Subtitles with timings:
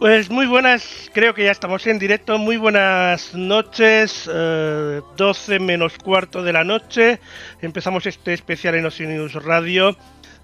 [0.00, 2.38] Pues muy buenas, creo que ya estamos en directo.
[2.38, 7.20] Muy buenas noches, 12 eh, menos cuarto de la noche.
[7.60, 9.94] Empezamos este especial en News Radio.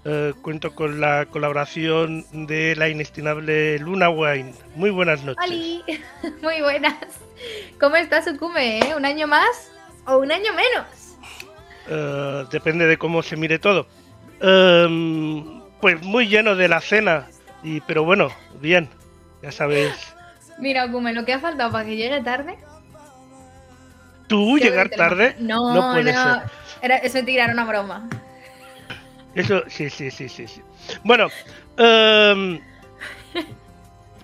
[0.05, 4.53] Eh, cuento con la colaboración de la inestimable Luna Wine.
[4.75, 5.49] Muy buenas noches.
[6.43, 6.93] Muy buenas.
[7.79, 8.77] ¿Cómo estás, Ukume?
[8.77, 8.95] Eh?
[8.95, 9.71] ¿Un año más
[10.05, 12.47] o un año menos?
[12.51, 13.87] depende de cómo se mire todo.
[14.39, 17.27] Em, pues muy lleno de la cena,
[17.63, 18.29] y, pero bueno,
[18.61, 18.89] bien.
[19.47, 20.13] Ya sabes.
[20.59, 22.57] Mira, Gume, lo que ha faltado para que llegue tarde.
[24.27, 25.37] ¿Tú llegar tarde?
[25.39, 26.41] No, no puede ser.
[26.81, 28.09] Era, eso era una broma.
[29.35, 30.49] Eso, sí, sí, sí, sí.
[30.49, 30.61] sí.
[31.05, 31.29] Bueno,
[31.77, 32.59] em,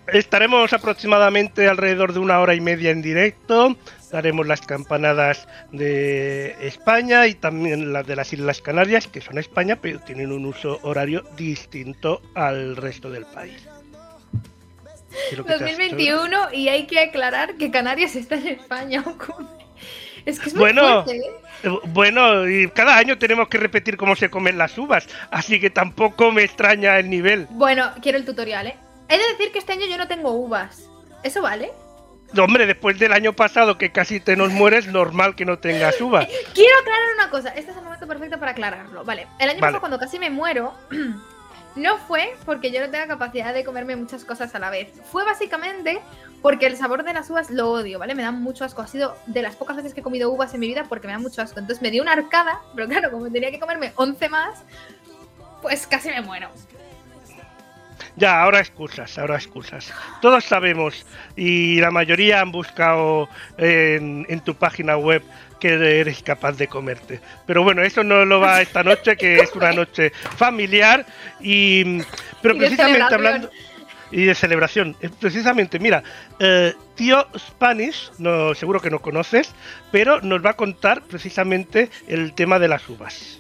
[0.08, 3.78] estaremos aproximadamente alrededor de una hora y media en directo.
[4.12, 9.78] Daremos las campanadas de España y también las de las Islas Canarias, que son España,
[9.82, 13.70] pero tienen un uso horario distinto al resto del país.
[15.36, 19.04] 2021 y hay que aclarar que Canarias está en España.
[20.26, 21.22] Es que es muy bueno, ¿eh?
[21.64, 25.70] Eh, bueno, y cada año tenemos que repetir cómo se comen las uvas, así que
[25.70, 27.48] tampoco me extraña el nivel.
[27.50, 28.78] Bueno, quiero el tutorial, ¿eh?
[29.10, 30.90] He de decir que este año yo no tengo uvas.
[31.24, 31.72] ¿Eso vale?
[32.42, 36.28] hombre, después del año pasado que casi te nos mueres, normal que no tengas uvas.
[36.54, 39.04] Quiero aclarar una cosa, este es el momento perfecto para aclararlo.
[39.04, 40.74] Vale, el año pasado cuando casi me muero,
[41.76, 44.90] No fue porque yo no tenga capacidad de comerme muchas cosas a la vez.
[45.12, 46.00] Fue básicamente
[46.42, 48.14] porque el sabor de las uvas lo odio, ¿vale?
[48.14, 48.82] Me dan mucho asco.
[48.82, 51.14] Ha sido de las pocas veces que he comido uvas en mi vida porque me
[51.14, 51.60] dan mucho asco.
[51.60, 54.64] Entonces me dio una arcada, pero claro, como tenía que comerme 11 más,
[55.62, 56.50] pues casi me muero.
[58.16, 59.92] Ya, ahora excusas, ahora excusas.
[60.22, 63.28] Todos sabemos y la mayoría han buscado
[63.58, 65.24] en, en tu página web
[65.64, 67.22] que eres capaz de comerte.
[67.46, 71.06] Pero bueno, eso no lo va esta noche, que es una noche familiar
[71.40, 72.02] y...
[72.42, 73.50] Pero precisamente hablando...
[74.12, 74.98] Y de celebración.
[75.00, 76.04] Eh, precisamente, mira,
[76.38, 79.56] eh, tío Spanish, no, seguro que no conoces,
[79.90, 83.40] pero nos va a contar precisamente el tema de las uvas.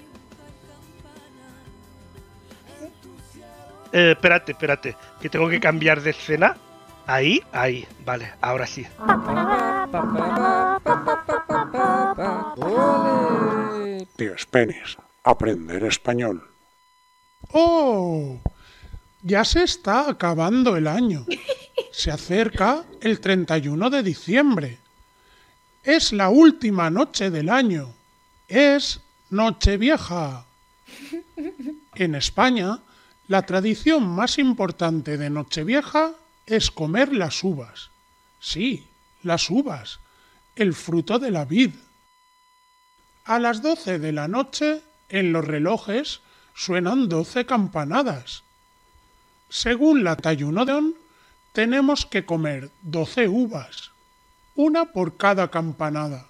[3.91, 6.55] Eh, espérate, espérate, que tengo que cambiar de escena.
[7.05, 8.85] Ahí, ahí, vale, ahora sí.
[14.15, 16.47] Tío Spenis, aprender español.
[17.51, 18.39] ¡Oh!
[19.21, 21.25] Ya se está acabando el año.
[21.91, 24.79] Se acerca el 31 de diciembre.
[25.83, 27.93] Es la última noche del año.
[28.47, 30.45] Es Nochevieja.
[31.95, 32.79] En España,
[33.27, 36.13] la tradición más importante de Nochevieja
[36.45, 37.89] es comer las uvas.
[38.39, 38.87] Sí,
[39.21, 39.99] las uvas,
[40.55, 41.71] el fruto de la vid.
[43.25, 46.21] A las doce de la noche, en los relojes,
[46.53, 48.43] suenan doce campanadas.
[49.49, 50.95] Según la Tayunodon,
[51.53, 53.91] tenemos que comer doce uvas,
[54.55, 56.27] una por cada campanada.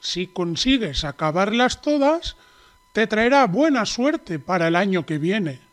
[0.00, 2.36] Si consigues acabarlas todas,
[2.92, 5.63] te traerá buena suerte para el año que viene.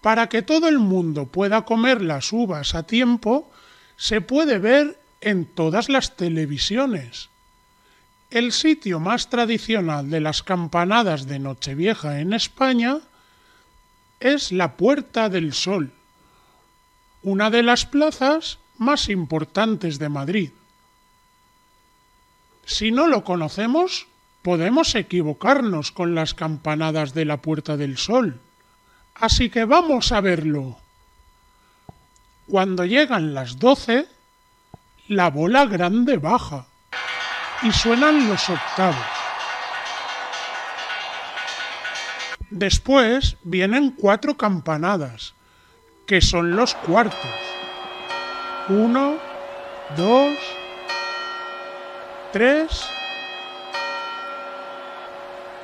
[0.00, 3.50] Para que todo el mundo pueda comer las uvas a tiempo,
[3.96, 7.30] se puede ver en todas las televisiones.
[8.30, 12.98] El sitio más tradicional de las campanadas de Nochevieja en España
[14.20, 15.92] es la Puerta del Sol,
[17.22, 20.50] una de las plazas más importantes de Madrid.
[22.66, 24.06] Si no lo conocemos,
[24.42, 28.40] podemos equivocarnos con las campanadas de la Puerta del Sol.
[29.20, 30.78] Así que vamos a verlo.
[32.46, 34.06] Cuando llegan las doce,
[35.08, 36.66] la bola grande baja
[37.62, 38.96] y suenan los octavos.
[42.50, 45.34] Después vienen cuatro campanadas,
[46.06, 47.18] que son los cuartos.
[48.68, 49.18] Uno,
[49.96, 50.38] dos,
[52.32, 52.88] tres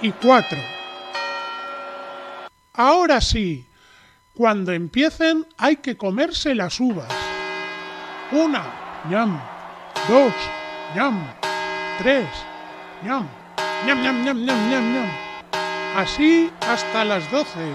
[0.02, 0.73] y cuatro.
[2.76, 3.64] Ahora sí,
[4.34, 7.08] cuando empiecen hay que comerse las uvas.
[8.32, 8.64] Una,
[9.08, 9.40] ñam.
[10.08, 10.34] Dos,
[10.96, 11.24] ñam.
[11.98, 12.26] Tres,
[13.04, 13.28] ñam.
[13.86, 15.10] ñam, ñam, ñam, ñam, ñam, ñam.
[15.94, 17.70] Así hasta las doce.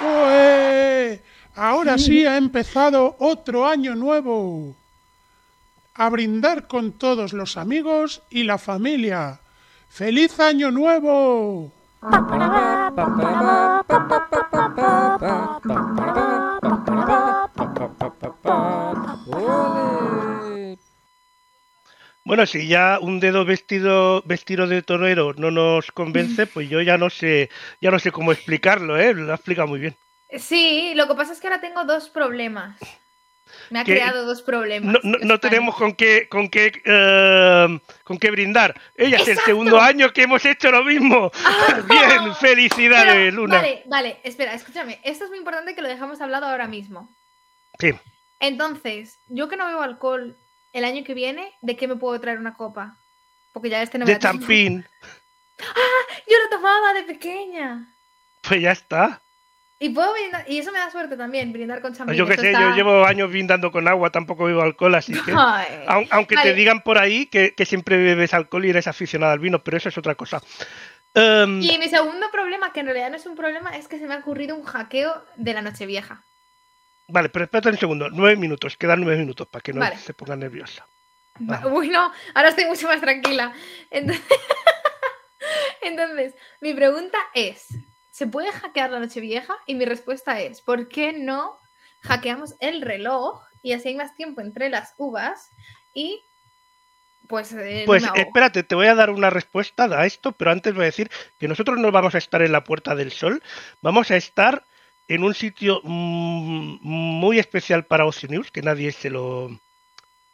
[0.00, 1.22] ¡Ué!
[1.54, 4.74] Ahora sí ha empezado otro año nuevo.
[5.92, 9.40] A brindar con todos los amigos y la familia.
[9.90, 11.72] ¡Feliz año nuevo!
[22.24, 26.98] Bueno, si ya un dedo vestido vestido de torero no nos convence, pues yo ya
[26.98, 27.48] no sé,
[27.80, 29.14] ya no sé cómo explicarlo, ¿eh?
[29.14, 29.96] Lo explica muy bien.
[30.38, 32.76] Sí, lo que pasa es que ahora tengo dos problemas.
[33.70, 34.92] Me ha que creado dos problemas.
[34.94, 38.80] no, no- no tenemos con qué con qué eh, con qué brindar.
[38.96, 41.30] Ella es el segundo año que hemos hecho lo mismo.
[41.88, 43.56] Bien, felicidades, Pero, Luna.
[43.56, 45.00] Vale, vale, espera, escúchame.
[45.04, 47.08] Esto es muy importante que lo dejamos hablado ahora mismo.
[47.78, 47.92] Sí.
[48.40, 50.36] Entonces, yo que no bebo alcohol
[50.72, 52.96] el año que viene, ¿de qué me puedo traer una copa?
[53.52, 54.86] Porque ya este no me De champín.
[56.28, 57.88] Yo lo tomaba de pequeña.
[58.42, 59.20] Pues ya está.
[59.80, 62.16] Y puedo brindar, y eso me da suerte también, brindar con champín.
[62.16, 65.32] Yo qué sé, está- yo llevo años brindando con agua, tampoco bebo alcohol, así que.
[65.38, 66.08] Ay.
[66.10, 69.62] Aunque te digan por ahí que, que siempre bebes alcohol y eres aficionada al vino,
[69.62, 70.42] pero eso es otra cosa.
[71.14, 74.06] Em, Y mi segundo problema, que en realidad no es un problema, es que se
[74.08, 76.24] me ha ocurrido un hackeo de la Nochevieja.
[77.06, 78.10] Vale, pero espérate un segundo.
[78.10, 79.96] Nueve minutos, quedan nueve minutos para que no Vale.
[79.96, 80.86] se ponga nerviosa.
[81.48, 81.68] Va- Ajá.
[81.68, 83.52] Uy, no, ahora estoy mucho más tranquila.
[83.90, 84.24] Entonces,
[85.82, 87.68] Entonces, mi pregunta es,
[88.18, 89.56] ¿se puede hackear la Nochevieja?
[89.66, 91.58] Y mi respuesta es, ¿por qué no
[92.02, 95.52] hackeamos el reloj y así hay más tiempo entre las uvas
[95.94, 96.22] y
[97.28, 97.52] pues...
[97.52, 98.20] eh, no Pues ahogo?
[98.22, 101.48] espérate, te voy a dar una respuesta a esto, pero antes voy a decir que
[101.48, 103.42] nosotros no vamos a estar en la Puerta del Sol,
[103.82, 104.66] vamos a estar
[105.08, 109.50] en un sitio mm, muy especial para Ocio News, que nadie se lo...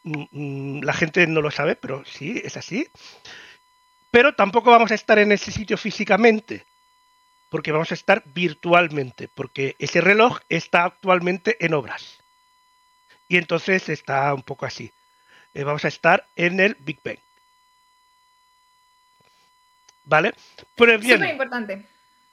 [0.04, 2.88] mm, mm, La gente no lo sabe, pero sí, es así.
[4.10, 6.64] Pero tampoco vamos a estar en ese sitio físicamente,
[7.55, 12.19] porque vamos a estar virtualmente, porque ese reloj está actualmente en obras.
[13.29, 14.91] Y entonces está un poco así.
[15.55, 17.21] Eh, vamos a estar en el Big Bang.
[20.03, 20.35] ¿Vale?
[20.75, 21.87] Pues bien, Súper importante.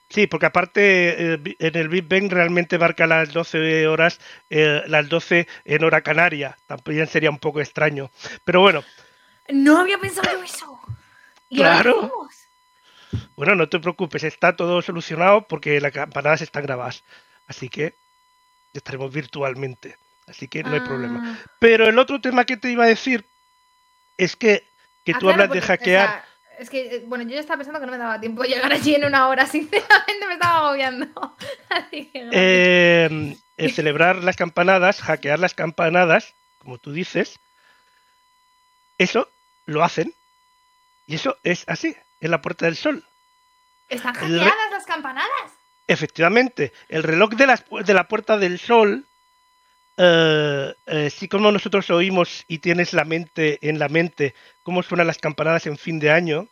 [0.08, 4.18] sí, porque aparte eh, en el Big Bang realmente marca las 12 horas,
[4.50, 6.58] eh, las 12 en hora canaria.
[6.66, 8.10] También sería un poco extraño.
[8.42, 8.82] Pero bueno,
[9.50, 10.80] No había pensado eso.
[11.48, 12.10] ¿Y Claro.
[13.36, 17.02] Bueno, no te preocupes, está todo solucionado porque las campanadas están grabadas.
[17.46, 17.94] Así que
[18.72, 19.96] estaremos virtualmente.
[20.26, 21.20] Así que no hay problema.
[21.38, 21.50] Ah.
[21.58, 23.24] Pero el otro tema que te iba a decir
[24.16, 24.64] es que,
[25.04, 26.08] que Ah, tú claro, hablas de o hackear.
[26.08, 26.24] sea,
[26.58, 28.94] es que, eh, bueno, yo ya estaba pensando que no me daba tiempo llegar allí
[28.94, 31.06] en una hora, sinceramente me estaba agobiando.
[31.68, 32.28] Así que.
[32.32, 37.38] Eh, el celebrar las campanadas, hackear las campanadas, como tú dices,
[38.98, 39.28] eso
[39.66, 40.14] lo hacen.
[41.06, 43.04] Y eso es así, en la Puerta del Sol.
[43.88, 45.52] ¿Están hackeadas las campanadas?
[45.86, 47.46] Efectivamente, el reloj de,
[47.92, 49.04] la Puerta del Sol,
[49.98, 55.08] eh, eh, sí como nosotros oímos y tienes la mente en la mente cómo suenan
[55.08, 56.48] las campanadas en fin de año,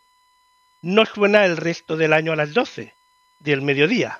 [0.81, 2.93] no suena el resto del año a las 12
[3.39, 4.19] del mediodía.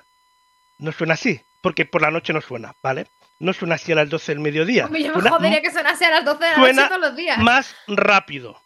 [0.78, 3.06] No suena así, porque por la noche no suena, ¿vale?
[3.38, 4.86] No suena así a las 12 del mediodía.
[4.86, 7.00] Hombre, yo me Suena jodería que sonase a las 12 de la suena noche todos
[7.00, 7.38] los días.
[7.38, 8.58] más rápido.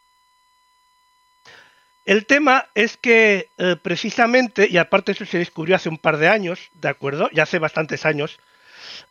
[2.07, 6.29] El tema es que eh, precisamente, y aparte eso se descubrió hace un par de
[6.29, 7.29] años, ¿de acuerdo?
[7.33, 8.39] Ya hace bastantes años,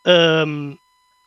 [0.05, 0.77] em,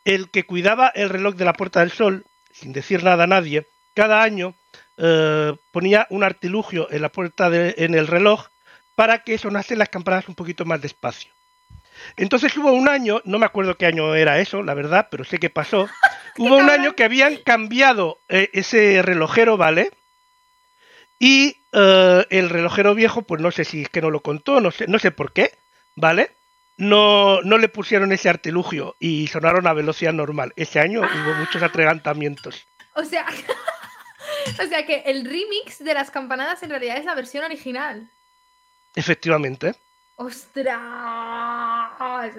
[0.05, 3.67] el que cuidaba el reloj de la Puerta del Sol, sin decir nada a nadie,
[3.95, 4.55] cada año
[5.01, 8.47] eh, ponía un artilugio en la puerta de- en el reloj
[8.97, 11.31] para que sonasen las campanadas un poquito más despacio.
[12.17, 15.39] Entonces hubo un año, no me acuerdo qué año era eso, la verdad, pero sé
[15.39, 15.89] que pasó.
[16.39, 19.91] hubo un año que habían cambiado eh, ese relojero, ¿vale?
[21.19, 24.71] Y eh, el relojero viejo, pues no sé si es que no lo contó, no
[24.71, 25.53] sé, no sé por qué,
[25.97, 26.31] ¿vale?
[26.77, 30.53] No, no le pusieron ese artilugio y sonaron a velocidad normal.
[30.55, 32.67] Ese año hubo muchos atragantamientos.
[32.95, 33.27] O sea,
[34.63, 38.09] o sea que el remix de las campanadas en realidad es la versión original.
[38.95, 39.75] Efectivamente.
[40.21, 40.73] ¡Ostras!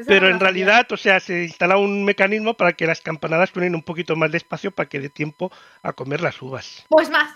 [0.06, 3.84] Pero en realidad, o sea, se instala un mecanismo para que las campanadas suenen un
[3.84, 5.50] poquito más despacio para que dé tiempo
[5.82, 6.86] a comer las uvas.
[6.90, 7.34] Pues más.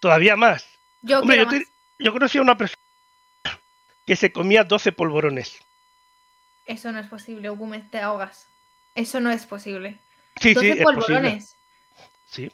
[0.00, 0.66] Todavía más.
[1.02, 1.74] Yo Hombre, yo, quiero te- más.
[1.98, 2.80] yo conocí a una persona
[4.06, 5.58] que se comía 12 polvorones.
[6.66, 8.46] Eso no es posible, Hugume, te ahogas.
[8.94, 9.98] Eso no es posible.
[10.40, 11.04] Sí, 12 sí, es posible.
[11.06, 11.54] polvorones.
[12.28, 12.50] Sí.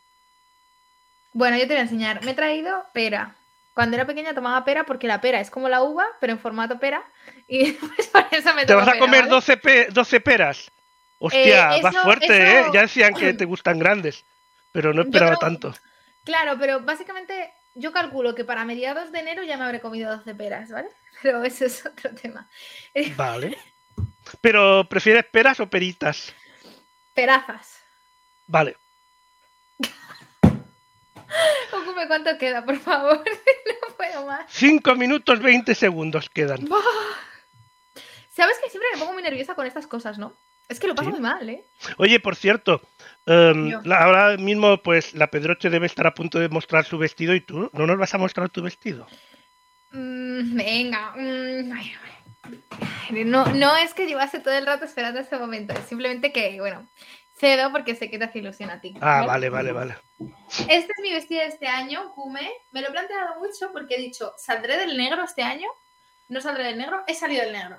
[1.32, 2.24] Bueno, yo te voy a enseñar.
[2.24, 3.34] Me he traído pera.
[3.74, 6.78] Cuando era pequeña tomaba pera porque la pera es como la uva, pero en formato
[6.78, 7.02] pera.
[7.48, 9.30] Y pues por eso me ¿Te vas a pera, comer ¿vale?
[9.30, 10.70] 12, pe- 12 peras?
[11.18, 12.70] Hostia, Eh, vas fuerte, eso- ¿eh?
[12.74, 14.24] Ya decían que te gustan grandes,
[14.72, 15.74] pero no esperaba creo- tanto.
[16.26, 20.34] Claro, pero básicamente yo calculo que para mediados de enero ya me habré comido 12
[20.34, 20.88] peras, ¿vale?
[21.22, 22.46] Pero eso es otro tema.
[23.16, 23.56] Vale.
[24.42, 26.34] Pero, ¿prefieres peras o peritas?
[27.14, 27.78] Perazas.
[28.46, 28.76] Vale.
[31.72, 33.24] Ocupe cuánto queda, por favor.
[33.24, 34.44] no puedo más.
[34.48, 36.68] 5 minutos 20 segundos quedan.
[38.34, 40.36] Sabes que siempre me pongo muy nerviosa con estas cosas, ¿no?
[40.68, 41.12] Es que lo paso Sí.
[41.12, 41.64] muy mal, ¿eh?
[41.98, 42.80] Oye, por cierto,
[43.24, 47.34] em, la- ahora mismo pues la Pedroche debe estar a punto de mostrar su vestido
[47.34, 49.06] y tú no nos vas a mostrar tu vestido.
[49.92, 51.12] Mm, venga.
[51.16, 53.24] mm, ay, ay.
[53.24, 56.86] No, no es que llevase todo el rato esperando este momento, es simplemente que, bueno,
[57.38, 58.94] cedo porque sé que te hace ilusión a ti.
[59.00, 59.96] Ah, vale, vale, vale.
[60.68, 62.48] Este es mi vestido de este año, Kume.
[62.72, 65.68] Me lo he planteado mucho porque he dicho, ¿saldré del negro este año?
[66.28, 67.02] ¿No saldré del negro?
[67.06, 67.78] He salido del negro.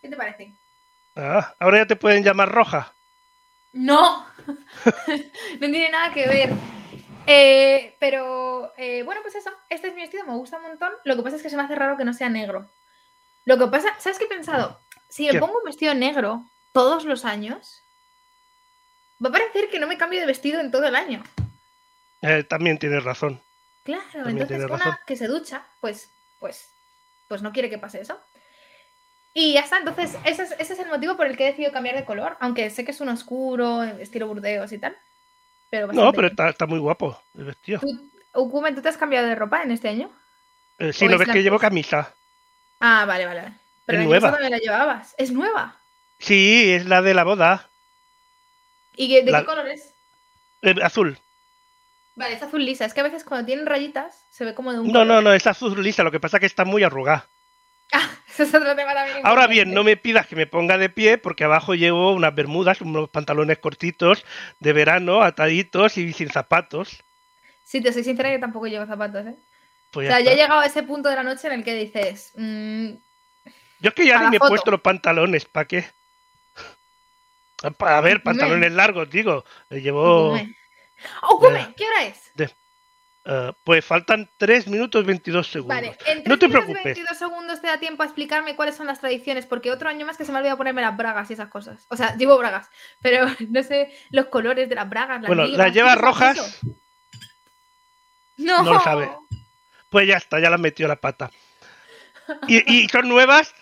[0.00, 0.52] ¿Qué te parece?
[1.16, 2.94] Ah, ahora ya te pueden llamar roja.
[3.72, 6.50] No, no tiene nada que ver.
[7.26, 10.92] Eh, pero eh, bueno, pues eso, este es mi vestido, me gusta un montón.
[11.04, 12.68] Lo que pasa es que se me hace raro que no sea negro.
[13.44, 14.80] Lo que pasa, ¿sabes qué he pensado?
[15.08, 17.82] Si me pongo un vestido negro todos los años,
[19.22, 21.22] va a parecer que no me cambio de vestido en todo el año.
[22.22, 23.40] Eh, también tienes razón.
[23.84, 24.98] Claro, También entonces tienes una razón.
[25.06, 26.68] que se ducha, pues, pues,
[27.28, 28.18] pues no quiere que pase eso.
[29.34, 31.72] Y ya está, entonces ese es, ese es el motivo por el que he decidido
[31.72, 34.96] cambiar de color, aunque sé que es un oscuro, estilo burdeos y tal.
[35.70, 37.80] Pero No, pero está, está muy guapo el vestido.
[37.80, 40.10] ¿Tú, Ukume, ¿tú te has cambiado de ropa en este año?
[40.78, 42.14] Eh, sí, o no es ves que llevo camisa.
[42.80, 43.40] Ah, vale, vale.
[43.42, 43.54] vale.
[43.86, 44.30] Pero Es nueva.
[44.32, 45.14] también la llevabas.
[45.16, 45.76] Es nueva.
[46.18, 47.68] Sí, es la de la boda.
[48.96, 49.94] ¿Y de La- qué color es?
[50.62, 51.18] Eh, azul.
[52.14, 52.84] Vale, es azul lisa.
[52.84, 55.06] Es que a veces cuando tienen rayitas se ve como de un No, color.
[55.06, 56.02] no, no, es azul lisa.
[56.02, 57.26] Lo que pasa es que está muy arrugada.
[57.94, 59.18] Ah, eso es otro tema también.
[59.26, 62.80] Ahora bien, no me pidas que me ponga de pie porque abajo llevo unas bermudas,
[62.80, 64.24] unos pantalones cortitos
[64.60, 67.02] de verano, ataditos y sin zapatos.
[67.64, 69.34] Si te soy sincera, yo tampoco llevo zapatos, ¿eh?
[69.90, 70.42] Pues O sea, ya he está.
[70.44, 72.92] llegado a ese punto de la noche en el que dices, mm,
[73.80, 75.84] Yo es que ya a ni me he puesto los pantalones, ¿para qué?
[77.76, 79.44] Para ver, pantalones largos, digo.
[79.70, 80.34] Eh, Llevo.
[81.22, 82.32] Okume, Eh, ¿qué hora es?
[83.24, 85.76] Eh, pues faltan 3 minutos 22 segundos.
[85.76, 86.84] Vale, en 3 no te minutos preocupes.
[86.96, 90.16] 22 segundos te da tiempo a explicarme cuáles son las tradiciones, porque otro año más
[90.16, 91.86] que se me olvidado ponerme las bragas y esas cosas.
[91.88, 92.68] O sea, llevo bragas,
[93.00, 95.20] pero no sé los colores de las bragas.
[95.22, 96.58] Las Bueno, ligas, las ¿qué llevas rojas.
[98.36, 99.10] No, No lo sabe.
[99.88, 101.30] Pues ya está, ya las metió la pata.
[102.48, 103.54] Y, y son nuevas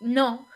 [0.00, 0.46] No.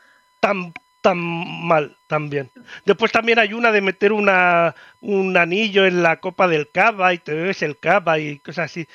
[0.41, 0.73] tan,
[1.05, 2.51] tan mal también.
[2.87, 7.19] Después también hay una de meter una, un anillo en la copa del cava y
[7.19, 8.89] te bebes el cava y cosas así.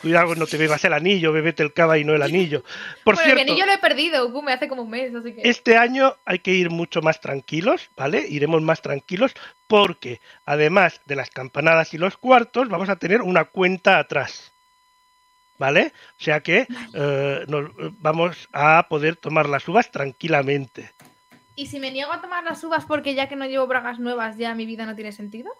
[0.00, 2.62] Cuidado, no te bebas el anillo, bebete el cava y no el anillo.
[3.02, 5.40] Por bueno, cierto, anillo lo he perdido, Okume, hace como un mes, así que.
[5.42, 8.24] este año hay que ir mucho más tranquilos, ¿vale?
[8.28, 9.32] Iremos más tranquilos
[9.66, 14.52] porque además de las campanadas y los cuartos, vamos a tener una cuenta atrás.
[15.58, 15.92] ¿Vale?
[16.20, 20.92] O sea que eh, nos, vamos a poder tomar las uvas tranquilamente.
[21.56, 24.36] ¿Y si me niego a tomar las uvas porque ya que no llevo bragas nuevas,
[24.36, 25.50] ya mi vida no tiene sentido?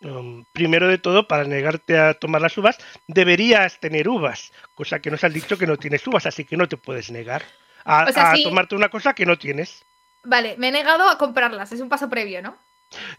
[0.00, 5.10] Um, primero de todo, para negarte a tomar las uvas, deberías tener uvas, cosa que
[5.10, 7.44] nos han dicho que no tienes uvas, así que no te puedes negar
[7.84, 8.42] a, O sea, a sí.
[8.42, 9.84] tomarte una cosa que no tienes.
[10.24, 12.56] Vale, me he negado a comprarlas, es un paso previo, ¿no?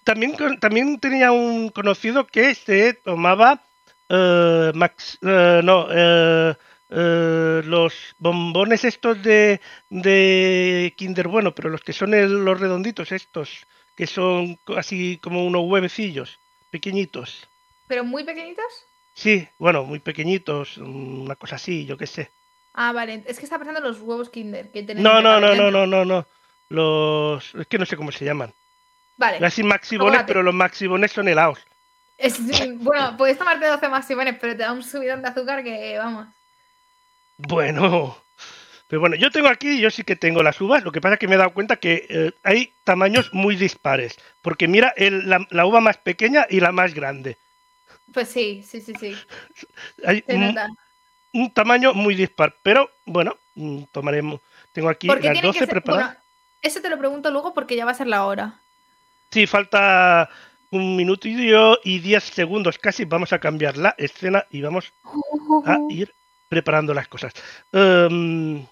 [0.03, 3.61] También, también tenía un conocido que se tomaba
[4.09, 6.55] eh, Max, eh, no, eh,
[6.89, 13.11] eh, los bombones estos de, de Kinder Bueno, pero los que son el- los redonditos
[13.11, 13.65] estos,
[13.95, 16.39] que son así como unos huevecillos,
[16.71, 17.47] pequeñitos.
[17.87, 18.65] ¿Pero muy pequeñitos?
[19.13, 22.31] Sí, bueno, muy pequeñitos, una cosa así, yo qué sé.
[22.73, 25.03] Ah, vale, es que estaba pensando en los huevos Kinder que tienen.
[25.03, 26.25] No, no, no, no, no, no, no.
[26.69, 28.53] Los, es que no sé cómo se llaman.
[29.17, 29.39] Vale.
[29.39, 31.59] Decir maxibones, pero los maxibones son helados.
[32.17, 32.39] Es-
[32.77, 36.27] bueno, puedes tomarte 12 maximones, pero te da un subidón de azúcar que, vamos.
[37.39, 38.17] Bueno,
[38.87, 41.19] pero bueno, yo tengo aquí, yo sí que tengo las uvas, lo que pasa es
[41.19, 45.47] que me he dado cuenta que eh, hay tamaños muy dispares, porque mira el- la,
[45.49, 47.37] la uva más pequeña y la más grande.
[48.13, 49.15] Pues sí, sí, sí, sí.
[50.05, 50.23] Hay
[51.33, 54.41] un, tamaño muy dispar, pero bueno, mm, tomaremos.
[54.73, 55.69] Tengo aquí las tiene 12 que ser.
[55.69, 56.07] preparadas.
[56.07, 56.21] Bueno,
[56.61, 58.55] eso te lo pregunto luego porque ya va a ser la hora.
[59.31, 60.29] Sí, falta
[60.71, 61.27] un minuto
[61.83, 63.05] y 10 segundos casi.
[63.05, 64.91] Vamos a cambiar la escena y vamos
[65.65, 66.13] a ir
[66.49, 67.31] preparando las cosas.
[67.71, 68.65] Em,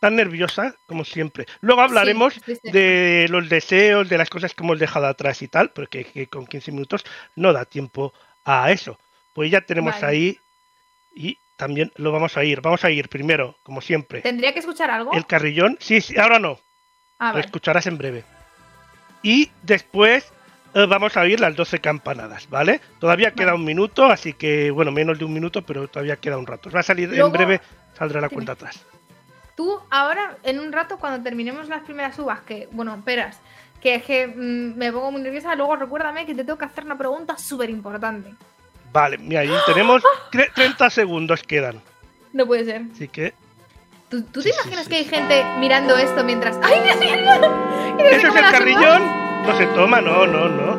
[0.00, 1.46] tan nerviosa como siempre.
[1.62, 2.70] Luego hablaremos Sí, sí, sí.
[2.70, 6.46] de los deseos, de las cosas que hemos dejado atrás y tal, porque que con
[6.46, 7.04] 15 minutos
[7.36, 8.12] no da tiempo
[8.44, 8.98] a eso.
[9.32, 10.06] Pues ya tenemos Vale.
[10.06, 10.38] ahí
[11.14, 12.60] y también lo vamos a ir.
[12.60, 15.12] Vamos a ir primero, como siempre, ¿Tendría que escuchar algo?
[15.14, 15.78] el carrillón.
[15.80, 16.60] Sí, sí, ahora no.
[17.18, 17.46] Ah, Lo vale.
[17.46, 18.24] escucharás en breve.
[19.22, 20.30] Y después
[20.88, 22.80] vamos a oír las 12 campanadas, ¿vale?
[22.98, 26.46] Todavía queda un minuto, así que, bueno, menos de un minuto, pero todavía queda un
[26.46, 26.70] rato.
[26.70, 27.60] Va a salir en breve,
[27.96, 28.84] saldrá la cuenta atrás.
[29.56, 33.38] Tú ahora, en un rato, cuando terminemos las primeras uvas, que, bueno, esperas,
[33.80, 36.84] que es que mm, me pongo muy nerviosa, luego recuérdame que te tengo que hacer
[36.84, 38.34] una pregunta súper importante.
[38.92, 40.02] Vale, mira, ahí tenemos
[40.32, 41.80] tre- 30 segundos quedan.
[42.32, 42.82] No puede ser.
[42.92, 43.32] Así que
[44.08, 44.90] ¿Tú, tú Sí, te imaginas sí.
[44.90, 46.58] que hay gente mirando esto mientras...
[46.62, 47.16] ¡Ay, Dios mío!
[47.24, 47.88] no!
[47.98, 49.02] ¿Y no se ¿Eso es el carrillón?
[49.02, 49.23] uvas?
[49.46, 50.76] no se toma, no, no, no.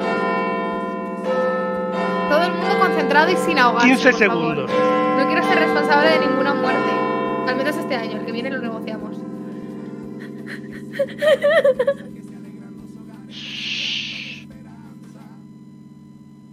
[2.29, 3.87] Todo el mundo concentrado y sin ahogarse.
[3.87, 4.71] 15 segundos.
[5.17, 6.91] No quiero ser responsable de ninguna muerte.
[7.47, 9.17] Al menos este año, el que viene lo negociamos.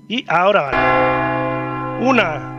[0.09, 2.07] Y ahora vale.
[2.07, 2.52] Una.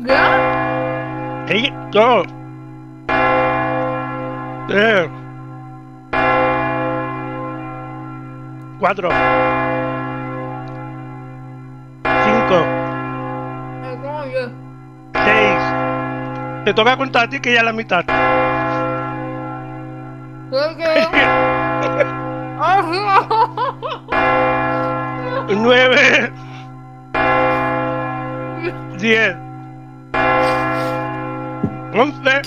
[0.00, 1.44] ¿Ya?
[1.48, 1.70] Hey,
[8.78, 9.08] Cuatro.
[12.04, 12.64] Cinco.
[13.82, 14.48] Me como yo.
[15.14, 15.60] Seis.
[16.64, 18.04] Te toca contar a ti que ya la mitad.
[20.50, 21.08] ¿Qué, qué?
[22.60, 22.82] ¡Ah,
[25.48, 26.32] Nueve.
[28.98, 29.36] Diez.
[31.94, 32.42] Once.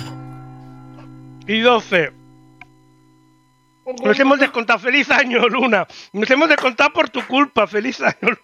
[1.48, 2.21] Y doce.
[4.04, 4.80] Nos hemos descontado.
[4.80, 5.88] Feliz año, Luna.
[6.14, 7.66] Nos hemos descontado por tu culpa.
[7.68, 8.38] Feliz año.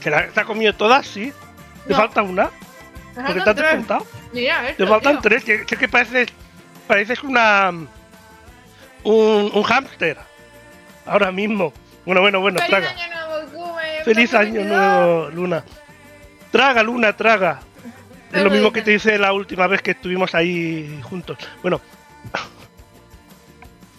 [0.00, 1.06] ¿Se la, se ha comido todas?
[1.06, 1.32] Sí.
[1.86, 1.96] ¿Te No.
[1.96, 2.50] falta una?
[3.16, 3.68] Me ¿Por qué te has tres.
[3.70, 4.06] descontado?
[4.32, 5.20] Mira esto, Te faltan tío.
[5.22, 5.44] tres.
[5.44, 6.28] Que, que, pareces,
[6.86, 7.70] pareces una.
[7.70, 10.18] Un, un hámster.
[11.06, 11.72] Ahora mismo.
[12.06, 12.90] Bueno, bueno, bueno, ¡Feliz traga.
[12.90, 13.78] año nuevo!
[14.04, 14.66] Feliz año 2022.
[14.66, 15.64] nuevo, Luna.
[16.50, 17.60] Traga, Luna, traga.
[18.34, 21.38] Es lo mismo que te hice la última vez que estuvimos ahí juntos.
[21.62, 21.80] Bueno,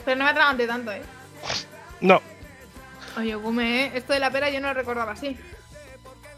[0.03, 1.01] Pero no me atragante tanto, ¿eh?
[2.01, 2.21] no.
[3.17, 3.91] Oye, Kume, ¿eh?
[3.95, 5.37] esto de la pera yo no lo recordaba así.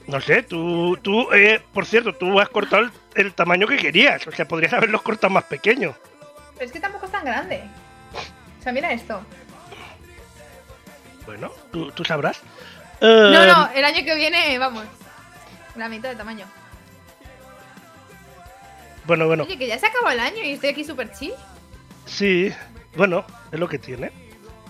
[0.06, 4.26] No sé, tú, tú eh, por cierto, tú has cortado el, el tamaño que querías.
[4.28, 5.96] O sea, podrías haberlos cortado más pequeños.
[6.54, 7.64] Pero es que tampoco es tan grande.
[8.60, 9.22] O sea, mira esto.
[11.26, 12.42] Bueno, tú, tú sabrás.
[13.02, 14.86] No, no, el año que viene, vamos.
[15.76, 16.46] La mitad de tamaño.
[19.08, 19.44] Bueno, bueno.
[19.44, 21.34] Oye, que ya se acabó el año y estoy aquí súper chill.
[22.06, 22.52] Sí,
[22.96, 24.12] bueno, es lo que tiene.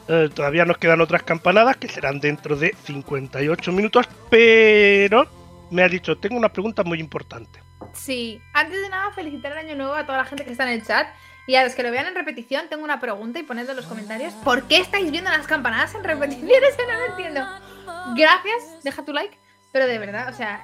[0.08, 5.28] Eh, todavía nos quedan otras campanadas que serán dentro de 58 minutos, pero
[5.72, 7.60] me ha dicho, tengo una pregunta muy importante.
[7.94, 10.80] Sí, antes de nada, felicitar el año nuevo a toda la gente que está en
[10.80, 11.08] el chat.
[11.48, 13.86] Y a los que lo vean en repetición, tengo una pregunta y ponedlo en los
[13.86, 14.34] comentarios.
[14.44, 16.50] ¿Por qué estáis viendo las campanadas en repetición?
[16.50, 17.48] Eso no lo entiendo.
[18.16, 19.38] Gracias, deja tu like.
[19.72, 20.64] Pero de verdad, o sea.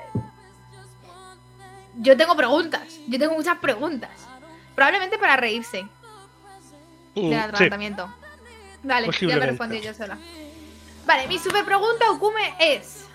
[1.98, 3.00] Yo tengo preguntas.
[3.08, 4.12] Yo tengo muchas preguntas.
[4.76, 5.88] Probablemente para reírse
[7.16, 8.14] Mm, del sí, atragantamiento.
[8.84, 10.18] Vale, ya me respondí yo sola.
[11.06, 13.06] Vale, mi super pregunta, Okume, es.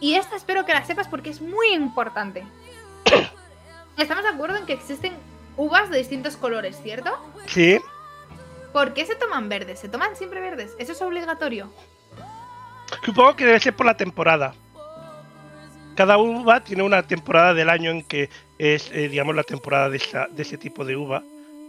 [0.00, 2.44] Y esta espero que la sepas porque es muy importante.
[3.96, 5.14] Estamos de acuerdo en que existen
[5.56, 7.10] uvas de distintos colores, ¿cierto?
[7.46, 7.78] sí,
[8.72, 9.80] ¿Por qué se toman verdes?
[9.80, 10.74] ¿Se toman siempre verdes?
[10.78, 11.72] ¿Eso es obligatorio?
[13.04, 14.54] supongo que debe ser por la temporada.
[16.00, 19.98] Cada uva tiene una temporada del año en que es, eh, digamos, la temporada de,
[19.98, 21.22] esa- de ese tipo de uva.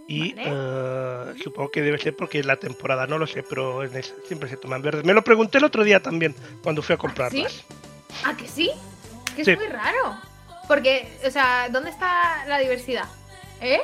[0.08, 0.50] Y Vale.
[0.54, 4.14] eh, supongo que debe ser porque es la temporada, no lo sé, pero en esa-
[4.30, 5.04] siempre se toman verdes.
[5.04, 7.66] Me lo pregunté el otro día también, cuando fui a comprarlas.
[8.24, 8.72] ¿Ah, que sí?
[9.36, 9.54] Que es Sí.
[9.58, 10.16] muy raro.
[10.66, 13.10] Porque, o sea, ¿dónde está la diversidad?
[13.60, 13.82] ¿Eh?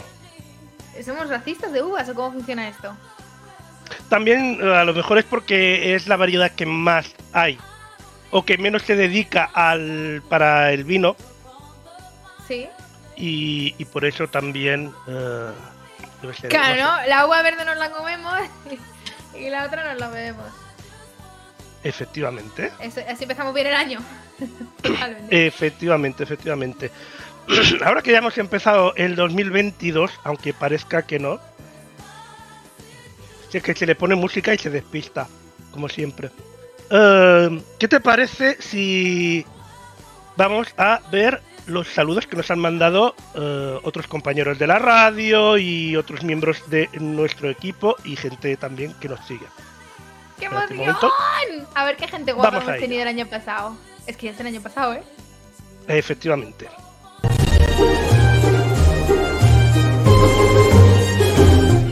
[1.04, 2.96] ¿Somos racistas de uvas o cómo funciona esto?
[4.08, 7.60] También eh, a lo mejor es porque es la variedad que más hay
[8.32, 11.16] o que menos se dedica al para el vino
[12.48, 12.68] Sí.
[13.16, 14.92] y, y por eso también
[16.22, 16.50] debe ser.
[16.50, 17.08] Claro, no.
[17.08, 18.34] La uva verde nos la comemos
[19.40, 20.46] y la otra nos la bebemos.
[21.84, 24.00] Efectivamente, Eso- así empezamos bien el año.
[25.30, 26.92] Efectivamente, efectivamente.
[27.86, 31.40] Ahora que ya hemos empezado el 2022, aunque parezca que no,
[33.54, 35.28] es que se le pone música y se despista,
[35.72, 36.30] como siempre.
[36.90, 39.46] Eh, ¿Qué te parece si
[40.36, 45.58] vamos a ver los saludos que nos han mandado eh, otros compañeros de la radio
[45.58, 49.46] y otros miembros de nuestro equipo y gente también que nos sigue?
[50.40, 51.12] ¡Qué emoción!
[51.76, 53.76] A ver qué gente guapa hemos tenido el año pasado.
[54.06, 55.04] Es que ya es el año pasado, ¿eh?
[55.88, 56.70] Efectivamente.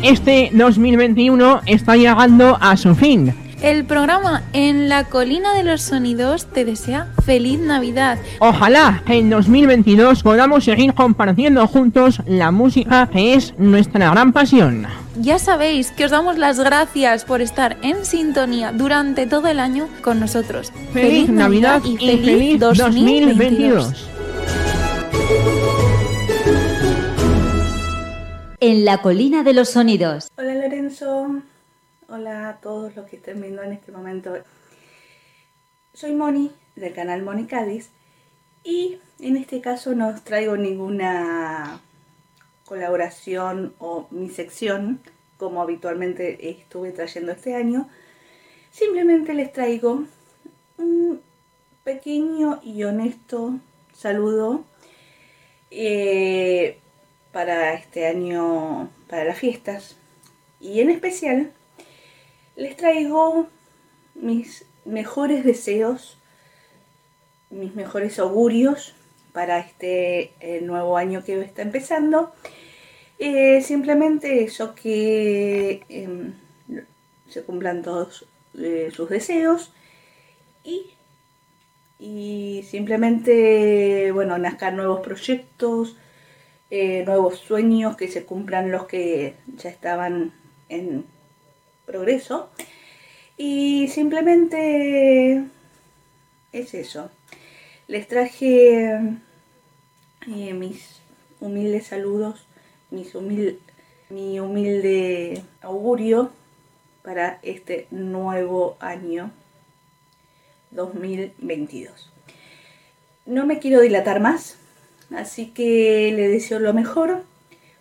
[0.04, 3.45] Este 2021 está llegando a su fin.
[3.66, 8.20] El programa En la Colina de los Sonidos te desea feliz Navidad.
[8.38, 14.86] Ojalá en 2022 podamos seguir compartiendo juntos la música que es nuestra gran pasión.
[15.20, 19.88] Ya sabéis que os damos las gracias por estar en sintonía durante todo el año
[20.04, 20.72] con nosotros.
[20.94, 24.10] Feliz, Navidad y feliz 2022.
[28.60, 30.28] En la colina de los sonidos.
[30.38, 31.42] Hola Lorenzo,
[32.08, 34.34] hola a todos los que estén viendo en este momento.
[35.94, 37.90] Soy Moni del canal Moni Cádiz
[38.64, 41.82] y en este caso no os traigo ninguna
[42.66, 45.00] colaboración o mi sección
[45.38, 47.90] como habitualmente estuve trayendo este año.
[48.72, 50.04] Simplemente les traigo
[50.78, 51.22] un
[51.84, 53.60] pequeño y honesto
[53.94, 54.64] saludo
[55.72, 56.80] eh,
[57.32, 59.96] para este año, para las fiestas.
[60.60, 61.52] Y en especial
[62.56, 63.48] les traigo
[64.16, 66.18] mis mejores deseos,
[67.50, 68.96] mis mejores augurios
[69.34, 72.34] para este eh, nuevo año que está empezando.
[73.20, 76.34] Eh, simplemente eso, que em,
[77.28, 78.26] se cumplan todos
[78.58, 79.72] eh, sus deseos
[80.64, 80.92] y,
[82.00, 85.98] y, simplemente, bueno, nazcan nuevos proyectos,
[86.72, 90.34] nuevos sueños, que se cumplan los que ya estaban
[90.68, 91.06] en
[91.86, 92.50] progreso.
[93.38, 95.44] Y simplemente
[96.52, 97.10] es eso.
[97.88, 98.94] Les traje
[100.28, 101.02] eh, mis
[101.40, 102.48] humildes saludos,
[102.92, 103.14] mis
[104.10, 106.32] mi humilde augurio
[107.04, 109.32] para este nuevo año
[110.72, 112.12] 2022.
[113.26, 114.58] No me quiero dilatar más,
[115.16, 117.24] así que le deseo lo mejor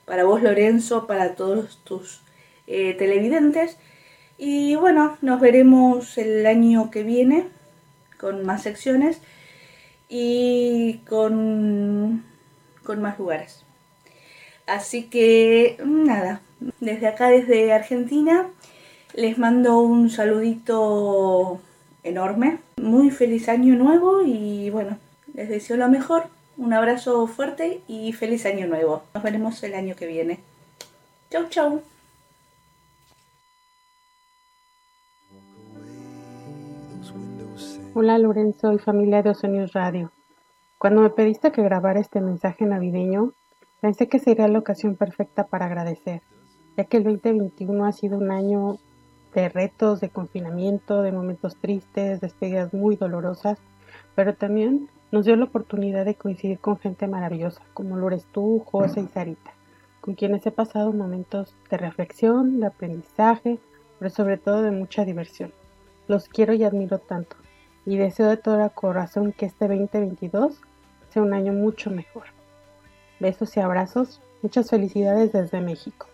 [0.04, 2.20] para vos Lorenzo, para todos tus
[2.66, 3.78] eh, televidentes
[4.38, 7.46] y bueno, nos veremos el año que viene
[8.18, 9.20] con más secciones
[10.08, 12.24] y con,
[12.82, 13.64] con más lugares.
[14.66, 16.40] Así que nada,
[16.80, 18.48] desde acá, desde Argentina,
[19.14, 21.60] les mando un saludito
[22.02, 22.58] enorme.
[22.76, 24.98] Muy feliz año nuevo y bueno,
[25.34, 26.24] les deseo lo mejor.
[26.56, 29.02] Un abrazo fuerte y feliz año nuevo.
[29.14, 30.40] Nos veremos el año que viene.
[31.30, 31.93] Chau, chau.
[37.96, 40.10] Hola Lorenzo y familia de Ozonius Radio.
[40.78, 43.30] Cuando me pediste que grabara este mensaje navideño,
[43.80, 46.20] pensé que sería la ocasión perfecta para agradecer,
[46.76, 48.78] ya que el 2021 ha sido un año
[49.32, 53.60] de retos, de confinamiento, de momentos tristes, despedidas muy dolorosas,
[54.16, 59.02] pero también nos dio la oportunidad de coincidir con gente maravillosa, como lo tú, José
[59.02, 59.52] y Sarita,
[60.00, 63.60] con quienes he pasado momentos de reflexión, de aprendizaje,
[64.00, 65.52] pero sobre todo de mucha diversión.
[66.08, 67.36] Los quiero y admiro tanto
[67.86, 70.60] y deseo de todo corazón que este 2022
[71.10, 72.24] sea un año mucho mejor.
[73.20, 76.06] Besos y abrazos, muchas felicidades desde México.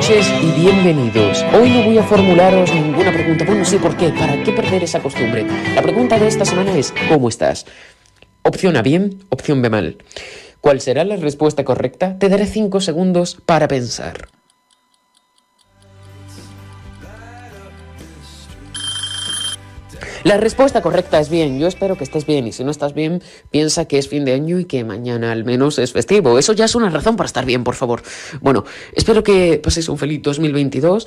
[0.00, 1.44] Noches y bienvenidos.
[1.52, 3.44] Hoy no voy a formularos ninguna pregunta.
[3.44, 4.08] Bueno, sí, ¿por qué?
[4.08, 5.44] ¿Para qué perder esa costumbre?
[5.74, 7.66] La pregunta de esta semana es ¿cómo estás?
[8.42, 9.98] Opción A bien, opción B mal.
[10.62, 12.18] ¿Cuál será la respuesta correcta?
[12.18, 14.28] Te daré 5 segundos para pensar.
[20.22, 21.58] La respuesta correcta es bien.
[21.58, 24.34] Yo espero que estés bien y si no estás bien, piensa que es fin de
[24.34, 26.38] año y que mañana al menos es festivo.
[26.38, 28.02] Eso ya es una razón para estar bien, por favor.
[28.42, 31.06] Bueno, espero que paséis un feliz 2022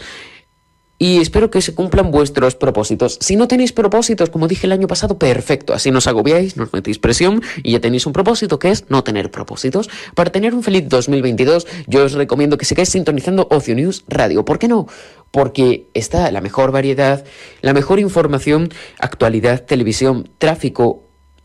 [1.00, 3.18] y espero que se cumplan vuestros propósitos.
[3.20, 5.74] Si no tenéis propósitos, como dije el año pasado, perfecto.
[5.74, 9.32] Así nos agobiáis, nos metéis presión y ya tenéis un propósito que es no tener
[9.32, 9.90] propósitos.
[10.16, 14.46] Para tener un feliz 2022, yo os recomiendo que sigáis sintonizando Ocio News Radio.
[14.46, 14.88] ¿Por qué no?
[15.32, 17.26] Porque está la mejor variedad,
[17.62, 21.04] la mejor información, actualidad, televisión, tráfico,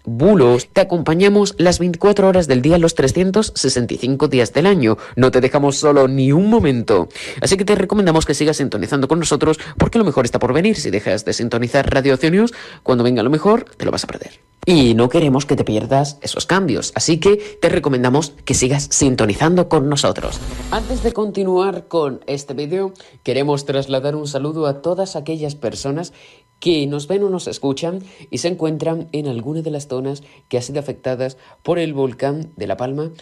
[0.09, 4.99] bulos, te acompañamos las 24 horas del día, los 365 días del año.
[5.16, 7.09] No te dejamos solo ni un momento.
[7.40, 10.77] Así que te recomendamos que sigas sintonizando con nosotros porque lo mejor está por venir.
[10.77, 14.40] Si dejas de sintonizar Radio News, cuando venga lo mejor, te lo vas a perder.
[14.66, 19.68] Y no queremos que te pierdas esos cambios, así que te recomendamos que sigas sintonizando
[19.71, 20.38] con nosotros.
[20.71, 22.92] Antes de continuar con este vídeo,
[23.23, 26.12] queremos trasladar un saludo a todas aquellas personas
[26.61, 30.57] que nos ven o nos escuchan y se encuentran en alguna de las zonas que
[30.57, 33.12] han sido afectadas por el volcán de La Palma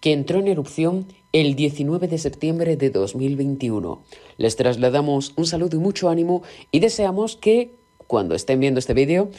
[0.00, 4.02] que entró en erupción el 19 de septiembre de 2021.
[4.36, 7.74] Les trasladamos un saludo y mucho ánimo y deseamos que
[8.06, 9.30] cuando estén viendo este vídeo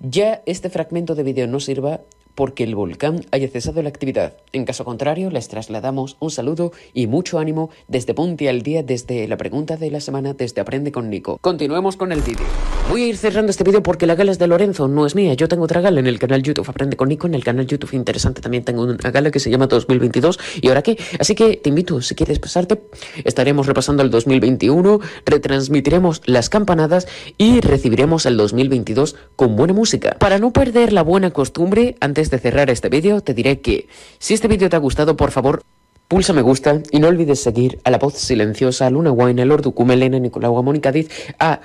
[0.00, 2.02] ya este fragmento de vídeo no sirva
[2.34, 4.34] porque el volcán haya cesado la actividad.
[4.52, 9.26] En caso contrario, les trasladamos un saludo y mucho ánimo desde Ponte al Día, desde
[9.28, 11.38] la pregunta de la semana, desde Aprende con Nico.
[11.40, 12.46] Continuemos con el vídeo.
[12.90, 15.34] Voy a ir cerrando este vídeo porque la gala es de Lorenzo, no es mía.
[15.34, 17.94] Yo tengo otra gala en el canal YouTube Aprende con Nico, en el canal YouTube
[17.94, 20.38] interesante también tengo una gala que se llama 2022.
[20.60, 20.98] ¿Y ahora qué?
[21.18, 22.80] Así que te invito, si quieres pasarte,
[23.24, 27.06] estaremos repasando el 2021, retransmitiremos las campanadas
[27.38, 30.16] y recibiremos el 2022 con buena música.
[30.18, 34.34] Para no perder la buena costumbre, antes de cerrar este vídeo, te diré que si
[34.34, 35.62] este vídeo te ha gustado, por favor,
[36.08, 39.44] pulsa me gusta y no olvides seguir a la voz silenciosa, a Luna Wine, a
[39.44, 41.60] Lord Elena, Nicolau, a Mónica Diz, a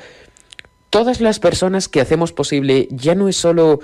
[0.90, 3.80] todas las personas que hacemos posible, ya no es solo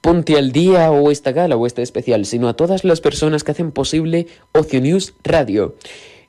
[0.00, 3.50] Ponte al día o esta gala o este especial, sino a todas las personas que
[3.50, 5.74] hacen posible Ocio News Radio.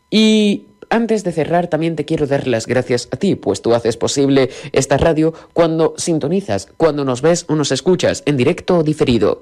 [0.09, 3.95] Y antes de cerrar, también te quiero dar las gracias a ti, pues tú haces
[3.95, 9.41] posible esta radio cuando sintonizas, cuando nos ves o nos escuchas, en directo o diferido.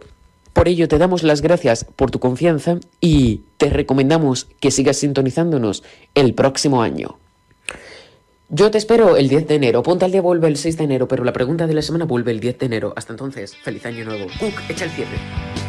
[0.53, 5.83] Por ello te damos las gracias por tu confianza y te recomendamos que sigas sintonizándonos
[6.15, 7.17] el próximo año.
[8.49, 9.83] Yo te espero el 10 de enero.
[9.83, 12.31] Ponte al día vuelve el 6 de enero, pero la pregunta de la semana vuelve
[12.31, 12.93] el 10 de enero.
[12.95, 14.25] Hasta entonces, feliz año nuevo.
[14.39, 15.68] Cook, echa el cierre.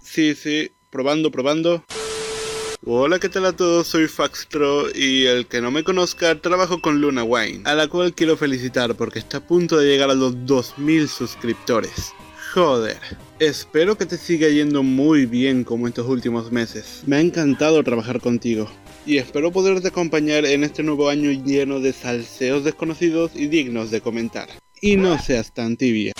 [0.00, 1.84] Sí, sí, probando, probando.
[2.84, 3.88] Hola, ¿qué tal a todos?
[3.88, 8.14] Soy Faxtro y el que no me conozca, trabajo con Luna Wine, a la cual
[8.14, 12.12] quiero felicitar porque está a punto de llegar a los 2000 suscriptores.
[12.54, 12.98] Joder,
[13.38, 17.02] espero que te siga yendo muy bien como estos últimos meses.
[17.06, 18.68] Me ha encantado trabajar contigo
[19.06, 24.00] y espero poderte acompañar en este nuevo año lleno de salseos desconocidos y dignos de
[24.00, 24.48] comentar.
[24.80, 26.12] Y no seas tan tibia.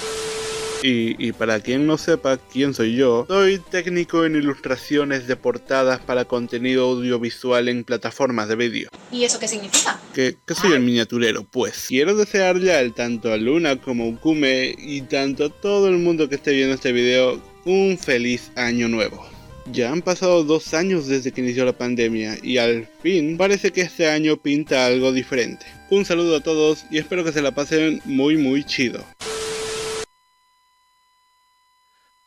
[0.83, 6.01] Y, y, para quien no sepa quién soy yo, soy técnico en ilustraciones de portadas
[6.01, 8.89] para contenido audiovisual en plataformas de vídeo.
[9.13, 10.01] ¿Y eso qué significa?
[10.15, 11.87] Que, que soy el miniaturero, pues.
[11.89, 16.29] Quiero desearle al tanto a Luna como a Ukume y tanto a todo el mundo
[16.29, 19.27] que esté viendo este video un feliz año nuevo.
[19.73, 23.83] Ya han pasado dos años desde que inició la pandemia y al fin parece que
[23.83, 25.67] este año pinta algo diferente.
[25.91, 29.05] Un saludo a todos y espero que se la pasen muy muy chido.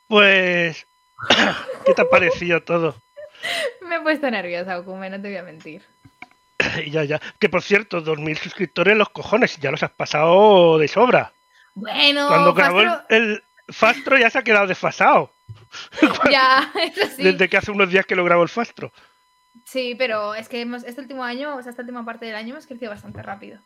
[0.08, 0.86] Pues,
[1.86, 2.96] ¿qué te ha parecido todo?
[3.82, 5.82] Me he puesto nerviosa, Okume, no te voy a mentir.
[6.88, 7.22] ya, ya.
[7.40, 11.34] Que por cierto, 2.000 suscriptores los cojones, ya los has pasado de sobra.
[11.76, 15.32] Bueno, Cuando grabó el, el Fastro ya se ha quedado desfasado.
[16.32, 17.24] ya, eso sí.
[17.24, 18.92] Desde que hace unos días que lo grabó el Fastro.
[19.66, 22.54] Sí, pero es que hemos, este último año, o sea, esta última parte del año
[22.54, 23.60] hemos crecido bastante rápido.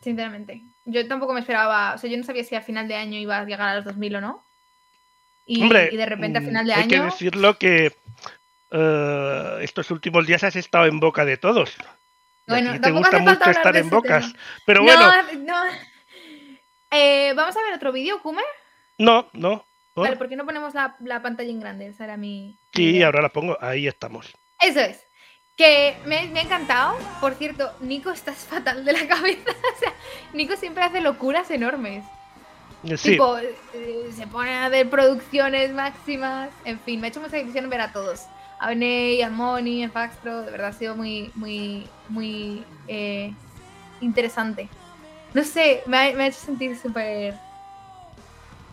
[0.00, 0.62] Sinceramente.
[0.84, 3.38] Yo tampoco me esperaba, o sea, yo no sabía si a final de año iba
[3.38, 4.44] a llegar a los 2000 o no.
[5.46, 6.88] Y, Hombre, y de repente a final de hay año.
[6.88, 7.92] que decirlo que
[8.72, 11.72] uh, estos últimos días has estado en boca de todos.
[12.46, 14.26] Bueno, te gusta mucho estar en bocas.
[14.26, 14.44] Tema.
[14.66, 15.12] Pero no, bueno.
[15.40, 15.64] No.
[16.90, 18.42] Eh, ¿Vamos a ver otro vídeo, Kume?
[18.98, 19.64] No, no.
[19.94, 20.04] ¿por?
[20.04, 21.88] Vale, ¿por qué no ponemos la, la, pantalla en grande?
[21.88, 22.56] Esa era mi.
[22.72, 23.56] Sí, ahora la pongo.
[23.60, 24.32] Ahí estamos.
[24.60, 25.00] Eso es.
[25.56, 26.98] Que me, me, ha encantado.
[27.20, 29.50] Por cierto, Nico, estás fatal de la cabeza.
[29.76, 29.92] o sea,
[30.32, 32.04] Nico siempre hace locuras enormes.
[32.96, 33.12] Sí.
[33.12, 36.50] Tipo, eh, se pone a ver producciones máximas.
[36.64, 38.26] En fin, me ha hecho mucha ilusión ver a todos.
[38.60, 40.42] A Beney, a Moni, a Faxtro.
[40.42, 43.32] De verdad ha sido muy, muy, muy eh,
[44.00, 44.68] interesante.
[45.32, 47.34] No sé, me ha, me ha hecho sentir súper.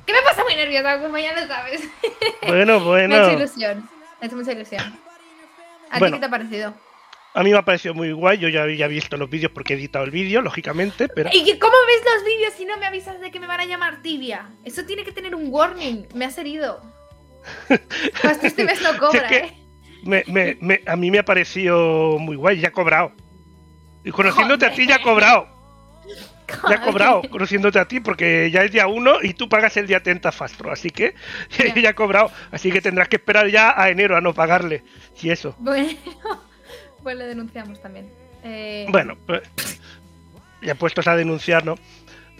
[0.05, 0.99] ¿Qué me pasa muy nerviosa?
[0.99, 1.81] Como ya lo sabes.
[2.47, 3.07] Bueno, bueno.
[3.15, 3.89] me ha hecho ilusión.
[4.19, 4.99] Me ha hecho mucha ilusión.
[5.89, 6.73] ¿A bueno, ti qué te ha parecido?
[7.33, 9.77] A mí me ha parecido muy guay, yo ya había visto los vídeos porque he
[9.77, 11.29] editado el vídeo, lógicamente, pero...
[11.31, 14.01] ¿Y cómo ves los vídeos si no me avisas de que me van a llamar
[14.01, 14.49] tibia?
[14.65, 16.81] Eso tiene que tener un warning, me has herido.
[18.23, 19.57] Hasta este mes no cobra, si es ¿eh?
[20.03, 23.13] Me, me, me, a mí me ha parecido muy guay, ya ha cobrado.
[24.03, 24.73] Y conociéndote Joder.
[24.73, 25.47] a ti ya ha cobrado.
[26.03, 26.31] Joder.
[26.69, 29.87] Ya ha cobrado, conociéndote a ti, porque ya es día 1 y tú pagas el
[29.87, 31.15] día 30 Fastro, así que
[31.57, 31.73] ya.
[31.75, 32.29] ya ha cobrado.
[32.51, 34.83] Así que tendrás que esperar ya a enero a no pagarle.
[35.21, 35.55] Y eso.
[35.59, 35.87] Bueno.
[37.03, 38.09] Pues le denunciamos también.
[38.43, 38.85] Eh...
[38.89, 39.41] Bueno, pues,
[40.61, 41.75] ya puestos a denunciar, ¿no?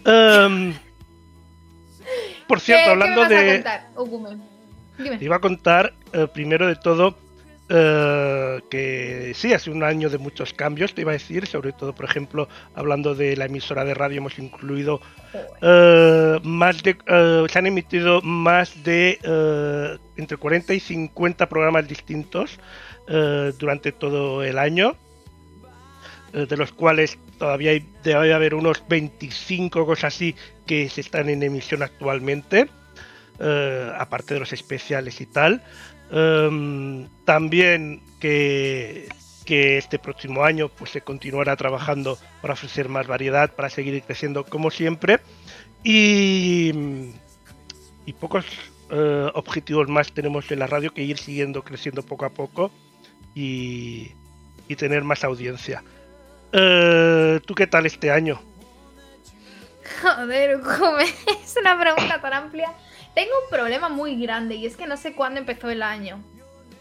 [0.04, 0.74] Um,
[2.48, 3.50] por cierto, ¿Qué, hablando ¿qué me vas de.
[3.50, 3.88] A contar?
[3.94, 4.36] Oh,
[4.98, 5.18] Dime.
[5.18, 7.16] Te iba a contar, uh, primero de todo,
[7.70, 11.94] uh, que sí, hace un año de muchos cambios, te iba a decir, sobre todo,
[11.94, 15.00] por ejemplo, hablando de la emisora de radio, hemos incluido
[15.62, 16.96] uh, más de.
[17.48, 19.18] se han emitido más de
[20.16, 22.58] entre 40 y 50 programas distintos.
[23.58, 24.96] Durante todo el año,
[26.32, 31.42] de los cuales todavía hay, debe haber unos 25 cosas así que se están en
[31.42, 32.68] emisión actualmente,
[33.98, 35.62] aparte de los especiales y tal.
[36.12, 39.08] Um, también que,
[39.46, 44.44] que, este próximo año pues, se continuará trabajando para ofrecer más variedad, para seguir creciendo
[44.44, 45.20] como siempre.
[45.82, 46.72] Y,
[48.04, 48.44] y pocos
[48.92, 52.70] Uh, objetivos más tenemos en la radio que ir siguiendo creciendo poco a poco
[53.34, 54.12] y,
[54.68, 55.82] y tener más audiencia.
[56.52, 58.38] Uh, ¿Tú qué tal este año?
[60.02, 60.60] Joder,
[61.42, 62.74] es una pregunta tan amplia.
[63.14, 66.20] Tengo un problema muy grande y es que no sé cuándo empezó el año.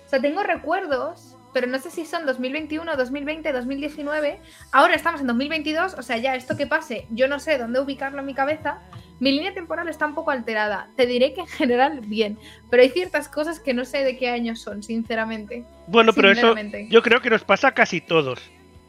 [0.06, 4.40] O sea, tengo recuerdos, pero no sé si son 2021, 2020, 2019.
[4.72, 8.20] Ahora estamos en 2022, o sea, ya esto que pase, yo no sé dónde ubicarlo
[8.20, 8.80] en mi cabeza.
[9.20, 10.90] Mi línea temporal está un poco alterada.
[10.96, 12.40] Te diré que en general bien,
[12.70, 15.64] pero hay ciertas cosas que no sé de qué año son, sinceramente.
[15.88, 16.88] Bueno, pero eso Sinceramente.
[16.90, 18.40] yo creo que nos pasa a casi todos.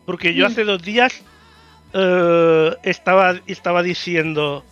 [0.06, 0.50] Porque yo Mm.
[0.52, 1.22] hace dos días
[1.92, 4.64] eh, estaba, estaba diciendo,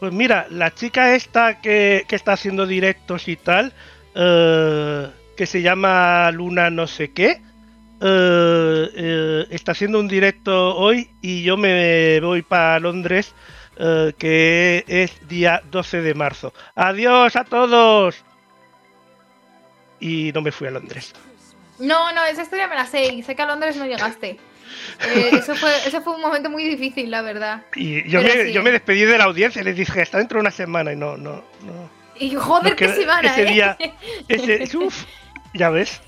[0.00, 3.74] pues mira, la chica esta que, que está haciendo directos y tal,
[4.14, 7.42] eh, que se llama Luna no sé qué,
[8.00, 13.34] eh, eh, está haciendo un directo hoy y yo me voy para Londres,
[14.18, 16.52] que es día 12 de marzo.
[16.74, 18.22] Adiós a todos.
[20.00, 21.14] Y no me fui a Londres.
[21.78, 24.38] No, no, esa historia me la sé y sé que a Londres no llegaste.
[25.14, 27.62] Eh, eso, fue, eso fue un momento muy difícil, la verdad.
[27.74, 28.52] Y yo Pero me, sí.
[28.52, 30.96] yo me despedí de la audiencia y les dije, está dentro de una semana y
[30.96, 31.90] no, no, no.
[32.16, 33.46] Y joder, No, que que se van ese ¿eh?
[33.46, 33.78] día-
[34.28, 35.04] Ese, uf,
[35.54, 36.00] ya ves.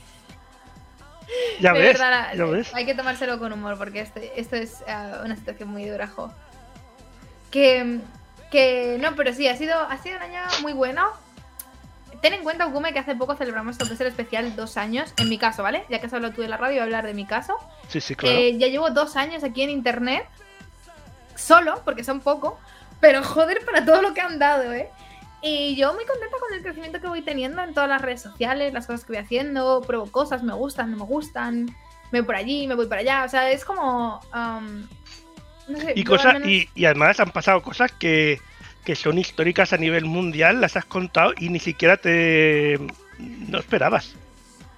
[1.61, 2.75] Ya ves, verdad, ya ves.
[2.75, 6.31] Hay que tomárselo con humor porque este, esto es eh, una situación muy dura, jo.
[7.51, 7.99] Que,
[8.51, 11.11] que no, pero sí, ha sido, ha sido un año muy bueno.
[12.23, 15.13] Ten en cuenta, Ukume, que hace poco celebramos lo que es el especial dos años,
[15.19, 15.85] en mi caso, ¿vale?
[15.91, 17.57] Ya que has hablado tú de la radio, voy a hablar de mi caso.
[17.89, 18.35] Sí, sí, claro.
[18.37, 20.25] Eh, ya llevo dos años aquí en internet,
[21.35, 22.59] solo, porque son poco,
[23.01, 24.89] pero joder para todo lo que han dado, ¿eh?
[25.41, 28.73] Y yo muy contenta con el crecimiento que voy teniendo en todas las redes sociales,
[28.73, 31.67] las cosas que voy haciendo, pruebo cosas, me gustan, no me gustan,
[32.13, 34.21] me voy por allí, me voy por allá, o sea, es como...
[34.33, 34.87] um,
[35.69, 38.41] no sé, y, cosas, menos- y, y además han pasado cosas que,
[38.85, 42.79] que son históricas a nivel mundial, las has contado y ni siquiera te...
[43.19, 44.15] no esperabas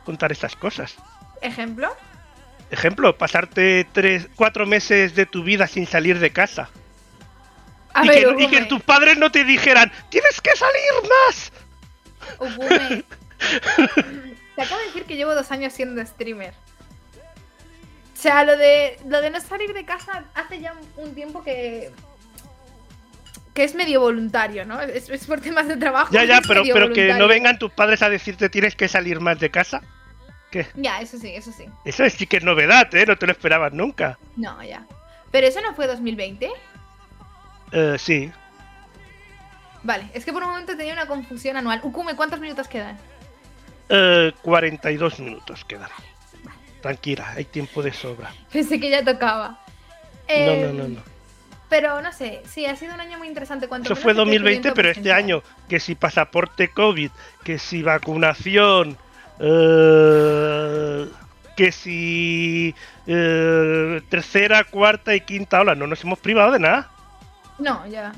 [0.05, 0.97] contar estas cosas.
[1.41, 1.95] ¿Ejemplo?
[2.71, 6.71] Ejemplo, pasarte tres, cuatro meses de tu vida sin salir de casa.
[7.95, 11.53] A y, ver, que, y que tus padres no te dijeran, tienes que salir más.
[14.57, 16.55] Te acabo de decir que llevo dos años siendo streamer.
[18.13, 21.91] O sea, lo de, lo de no salir de casa hace ya un tiempo que.
[23.55, 24.81] Que es medio voluntario, ¿no?
[24.81, 26.13] Es, es por temas de trabajo.
[26.13, 29.39] Ya, ya, pero, pero que no vengan tus padres a decirte tienes que salir más
[29.39, 29.81] de casa.
[30.51, 30.67] ¿Qué?
[30.75, 31.65] Ya, eso sí, eso sí.
[31.85, 33.07] Eso sí que es novedad, ¿eh?
[33.07, 34.19] No te lo esperabas nunca.
[34.37, 34.85] No, ya.
[35.31, 36.51] Pero eso no fue 2020.
[37.73, 38.31] Eh, sí.
[39.83, 41.81] Vale, es que por un momento tenía una confusión anual.
[41.83, 42.97] Ukume, ¿cuántos minutos quedan?
[43.89, 45.91] Eh, 42 minutos quedan.
[46.81, 48.33] Tranquila, hay tiempo de sobra.
[48.53, 49.49] Pensé que ya tocaba.
[49.49, 49.59] No,
[50.29, 51.14] Eh, no, no, no.
[51.75, 53.67] Pero no sé, sí, ha sido un año muy interesante.
[53.67, 57.11] Cuanto Eso fue de 2020, crecimiento pero este año, que si pasaporte COVID,
[57.43, 58.97] que si vacunación,
[59.41, 61.09] eh,
[61.57, 62.77] que si
[63.09, 66.93] eh, tercera, cuarta y quinta ola, no nos hemos privado de nada.
[67.59, 68.13] No, ya.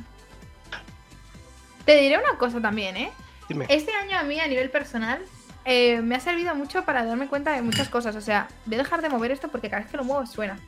[1.87, 3.11] Te diré una cosa también, ¿eh?
[3.49, 3.65] Dime.
[3.71, 5.23] Este año a mí, a nivel personal,
[5.65, 8.15] eh, me ha servido mucho para darme cuenta de muchas cosas.
[8.17, 10.59] O sea, voy a dejar de mover esto porque cada vez que lo muevo suena.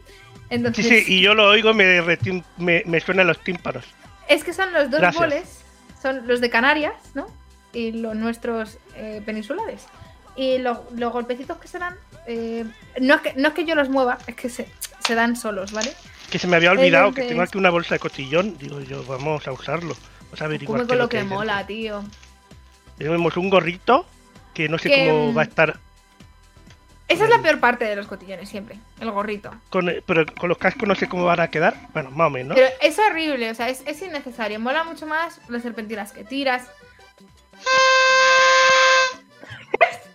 [0.48, 3.84] Sí, Entonces, sí, y yo lo oigo, me, retim- me, me suenan los tímpanos.
[4.28, 5.20] es que son los dos Gracias.
[5.22, 5.64] boles,
[6.02, 7.26] son los de Canarias, ¿no?
[7.72, 9.84] Y los nuestros eh, peninsulares.
[10.36, 11.94] Y lo- los golpecitos que se dan,
[12.26, 12.64] eh,
[13.00, 14.68] no, es que, no es que yo los mueva, es que se,
[15.06, 15.92] se dan solos, ¿vale?
[16.30, 18.56] Que se me había olvidado que tengo aquí una bolsa de cotillón.
[18.58, 19.96] Digo yo, vamos a usarlo.
[20.24, 21.36] Vamos a averiguar con lo que dentro.
[21.38, 22.04] mola, tío.
[22.98, 24.06] Tenemos un gorrito
[24.54, 25.78] que no sé Que, cómo mm, va a estar,
[27.08, 29.50] Esa es la peor parte de los cotillones, siempre, el gorrito.
[29.70, 31.74] con, pero con los cascos no sé cómo van a quedar.
[31.94, 32.54] Bueno, más o menos.
[32.56, 34.60] Pero es horrible, o sea, es, es innecesario.
[34.60, 36.68] Mola mucho más las serpentinas que tiras.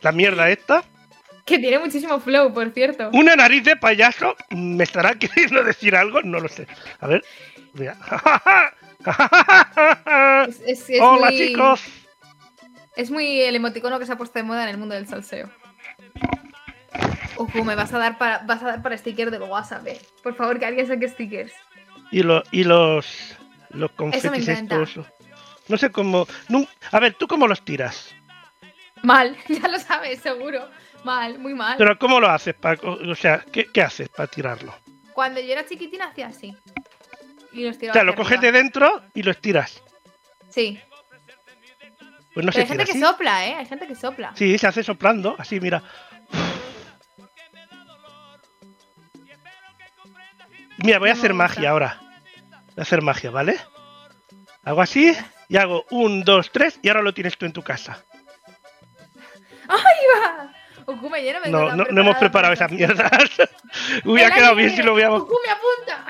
[0.01, 0.83] La mierda esta.
[1.45, 3.09] Que tiene muchísimo flow, por cierto.
[3.13, 4.35] Una nariz de payaso.
[4.51, 6.21] ¿Me estará queriendo decir algo?
[6.21, 6.67] No lo sé.
[6.99, 7.23] A ver.
[7.73, 7.97] Mira.
[10.47, 11.81] Es, es- es Hola muy, chicos.
[12.95, 15.49] Es muy el emoticono que se ha puesto de moda en el mundo del salseo.
[17.37, 19.99] Ojo, me vas a dar para, vas a dar para sticker del WhatsApp, eh.
[20.21, 21.51] Por favor, que alguien saque stickers.
[22.11, 23.35] Y, lo, y los.
[23.69, 24.81] Los confetis encanta.
[24.83, 25.05] estos.
[25.67, 26.27] No sé cómo.
[26.91, 28.13] A ver, ¿tú cómo los tiras?
[29.01, 30.69] Mal, ya lo sabes, seguro.
[31.03, 31.75] Mal, muy mal.
[31.77, 32.53] Pero ¿cómo lo haces?
[32.53, 34.73] pa- o sea, ¿qué, qué haces para tirarlo?
[35.13, 36.55] Cuando yo era chiquitina hacía así.
[37.51, 37.93] Y los O tiraba.
[37.93, 39.81] sea, lo coges de dentro y lo estiras.
[40.49, 40.79] Sí.
[42.33, 43.53] Pues no Pero se hay gente tira que sopla, ¿eh?
[43.55, 44.31] Hay gente que sopla.
[44.35, 45.35] Sí, se hace soplando.
[45.37, 45.83] Así, mira.
[50.83, 51.97] Mira, voy a hacer magia ahora.
[52.01, 53.57] Voy a hacer magia, ¿vale?
[54.63, 55.15] Hago así
[55.49, 58.03] y hago un, dos, tres y ahora lo tienes tú en tu casa.
[59.67, 60.53] ¡Ahí va!
[60.85, 63.09] Okume, yo no me No, no, no hemos preparado para esas mierdas.
[64.05, 65.21] Hubiera quedado bien si lo hubiéramos.
[65.21, 66.05] Okume, apunta.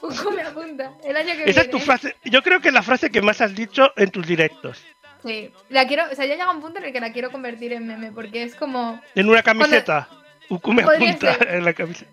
[0.00, 0.92] Ukume apunta.
[1.04, 1.60] El año que Esa viene.
[1.60, 2.16] es tu frase.
[2.24, 4.82] Yo creo que es la frase que más has dicho en tus directos.
[5.22, 5.52] Sí.
[5.68, 7.86] La quiero, o sea, ya llega un punto en el que la quiero convertir en
[7.86, 9.00] meme porque es como.
[9.14, 10.08] En una camiseta.
[10.48, 11.54] Ukume Podría apunta ser.
[11.56, 12.10] en la camiseta.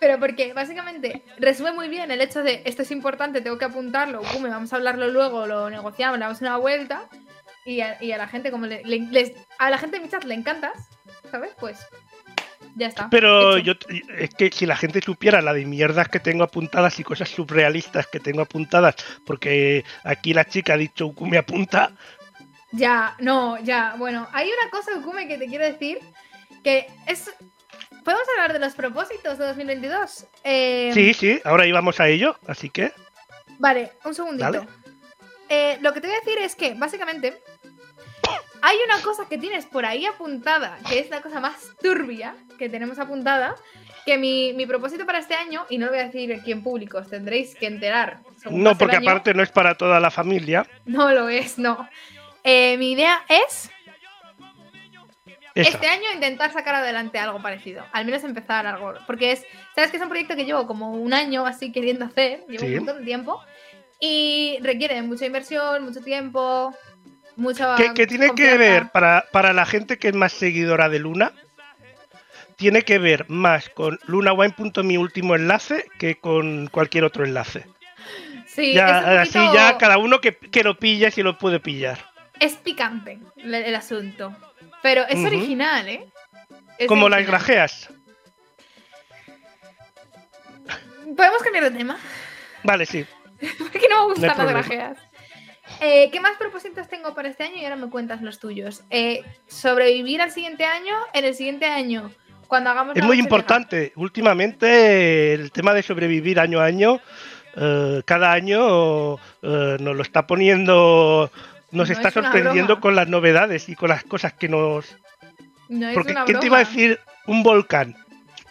[0.00, 4.20] Pero porque básicamente resume muy bien el hecho de esto es importante, tengo que apuntarlo,
[4.20, 7.08] Ukume, vamos a hablarlo luego, lo negociamos, le damos una vuelta.
[7.64, 10.08] Y a, y a la gente, como le, le- les- a la gente de mi
[10.08, 10.72] chat le encantas,
[11.30, 11.50] ¿sabes?
[11.60, 11.78] Pues
[12.76, 13.08] ya está.
[13.10, 13.74] Pero hecho.
[13.74, 17.28] yo es que si la gente supiera la de mierdas que tengo apuntadas y cosas
[17.28, 18.94] surrealistas que tengo apuntadas,
[19.26, 21.90] porque aquí la chica ha dicho Ukume apunta,
[22.72, 23.96] Ya, no, ya.
[23.98, 25.98] Bueno, hay una cosa, Ukume, que te quiero decir,
[26.62, 27.30] que es...
[28.08, 30.26] ¿Podemos hablar de los propósitos de 2022?
[30.42, 32.90] Eh, sí, sí, ahora íbamos a ello, así que
[33.58, 34.66] Vale, un segundito.
[35.50, 37.42] Eh, lo que te voy a decir es que, básicamente,
[38.62, 42.70] hay una cosa que tienes por ahí apuntada, que es la cosa más turbia que
[42.70, 43.56] tenemos apuntada,
[44.06, 46.62] que mi, mi propósito para este año, y no lo voy a decir aquí en
[46.62, 48.20] público, os tendréis que enterar.
[48.50, 49.10] no, porque año.
[49.10, 50.66] aparte no es para toda la familia.
[50.86, 51.86] No lo es, no.
[52.42, 53.70] Eh, mi idea es
[55.62, 57.84] Este año intentar sacar adelante algo parecido.
[57.92, 58.94] Al menos empezar algo.
[59.06, 59.44] Porque es,
[59.74, 62.44] sabes que es un proyecto que llevo como un año así queriendo hacer.
[62.48, 62.66] Llevo Sí.
[62.66, 63.40] un montón de tiempo.
[64.00, 66.72] Y requiere mucha inversión, mucho tiempo,
[67.36, 67.74] mucha.
[67.76, 71.32] que, que tiene que ver, para, para la gente que es más seguidora de Luna,
[72.56, 77.66] tiene que ver más con lunawine.mi último enlace que con cualquier otro enlace.
[78.46, 81.98] Sí, ya, así ya cada uno que, que lo pille si lo puede pillar.
[82.40, 84.34] es picante el, el asunto.
[84.82, 86.06] Pero es original, ¿eh?
[86.78, 87.88] Es Como las grajeas.
[91.16, 91.98] ¿Podemos cambiar de tema?
[92.62, 93.04] Vale, sí.
[93.58, 94.60] Porque no me No gustan las problema.
[94.62, 94.98] grajeas.
[95.80, 97.56] Eh, ¿Qué más propósitos tengo para este año?
[97.56, 98.82] Y ahora me cuentas los tuyos.
[98.90, 100.94] Eh, sobrevivir al siguiente año.
[101.12, 102.10] En el siguiente año,
[102.46, 103.92] cuando hagamos Es muy importante.
[103.96, 107.00] Últimamente el tema de sobrevivir año a año,
[107.56, 111.30] eh, cada año nos lo está poniendo,
[111.70, 114.96] nos No está es sorprendiendo con las novedades y con las cosas que nos...
[115.68, 117.94] No Porque ¿quién te iba a decir un volcán?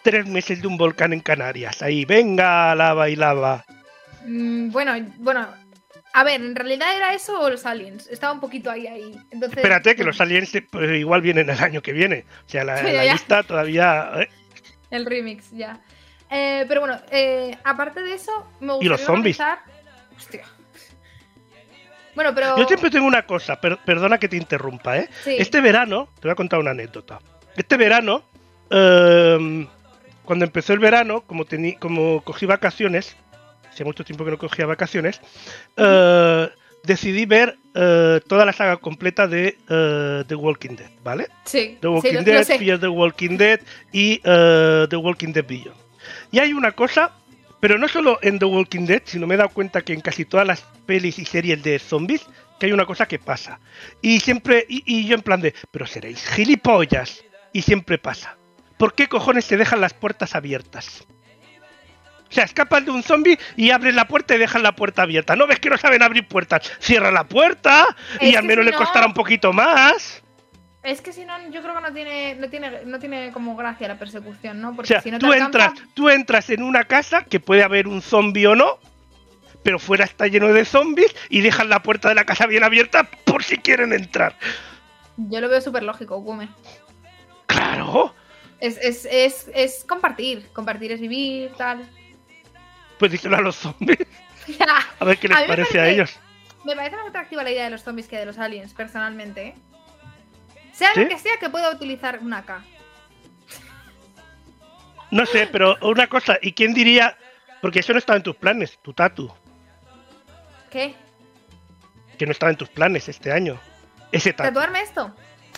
[0.04, 1.82] Tres meses de un volcán en Canarias.
[1.82, 3.66] Ahí, venga, lava y lava.
[4.26, 5.48] Mm, bueno, bueno.
[6.14, 8.08] A ver, ¿en realidad era eso o los aliens?
[8.08, 9.20] Estaba un poquito ahí, ahí.
[9.32, 12.26] Entonces, Espérate, que los aliens pues, igual vienen el año que viene.
[12.46, 12.82] O sea, la,
[13.14, 14.12] lista todavía...
[14.16, 14.30] ¿eh?
[14.90, 15.82] El remix, ya.
[16.30, 19.40] Eh, pero bueno, eh, aparte de eso, me gustaría Y los zombies.
[20.16, 20.46] Hostia.
[22.18, 22.58] Bueno, pero...
[22.58, 25.08] Yo siempre tengo una cosa, per- perdona que te interrumpa, ¿eh?
[25.24, 25.36] Sí.
[25.38, 27.20] Este verano, te voy a contar una anécdota.
[27.56, 28.24] Este verano,
[28.72, 29.68] em,
[30.26, 31.46] cuando empezó el verano, como,
[31.80, 33.16] como cogí vacaciones,
[33.70, 35.22] hacía mucho tiempo que no cogía vacaciones,
[35.76, 36.50] eh,
[36.84, 41.28] decidí ver eh, toda la saga completa de eh, The Walking Dead, ¿vale?
[41.46, 42.46] Sí, The Walking sí, Dead.
[42.46, 43.60] Fear the Walking Dead
[43.92, 45.78] y The Walking Dead Beyond.
[46.32, 47.12] Y hay una cosa,
[47.60, 50.26] pero no solo en The Walking Dead, sino me he dado cuenta que en casi
[50.26, 52.26] todas las pelis y series de zombies,
[52.60, 53.60] que hay una cosa que pasa.
[54.02, 57.24] Y siempre, y, y yo en plan de, pero seréis gilipollas.
[57.54, 58.38] Y siempre pasa.
[58.78, 61.08] ¿Por qué cojones se dejan las puertas abiertas?
[62.30, 65.36] O sea, escapan de un zombie y abren la puerta y dejan la puerta abierta.
[65.36, 66.72] ¿No ves que no saben abrir puertas?
[66.80, 67.88] Cierra la puerta
[68.20, 70.24] y Es al menos si le costará un poquito más.
[70.88, 73.88] Es que si no, yo creo que no tiene, no tiene, no tiene como gracia
[73.90, 74.70] la persecución, ¿no?
[74.70, 77.40] O Porque sea, si no te tú alcanza- entras, tú entras en una casa que
[77.42, 78.80] puede haber un zombie o no,
[79.64, 83.04] pero fuera está lleno de zombies y dejan la puerta de la casa bien abierta
[83.26, 84.36] por si quieren entrar.
[85.18, 86.48] Yo lo veo súper lógico, Gume.
[87.48, 88.14] Claro,
[88.60, 90.48] Es, es, es, es compartir.
[90.54, 91.86] Compartir es vivir, tal.
[92.98, 94.00] pues díselo a los zombies,
[95.00, 96.20] a ver qué les A me parece a parece- ellos.
[96.64, 99.48] Me parece más atractiva la idea de los zombies que de los aliens, personalmente.
[99.48, 99.56] ¿eh?
[100.78, 101.02] Sea ¿Sí?
[101.02, 102.64] lo que sea que pueda utilizar una K.
[105.10, 107.18] No sé, pero una cosa, ¿y quién diría?
[107.64, 109.34] Porque eso no estaba en tus planes, tu tatu,
[110.70, 110.94] ¿Qué?
[112.20, 113.60] que no estaba en tus planes este año.
[114.12, 114.50] Ese tatu.
[114.50, 115.16] ¿Tatuarme esto?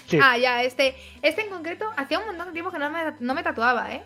[0.08, 0.20] Sí.
[0.24, 0.96] Ah, ya, este.
[1.22, 4.04] Este en concreto, hacía un montón de tiempo que no me, no me tatuaba, ¿eh?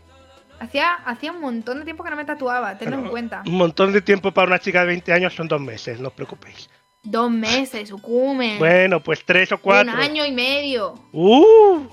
[0.60, 3.44] Hacía, hacía un montón de tiempo que no me tatuaba, tenlo en cuenta.
[3.46, 6.14] Un montón de tiempo para una chica de 20 años son dos meses, no os
[6.14, 6.70] preocupéis.
[7.04, 8.58] Dos meses, Ukume.
[8.58, 9.92] Bueno, pues tres o cuatro.
[9.94, 10.94] Un año y medio.
[11.12, 11.86] ¡Uh!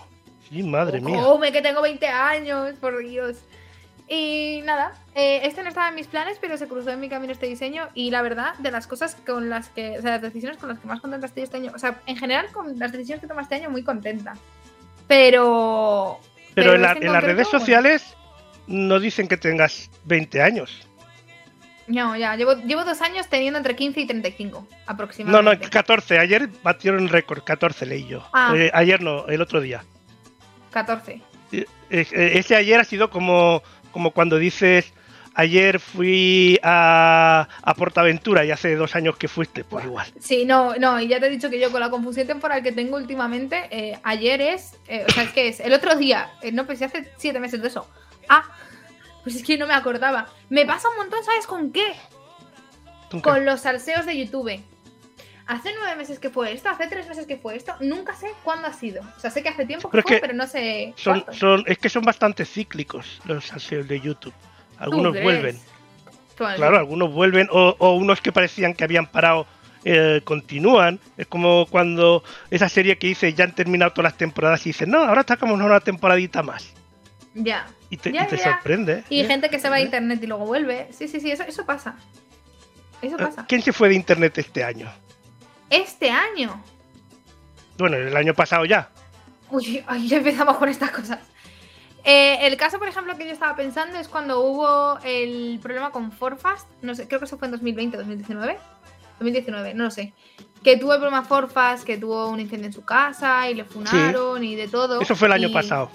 [0.48, 1.18] Sí, madre mía.
[1.26, 3.36] Ukume, que tengo 20 años, por Dios.
[4.08, 7.32] Y nada, eh, este no estaba en mis planes, pero se cruzó en mi camino
[7.32, 7.88] este diseño.
[7.94, 10.78] Y la verdad, de las cosas con las que, o sea, las decisiones con las
[10.80, 13.40] que más contenta estoy este año, o sea, en general con las decisiones que tomo
[13.40, 14.34] este año, muy contenta.
[15.06, 16.18] Pero.
[16.54, 18.16] Pero en, la- este en las redes sociales
[18.66, 20.86] no dicen que tengas 20 años.
[21.90, 25.68] No, ya, llevo, llevo dos años teniendo entre 15 y 35 No, no, aproximadamente.
[25.68, 26.18] 14.
[26.18, 28.24] Ayer batieron el récord, 14 leí yo.
[28.32, 28.54] Ah.
[28.56, 29.84] Eh, ayer no, el otro día.
[30.70, 31.20] 14.
[31.52, 34.92] Eh, eh, ese ayer ha sido como, como cuando dices,
[35.34, 40.06] ayer fui a, a Portaventura y hace dos años que fuiste, pues igual.
[40.20, 42.70] Sí, no, no, y ya te he dicho que yo con la confusión temporal que
[42.70, 44.74] tengo últimamente, eh, ayer es,
[45.08, 47.88] o sea, es que es el otro día, no, pues hace siete meses de eso.
[48.28, 48.44] Ah,
[49.22, 50.28] pues es que no me acordaba.
[50.48, 51.94] Me pasa un montón, ¿sabes con qué?
[53.22, 54.60] ¿Con los salseos de YouTube.
[55.46, 58.68] Hace nueve meses que fue esto, hace tres meses que fue esto, nunca sé cuándo
[58.68, 59.02] ha sido.
[59.16, 60.94] O sea, sé que hace tiempo que Pero fue, que pero no sé.
[60.96, 64.34] Son, es que son bastante cíclicos los salseos de YouTube.
[64.78, 65.58] Algunos vuelven.
[66.36, 69.46] Claro, algunos vuelven o, o unos que parecían que habían parado
[69.84, 71.00] eh, continúan.
[71.16, 74.90] Es como cuando esa serie que dice ya han terminado todas las temporadas y dicen,
[74.90, 76.72] no, ahora sacamos una temporadita más.
[77.34, 77.66] Ya.
[77.90, 78.44] Y te, Ya, y te ya.
[78.54, 79.04] sorprende.
[79.10, 80.88] Y gente que se va a internet y luego vuelve.
[80.92, 81.96] Sí, sí, sí, eso, eso pasa.
[83.02, 83.44] Eso Eh, pasa.
[83.48, 84.88] ¿Quién se fue de internet este año?
[85.68, 86.62] Este año.
[87.78, 88.90] Bueno, el año pasado ya.
[89.50, 91.18] Uy, ay, ya empezamos con estas cosas.
[92.04, 96.12] Eh, el caso, por ejemplo, que yo estaba pensando es cuando hubo el problema con
[96.12, 96.68] Forfast.
[96.82, 98.58] No sé, creo que eso fue en 2020, 2019.
[99.18, 100.14] 2019, no lo sé.
[100.62, 104.42] Que tuvo el problema Forfast, que tuvo un incendio en su casa y le funaron
[104.44, 105.00] y de todo.
[105.00, 105.90] Eso fue el año y- pasado.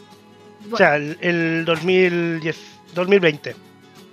[0.69, 0.75] Bueno.
[0.75, 2.57] O sea, el, el 2010,
[2.93, 3.55] 2020.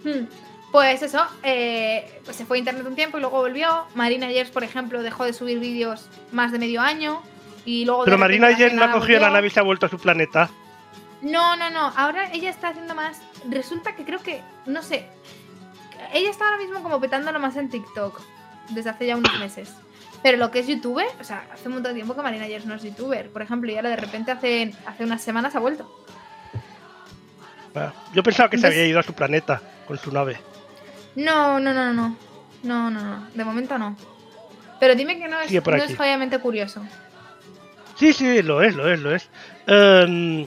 [0.04, 0.26] Hmm.
[0.72, 3.84] Pues eso, eh, pues se fue a internet un tiempo y luego volvió.
[3.94, 7.22] Marina Yers, por ejemplo, dejó de subir vídeos más de medio año.
[7.66, 9.84] Y luego Pero Marina hace ayer no ha cogido la nave y se ha vuelto
[9.84, 10.48] a su planeta.
[11.20, 11.92] No, no, no.
[11.94, 13.20] Ahora ella está haciendo más.
[13.48, 14.40] Resulta que creo que.
[14.64, 15.06] No sé.
[16.14, 18.18] Ella está ahora mismo como petándolo más en TikTok.
[18.70, 19.74] Desde hace ya unos meses.
[20.22, 22.64] Pero lo que es youtuber, o sea, hace un montón de tiempo que Marina Yers
[22.64, 23.30] no es youtuber.
[23.30, 25.90] Por ejemplo, y ahora de repente hace, hace unas semanas ha vuelto.
[27.74, 30.38] Ah, Yo pensaba que se había ido a su planeta con su nave.
[31.14, 32.16] No, no, no, no.
[32.62, 33.28] No, no, no.
[33.34, 33.96] De momento no.
[34.78, 36.82] Pero dime que no es, no es obviamente curioso.
[37.96, 39.28] Sí, sí, lo es, lo es, lo es.
[39.66, 40.46] Em,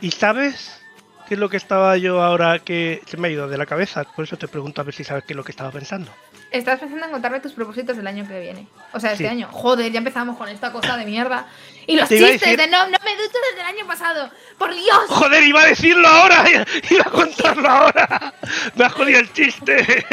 [0.00, 0.80] ¿Y sabes
[1.28, 4.04] qué es lo que estaba yo ahora que se me ha ido de la cabeza?
[4.04, 6.10] Por eso te pregunto a ver si sabes qué es lo que estaba pensando.
[6.52, 8.66] Estás pensando en contarme tus propósitos del año que viene.
[8.92, 9.28] O sea, este Sí.
[9.30, 9.48] año.
[9.50, 11.46] Joder, ya empezamos con esta cosa de mierda.
[11.86, 14.30] Y los chistes decir- de no, no me ducho desde el año pasado.
[14.56, 14.98] ¡Por Dios!
[15.08, 16.44] ¡Joder, iba a decirlo ahora!
[16.90, 18.34] ¡Iba a contarlo ahora!
[18.74, 20.06] ¡Me ha jodido el chiste!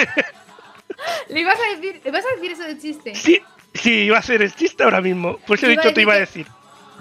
[1.30, 3.16] ¿Le ibas a decir, ¿le ibas a decir eso de chiste?
[3.16, 3.42] Sí,
[3.74, 5.38] sí, iba a hacer el chiste ahora mismo.
[5.46, 6.48] Pues he Iba dicho te iba a decir.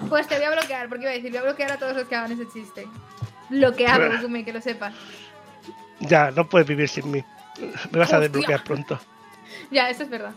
[0.09, 2.07] Pues te voy a bloquear, porque iba a decir, voy a bloquear a todos los
[2.07, 2.87] que hagan ese chiste.
[3.49, 4.21] Bloqueado.
[4.21, 4.93] Gumi, que lo sepas.
[5.99, 7.23] Ya, no puedes vivir sin mí.
[7.91, 8.99] Me vas a desbloquear pronto.
[9.71, 10.33] Ya, eso es verdad.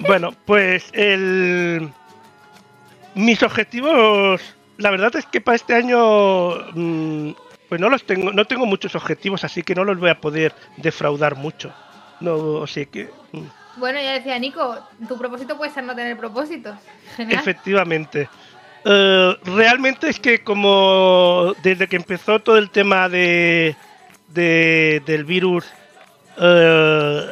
[0.00, 1.90] Bueno, pues el...
[3.14, 4.40] mis objetivos,
[4.78, 7.30] la verdad es que para este año, mm,
[7.68, 10.54] pues no los tengo, no tengo muchos objetivos, así que no los voy a poder
[10.76, 11.72] defraudar mucho.
[12.20, 13.40] No, así que, mm,
[13.78, 16.76] Bueno, ya decía Nico, tu propósito puede ser no tener propósitos.
[17.16, 17.40] Genial.
[17.40, 18.28] efectivamente.
[18.84, 23.74] Eh, realmente es que como desde que empezó todo el tema de,
[24.28, 25.64] de- del virus
[26.38, 27.26] eh,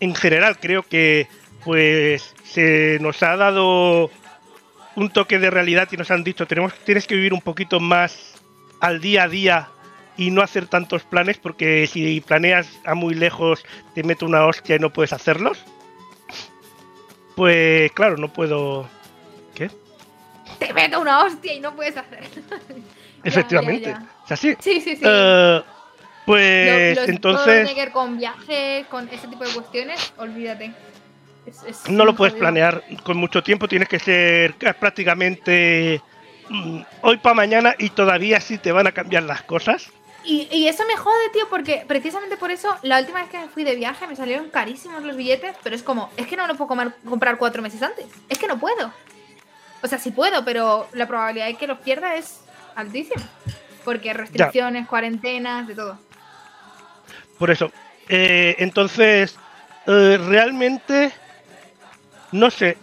[0.00, 1.28] en general creo que
[1.64, 4.10] pues se nos ha dado
[4.94, 8.34] un toque de realidad y nos han dicho tenemos tienes que vivir un poquito más
[8.80, 9.68] al día a día
[10.16, 14.76] y no hacer tantos planes porque si planeas a muy lejos te meto una hostia
[14.76, 15.64] y no puedes hacerlos
[17.36, 18.88] pues claro no puedo
[19.54, 19.70] ¿qué?
[20.58, 22.24] Te meto una hostia y no puedes hacer.
[23.24, 24.06] efectivamente ya.
[24.24, 25.02] es así Sí, sí, sí.
[25.04, 25.62] Eh,
[26.28, 30.72] pues los- todo lo que entonces con viajes, con ese tipo de cuestiones, olvídate.
[31.46, 32.40] Es- es no lo puedes jodido.
[32.44, 36.02] planear con mucho tiempo, tienes que ser ca- prácticamente
[36.50, 39.90] mm, hoy para mañana y todavía sí te van a cambiar las cosas.
[40.24, 43.48] Y, y eso me jode, tío, porque precisamente por eso, la última vez que me
[43.48, 46.54] fui de viaje me salieron carísimos los billetes, pero es como, es que no lo
[46.54, 48.06] puedo comer- comprar cuatro meses antes.
[48.28, 48.92] Es que no puedo.
[49.82, 52.40] O sea, sí puedo, pero la probabilidad de que los pierda es
[52.74, 53.22] altísima.
[53.84, 55.98] Porque restricciones, cuarentenas, de todo.
[57.38, 57.70] Por eso.
[58.08, 59.36] Eh, entonces,
[59.86, 61.12] eh, realmente,
[62.32, 62.76] no sé,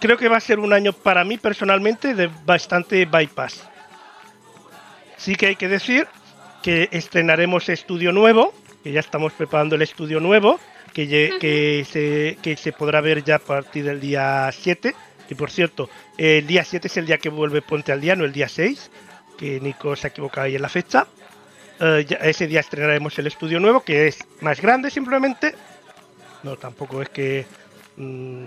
[0.00, 3.68] creo que va a ser un año para mí personalmente de bastante bypass.
[5.16, 6.06] Sí que hay que decir
[6.62, 10.60] que estrenaremos estudio nuevo, que ya estamos preparando el estudio nuevo,
[10.92, 11.06] que,
[11.40, 14.94] que, se, que se podrá ver ya a partir del día 7.
[15.28, 18.24] Y por cierto, el día 7 es el día que vuelve Ponte al Día, no
[18.24, 18.90] el día 6,
[19.36, 21.06] que Nico se ha equivocado ahí en la fecha.
[21.80, 25.54] Eh, ya- ese día estrenaremos el estudio nuevo, que es más grande simplemente.
[26.42, 27.46] No, tampoco es que...
[27.96, 28.44] mm,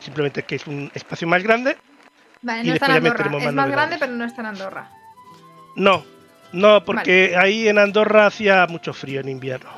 [0.00, 1.76] simplemente que es un espacio más grande.
[2.42, 3.24] Vale, no está en Andorra.
[3.26, 3.70] Es más novedades.
[3.72, 4.90] grande, pero no está en Andorra.
[5.76, 6.04] No,
[6.52, 9.70] no, porque ahí en Andorra hacía mucho frío en invierno.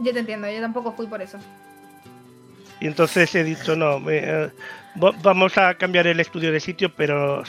[0.00, 1.38] Yo te entiendo, yo tampoco fui por eso.
[2.80, 4.50] Y entonces he dicho, no, me, eh,
[5.02, 7.42] va- vamos a cambiar el estudio de sitio, pero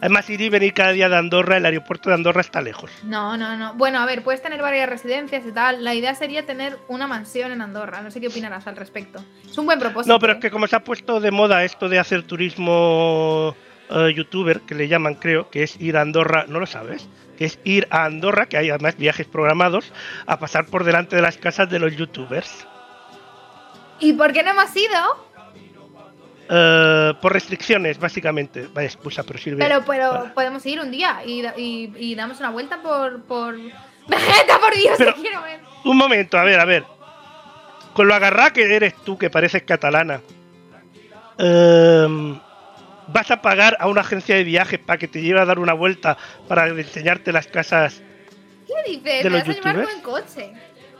[0.00, 2.90] Además, ir y venir cada día de Andorra, el aeropuerto de Andorra está lejos.
[3.02, 3.74] No, no, no.
[3.74, 5.82] Bueno, a ver, puedes tener varias residencias y tal.
[5.84, 8.02] La idea sería tener una mansión en Andorra.
[8.02, 9.24] No sé qué opinarás al respecto.
[9.44, 10.12] Es un buen propósito.
[10.12, 13.54] No, pero es que como se ha puesto de moda esto de hacer turismo
[13.90, 17.06] eh, youtuber, que le llaman, creo, que es ir a Andorra, ¿no lo sabes?
[17.36, 19.92] Que es ir a Andorra, que hay además viajes programados,
[20.26, 22.66] a pasar por delante de las casas de los youtubers.
[24.00, 25.33] ¿Y por qué no hemos ido?
[26.48, 28.68] Eh, por restricciones, básicamente.
[28.72, 29.58] Vaya excusa, pero sirve.
[29.64, 33.22] Pero, pero podemos ir un día y, y- y damos una vuelta por.
[33.22, 33.54] por...
[34.08, 34.94] ¡Vegeta, por Dios!
[34.98, 35.60] Pero- te quiero ver!
[35.84, 36.84] Un momento, a ver, a ver.
[37.94, 40.20] Con lo agarrada que eres tú, que pareces catalana,
[41.38, 42.38] em,
[43.08, 45.72] vas a pagar a una agencia de viajes para que te lleve a dar una
[45.74, 46.16] vuelta
[46.48, 48.02] para enseñarte las casas.
[48.66, 49.24] ¿Qué dices?
[49.24, 50.52] ¿De los vas a llevar con coche.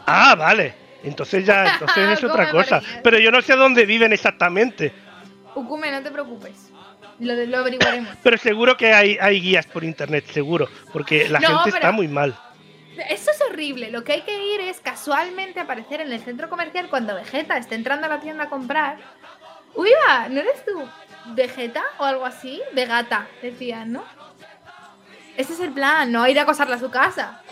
[0.06, 0.74] Ah, vale.
[1.02, 2.80] Entonces ya, entonces es ¿Cómo otra cosa.
[3.02, 4.92] Pero yo no sé dónde viven exactamente.
[5.54, 6.70] Ukume, no te preocupes.
[7.20, 8.16] Lo, lo averiguaremos.
[8.22, 10.68] Pero seguro que hay, hay guías por internet, seguro.
[10.92, 12.36] Porque la No, gente pero- está muy mal.
[13.10, 13.90] Eso es horrible.
[13.90, 17.74] Lo que hay que ir es casualmente aparecer en el centro comercial cuando Vegeta esté
[17.74, 18.98] entrando a la tienda a comprar.
[19.74, 20.88] Uy, va, ¿no eres tú
[21.34, 22.62] Vegeta o algo así?
[22.72, 24.04] Vegata, decían, ¿no?
[25.36, 27.42] Ese es el plan, no ir a acosarla a su casa.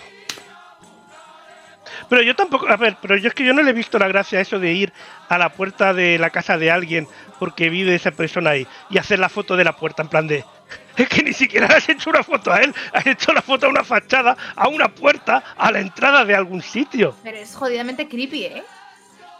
[2.08, 4.08] Pero yo tampoco, a ver, pero yo es que yo no le he visto la
[4.08, 4.92] gracia a eso de ir
[5.28, 9.18] a la puerta de la casa de alguien porque vive esa persona ahí y hacer
[9.18, 10.44] la foto de la puerta en plan de
[10.96, 13.66] es que ni siquiera le has hecho una foto a él, has hecho la foto
[13.66, 17.16] a una fachada, a una puerta, a la entrada de algún sitio.
[17.22, 18.62] Pero es jodidamente creepy, ¿eh?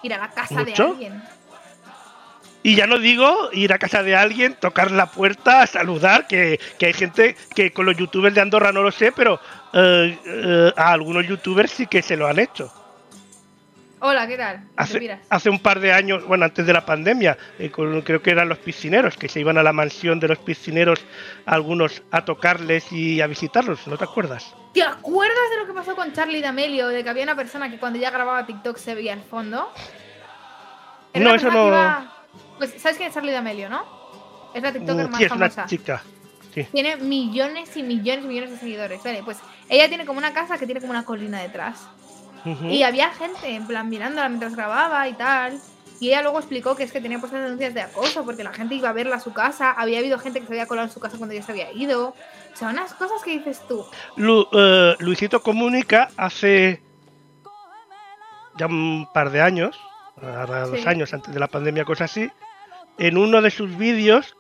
[0.03, 0.85] Ir a la casa ¿Mucho?
[0.85, 1.23] de alguien.
[2.65, 6.87] Y ya no digo ir a casa de alguien, tocar la puerta, saludar, que, que
[6.87, 9.41] hay gente que con los youtubers de Andorra no lo sé, pero
[9.73, 12.73] eh, eh, a algunos youtubers sí que se lo han hecho.
[14.05, 14.57] Hola, ¿qué tal?
[14.59, 18.21] ¿Qué Hace, hace un par de años, bueno, antes de la pandemia, eh, con- creo
[18.21, 20.99] que eran los piscineros, que se iban a la mansión de los piscineros,
[21.47, 24.53] algunos a tocarles y a visitarlos, ¿no te acuerdas?
[24.75, 26.89] ¿Te acuerdas de lo que pasó con Charlie D'Amelio?
[26.89, 29.71] De que había una persona que cuando ya grababa TikTok se veía al fondo.
[31.15, 32.13] Era No, una eso no- iba-
[32.59, 33.85] Pues, ¿sabes quién es Charlie D'Amelio, no?
[34.53, 35.67] Es la TikToker Mm, más sí, es una famosa.
[35.67, 36.03] chica.
[36.55, 36.65] Sí.
[36.65, 39.03] Tiene millones y millones y millones de seguidores.
[39.03, 39.39] Vale, pues
[39.69, 41.87] ella tiene como una casa que tiene como una colina detrás.
[42.69, 45.61] Y había gente, en plan, mirándola mientras grababa y tal.
[46.01, 48.75] Y ella luego explicó que es que tenía puestas denuncias de acoso porque la gente
[48.75, 49.71] iba a verla a su casa.
[49.71, 52.09] Había habido gente que se había colado en su casa cuando ya se había ido.
[52.09, 53.87] O sea, unas cosas que dices tú.
[54.17, 56.83] Lu- eh, Luisito Comunica hace
[58.59, 59.79] ya un par de años,
[60.21, 62.29] ahora dos años antes de la pandemia, cosas así,
[62.99, 64.37] en uno de sus vídeos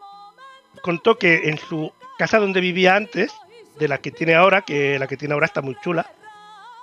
[0.82, 1.92] contó que en su
[2.22, 3.32] casa donde vivía antes,
[3.80, 6.06] de la que tiene ahora, que la que tiene ahora está muy chula,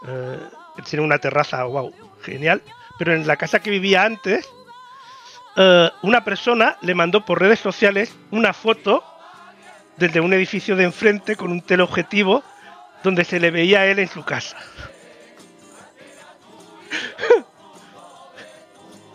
[0.06, 0.38] eh,
[0.84, 2.62] tiene una terraza, wow, genial,
[2.98, 4.50] pero en la casa que vivía antes,
[5.56, 9.02] eh, una persona le mandó por redes sociales una foto
[9.96, 12.44] desde un edificio de enfrente con un teleobjetivo
[13.02, 14.58] donde se le veía a él en su casa.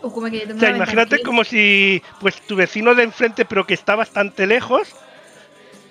[0.01, 0.27] O
[0.59, 4.95] sea, imagínate como si pues tu vecino de enfrente, pero que está bastante lejos,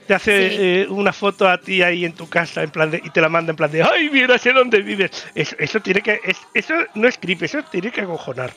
[0.06, 0.56] te hace Sí.
[0.58, 3.28] eh, una foto a ti ahí en tu casa en plan de- y te la
[3.28, 5.26] manda en plan de ¡Ay, mira, sé dónde vives!
[5.34, 6.20] Eso, eso tiene que...
[6.24, 8.52] es- eso no es creepy, eso tiene que acojonar.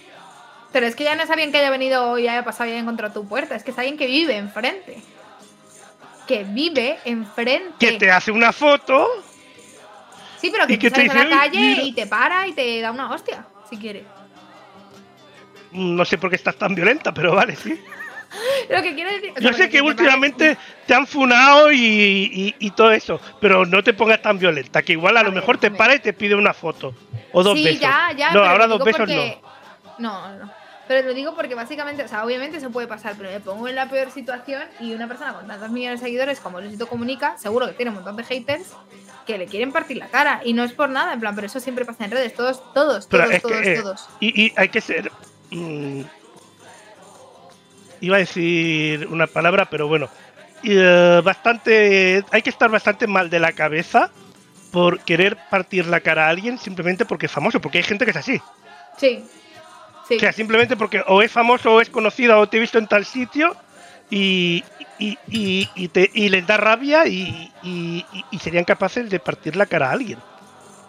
[0.73, 2.81] Pero es que ya no es alguien que haya venido y haya pasado y haya
[2.81, 3.55] encontrado tu puerta.
[3.55, 4.97] Es que es alguien que vive enfrente.
[6.27, 7.73] Que vive enfrente.
[7.79, 9.07] Que te hace una foto
[10.41, 11.81] Sí, pero que, y que te sales dice, la "Ay, calle mira".
[11.83, 14.03] y te para y te da una hostia, si quiere.
[15.71, 17.79] No sé por qué estás tan violenta, pero vale, sí.
[18.69, 19.31] Lo que quiero decir.
[19.35, 23.19] o sea, Yo sé que te últimamente te han funado y, y- y todo eso,
[23.39, 25.99] pero no te pongas tan violenta, que igual a, lo ver, mejor te para y
[25.99, 26.93] te pide una foto.
[27.31, 27.81] O dos sí, besos.
[27.81, 28.31] ya, ya.
[28.31, 29.57] no, ahora dos besos porque- no.
[29.99, 30.51] No, no.
[30.87, 33.75] Pero lo digo porque básicamente, o sea, obviamente se puede pasar, pero me pongo en
[33.75, 37.67] la peor situación y una persona con tantos millones de seguidores como Luisito Comunica, seguro
[37.67, 38.67] que tiene un montón de haters
[39.25, 40.39] que le quieren partir la cara.
[40.45, 43.05] Y no es por nada, en plan, pero eso siempre pasa en redes, todos, todos,
[43.07, 44.09] Pero todos, es que, todos, eh, todos.
[44.21, 45.11] Y, y hay que ser.
[45.51, 46.01] mm,
[48.01, 50.09] iba a decir una palabra, pero bueno.
[50.63, 52.23] eh, bastante.
[52.31, 54.09] Hay que estar bastante mal de la cabeza
[54.71, 58.11] por querer partir la cara a alguien simplemente porque es famoso, porque hay gente que
[58.11, 58.41] es así.
[58.97, 59.23] Sí.
[60.07, 60.15] Sí.
[60.15, 62.87] O sea, simplemente porque o es famoso o es conocido o te he visto en
[62.87, 63.55] tal sitio
[64.09, 64.63] y,
[64.99, 69.19] y, y- y te, y les da rabia y, y- y- y serían capaces de
[69.19, 70.17] partir la cara a alguien.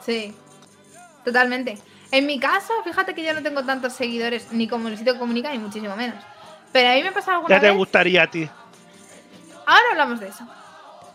[0.06, 0.32] Sí,
[1.24, 1.78] totalmente.
[2.10, 5.58] En mi caso, fíjate que yo no tengo tantos seguidores ni como Luisito Comunica ni
[5.58, 6.22] muchísimo menos.
[6.72, 7.76] Pero a mí me pasa alguna Ya te vez.
[7.76, 8.48] gustaría a ti.
[9.66, 10.46] Ahora hablamos de eso.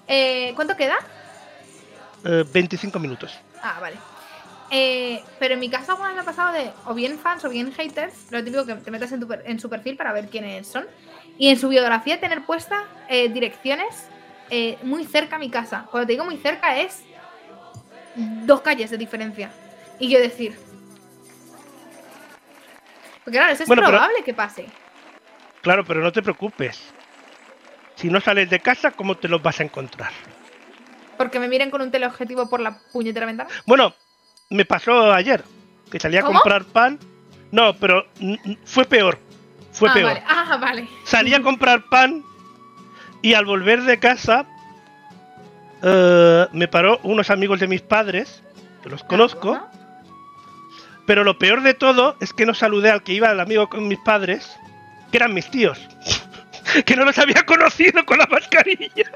[0.08, 0.96] Eh, ¿Cuánto queda?
[2.26, 3.34] Eh, 25 minutos.
[3.62, 3.98] Ah, vale.
[4.72, 7.50] Eh, pero en mi caso alguna vez me ha pasado de o bien fans o
[7.50, 10.30] bien haters, lo típico que te metes en, tu per- en su perfil para ver
[10.30, 10.86] quiénes son,
[11.38, 14.08] y en su biografía tener puesta eh, direcciones
[14.84, 15.86] muy cerca a mi casa.
[15.90, 17.02] Cuando te digo muy cerca es
[18.16, 19.50] dos calles de diferencia.
[19.98, 20.56] Y yo decir.
[23.24, 24.68] Porque claro, eso es Bueno, pero- probable que pase.
[25.64, 26.94] Claro, pero no te preocupes.
[27.96, 30.12] Si no sales de casa, ¿cómo te los vas a encontrar?
[31.18, 33.50] Porque me miren con un teleobjetivo por la puñetera ventana.
[33.66, 33.94] Bueno,
[34.50, 35.44] me pasó ayer,
[35.90, 36.40] que salí a ¿Cómo?
[36.40, 37.00] comprar pan.
[37.52, 38.06] No, pero
[38.66, 39.20] fue peor.
[39.72, 40.14] Fue ah, peor.
[40.14, 40.24] Vale.
[40.28, 40.88] Ah, vale.
[41.06, 42.24] Salí a comprar pan
[43.22, 44.46] y al volver de casa
[45.82, 48.44] eh, me paró unos amigos de mis padres,
[48.82, 49.60] que los conozco.
[51.06, 53.88] Pero lo peor de todo es que no saludé al que iba el amigo con
[53.88, 54.58] mis padres,
[55.14, 55.80] que eran mis tíos.
[56.86, 59.12] que no los había conocido con la mascarilla.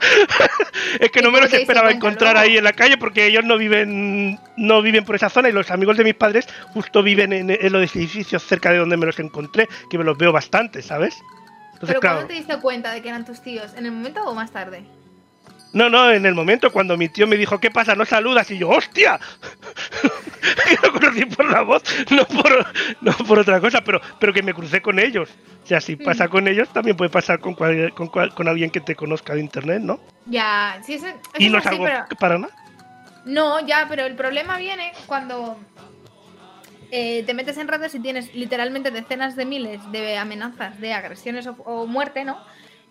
[0.98, 4.40] es que no me los esperaba encontrar ahí en la calle porque ellos no viven
[4.56, 7.72] no viven por esa zona y los amigos de mis padres justo viven en, en
[7.72, 11.14] los edificios cerca de donde me los encontré, que me los veo bastante, ¿sabes?
[11.74, 13.74] Entonces, Pero claro, ¿cuándo te diste cuenta de que eran tus tíos?
[13.76, 14.84] ¿En el momento o más tarde?
[15.74, 17.94] No, no, en el momento cuando mi tío me dijo, ¿qué pasa?
[17.94, 18.50] ¿No saludas?
[18.50, 19.20] Y yo, ¡hostia!
[20.68, 22.66] que lo conocí por la voz, no por,
[23.00, 25.28] no por otra cosa, pero, pero que me crucé con ellos.
[25.62, 28.70] O sea, si pasa con ellos, también puede pasar con, cual- con, cual- con alguien
[28.70, 30.00] que te conozca de internet, ¿no?
[30.26, 32.04] Ya, sí, eso, eso Y no es algo pero...
[32.18, 32.54] para nada.
[33.24, 35.58] No, ya, pero el problema viene cuando
[36.90, 41.46] eh, te metes en redes y tienes literalmente decenas de miles de amenazas de agresiones
[41.46, 42.38] o, o muerte, ¿no?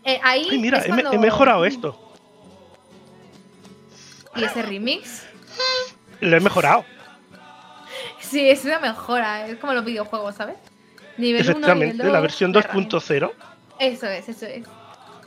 [0.04, 2.13] Eh, ahí Ay, mira, cuando- he mejorado esto.
[4.36, 5.26] ¿Y ese remix?
[6.22, 6.86] Lo he mejorado.
[8.20, 10.56] Sí, es una mejora, es como los videojuegos, ¿sabes?
[11.18, 12.98] Nivel 1, Efectivamente, nivel la 2, versión de herramienta.
[12.98, 13.32] 2.0.
[13.80, 14.66] Eso es, eso es.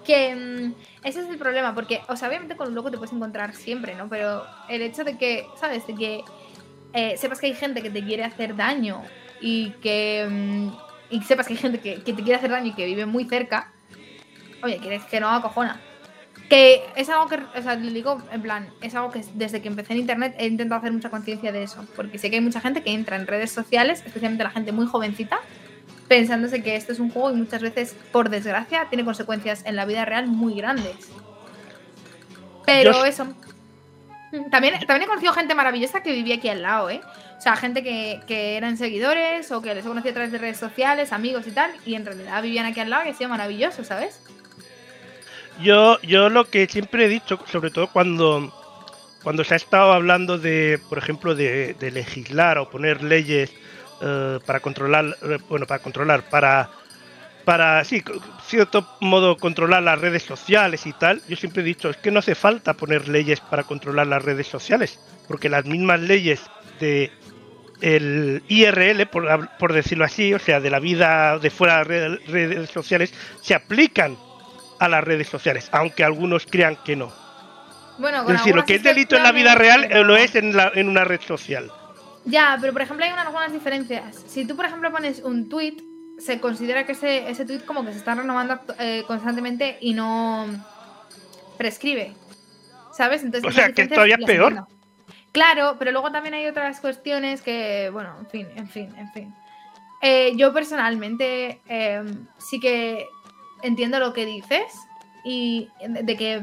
[0.05, 3.13] Que mm, ese es el problema, porque, o sea, obviamente con un loco te puedes
[3.13, 4.09] encontrar siempre, ¿no?
[4.09, 5.87] Pero el hecho de que, ¿sabes?
[5.87, 6.25] De que
[6.93, 9.03] eh, sepas que hay gente que te quiere hacer daño
[9.41, 10.27] y que.
[10.29, 10.69] mm,
[11.09, 13.27] y sepas que hay gente que, que te quiere hacer daño y que vive muy
[13.27, 13.73] cerca,
[14.63, 15.81] oye, quieres que no acojona.
[16.49, 19.69] Que es algo que, o sea, le digo, en plan, es algo que desde que
[19.69, 21.85] empecé en internet he intentado hacer mucha conciencia de eso.
[21.97, 24.87] Porque sé que hay mucha gente que entra en redes sociales, especialmente la gente muy
[24.87, 25.41] jovencita,
[26.07, 29.85] pensándose que esto es un juego y muchas veces, por desgracia, tiene consecuencias en la
[29.87, 31.11] vida real muy grandes.
[32.65, 33.27] Pero Yo- eso.
[34.51, 37.01] También, también he conocido gente maravillosa que vivía aquí al lado, ¿eh?
[37.39, 40.39] O sea, gente que, que eran seguidores o que les he conocido a través de
[40.39, 43.31] redes sociales, amigos y tal, y en realidad vivían aquí al lado y ha sido
[43.31, 44.21] maravilloso, ¿sabes?
[45.61, 48.53] Yo, yo lo que siempre he dicho, sobre todo cuando,
[49.23, 53.53] cuando se ha estado hablando de, por ejemplo, de, legislar o poner leyes
[54.03, 56.71] eh, para controlar, eh, bueno, para controlar, para,
[57.45, 58.05] para, sí,
[58.47, 62.19] cierto modo controlar las redes sociales y tal, yo siempre he dicho, es que no
[62.19, 66.43] hace falta poner leyes para controlar las redes sociales, porque las mismas leyes
[66.81, 67.11] de
[67.81, 72.71] el IRL, por, por decirlo así, o sea, de la vida de fuera de redes
[72.71, 74.17] sociales, se aplican
[74.79, 77.13] a las redes sociales, aunque algunos crean que no.
[77.99, 80.55] Bueno, con Es decir, lo que es delito en la vida real lo es en,
[80.57, 81.71] la- en una red social.
[82.27, 84.23] Ya, pero por ejemplo hay unas algunas diferencias.
[84.27, 85.77] Si tú, por ejemplo, pones un tweet,
[86.19, 90.47] se considera que ese, ese tweet como que se está renovando eh, constantemente y no
[91.57, 92.15] prescribe.
[92.93, 93.23] ¿Sabes?
[93.23, 94.53] Entonces, O sea, que diferencias todavía es peor.
[94.53, 94.69] entiendo.
[95.33, 99.35] Claro, pero luego también hay otras cuestiones que, bueno, en fin, en fin, en fin.
[100.01, 102.03] Eh, yo personalmente eh,
[102.39, 103.07] sí que
[103.63, 104.65] entiendo lo que dices
[105.25, 106.43] y de que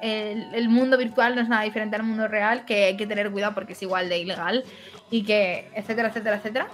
[0.00, 3.30] el, el mundo virtual no es nada diferente al mundo real, que hay que tener
[3.30, 4.64] cuidado porque es igual de ilegal
[5.10, 6.68] y que, etcétera, etcétera, etcétera.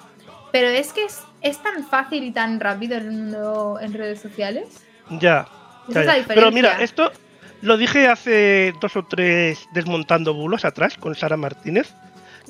[0.50, 4.84] Pero es que es, es tan fácil y tan rápido el mundo en redes sociales.
[5.10, 5.46] Ya.
[5.88, 6.34] Esa es la.
[6.34, 7.12] Pero mira, esto
[7.60, 11.92] lo dije hace dos o tres desmontando bulos atrás con Sara Martínez,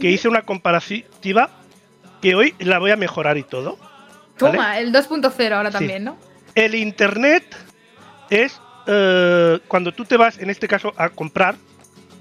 [0.00, 1.50] que hice una comparativa
[2.22, 3.78] que hoy la voy a mejorar y todo.
[4.40, 4.56] ¿vale?
[4.56, 5.78] Toma, el 2.0 ahora Sí.
[5.78, 6.16] también, ¿no?
[6.59, 7.56] El internet
[8.30, 11.54] es eh, cuando tú te vas, en este caso, a comprar,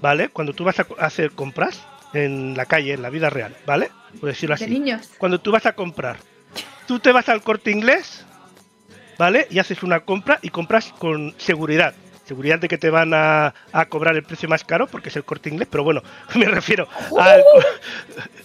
[0.00, 0.28] ¿vale?
[0.28, 1.84] Cuando tú vas a hacer compras
[2.14, 3.90] en la calle, en la vida real, ¿vale?
[4.20, 4.72] Por decirlo De así.
[4.72, 5.10] niños.
[5.18, 6.18] Cuando tú vas a comprar,
[6.86, 8.24] tú te vas al corte inglés,
[9.18, 9.48] ¿vale?
[9.50, 11.94] Y haces una compra y compras con seguridad.
[12.28, 15.24] Seguridad de que te van a, a cobrar el precio más caro porque es el
[15.24, 16.02] corte inglés, pero bueno,
[16.34, 16.86] me refiero
[17.18, 17.42] al.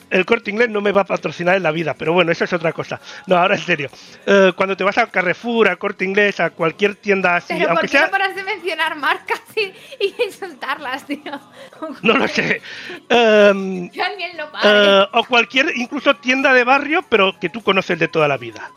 [0.10, 2.54] El corte inglés no me va a patrocinar en la vida, pero bueno, eso es
[2.54, 3.02] otra cosa.
[3.26, 3.90] No, ahora en serio.
[4.28, 7.82] Eh, cuando te vas al Carrefour, al corte inglés, a cualquier tienda así, Pero ¿por
[7.82, 8.06] qué sea.
[8.06, 9.74] no paras de mencionar marcas y,
[10.06, 11.20] y insultarlas, tío?
[12.04, 12.62] No lo sé.
[13.10, 14.70] Alguien lo pare.
[15.02, 18.70] Eh, o cualquier, incluso tienda de barrio, pero que tú conoces de toda la vida.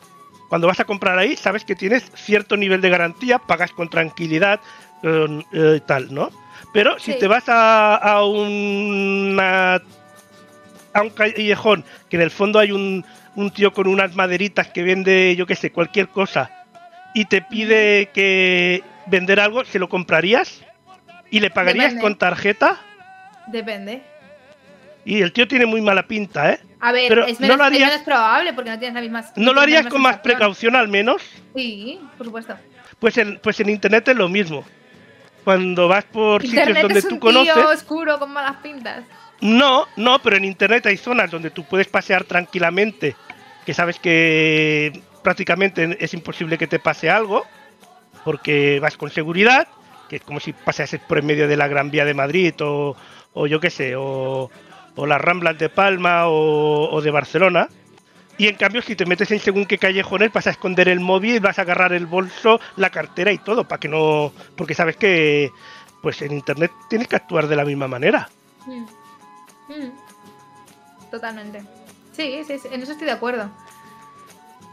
[0.49, 4.61] Cuando vas a comprar ahí, sabes que tienes cierto nivel de garantía, pagas con tranquilidad,
[5.03, 6.31] eh, eh, tal, ¿no?
[6.73, 9.81] Pero si te vas a, a una
[10.93, 14.83] a un callejón que en el fondo hay un, un tío con unas maderitas que
[14.83, 16.51] vende, yo qué sé, cualquier cosa
[17.15, 20.63] y te pide que vender algo, ¿se lo comprarías?
[21.31, 22.03] ¿Y le pagarías Depende.
[22.03, 22.79] con tarjeta?
[23.49, 24.03] Depende.
[25.05, 26.61] Y el tío tiene muy mala pinta, ¿eh?
[26.81, 29.01] A ver, Pero es, no menos, lo es harías- menos probable porque no tienes la
[29.01, 29.25] misma.
[29.37, 31.23] ¿No lo harías con más precaución al menos?
[31.55, 32.55] Sí, por supuesto.
[32.99, 34.65] Pues en, pues en internet es lo mismo.
[35.47, 37.55] Cuando vas por sitios donde es tú un conoces.
[37.55, 39.05] tío oscuro con malas pintas.
[39.41, 43.15] No, no, pero en internet hay zonas donde tú puedes pasear tranquilamente,
[43.65, 47.47] que sabes que prácticamente es imposible que te pase algo,
[48.25, 49.69] porque vas con seguridad,
[50.09, 52.97] que es como si paseases por en medio de la Gran Vía de Madrid o,
[53.33, 54.51] o yo qué sé, o,
[54.97, 57.69] o las Ramblas de Palma o, o de Barcelona.
[58.39, 61.41] Y en cambio, si te metes en según qué callejones, vas a esconder el móvil,
[61.41, 64.32] vas a agarrar el bolso, la cartera y todo, para que no.
[64.57, 65.51] Porque sabes que,
[66.03, 68.28] pues en internet tienes que actuar de la misma manera.
[68.66, 68.82] Mm.
[69.72, 69.91] Mm.
[71.11, 71.62] Totalmente.
[72.12, 73.51] Sí, sí, sí, en eso estoy de acuerdo.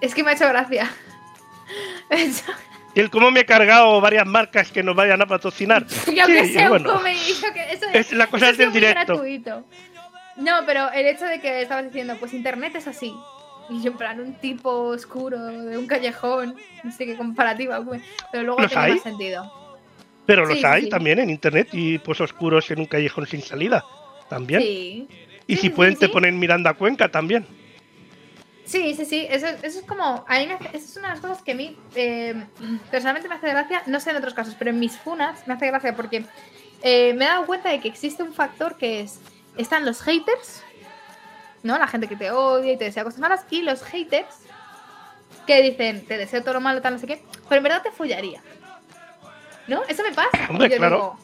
[0.02, 0.92] Es que me ha hecho gracia.
[2.10, 2.52] Me ha hecho-
[2.96, 5.88] Y el cómo me he cargado varias marcas que nos vayan a patrocinar.
[6.14, 8.68] Yo que Sí, sé, un bueno, come- yo que- eso es la cosa eso del
[8.68, 9.14] es muy directo.
[9.14, 9.66] gratuito.
[10.36, 13.16] No, pero el hecho de que estabas diciendo, pues internet es así.
[13.70, 16.56] Y yo en plan, un tipo oscuro de un callejón.
[16.84, 18.02] No sé qué comparativa, pues,
[18.32, 18.92] pero luego ¿Los tiene hay?
[18.94, 19.54] más sentido.
[20.26, 20.90] Pero los sí, hay sí.
[20.90, 23.84] también en internet y pues oscuros en un callejón sin salida.
[24.30, 24.62] También.
[24.62, 25.08] Sí.
[25.48, 27.46] Y si pueden te ponen Miranda Cuenca también.
[28.66, 29.28] Sí, sí, sí.
[29.30, 30.24] Eso, eso es como.
[30.28, 32.46] A mí me hace- eso es una de las cosas que a mí eh,
[32.90, 33.84] personalmente me hace gracia.
[33.88, 36.26] No sé en otros casos, pero en mis funas me hace gracia porque
[36.82, 39.20] eh, me he dado cuenta de que existe un factor que es.
[39.58, 40.64] Están los haters,
[41.64, 41.78] ¿no?
[41.78, 43.46] La gente que te odia y te desea cosas malas.
[43.50, 44.36] Y los haters
[45.48, 47.24] que dicen, te deseo todo lo malo, tal, no sé qué.
[47.50, 48.42] Pero en verdad te follaría.
[49.68, 49.82] ¿No?
[49.88, 50.48] Eso me pasa.
[50.50, 50.96] Hombre, yo claro.
[50.96, 51.20] digo,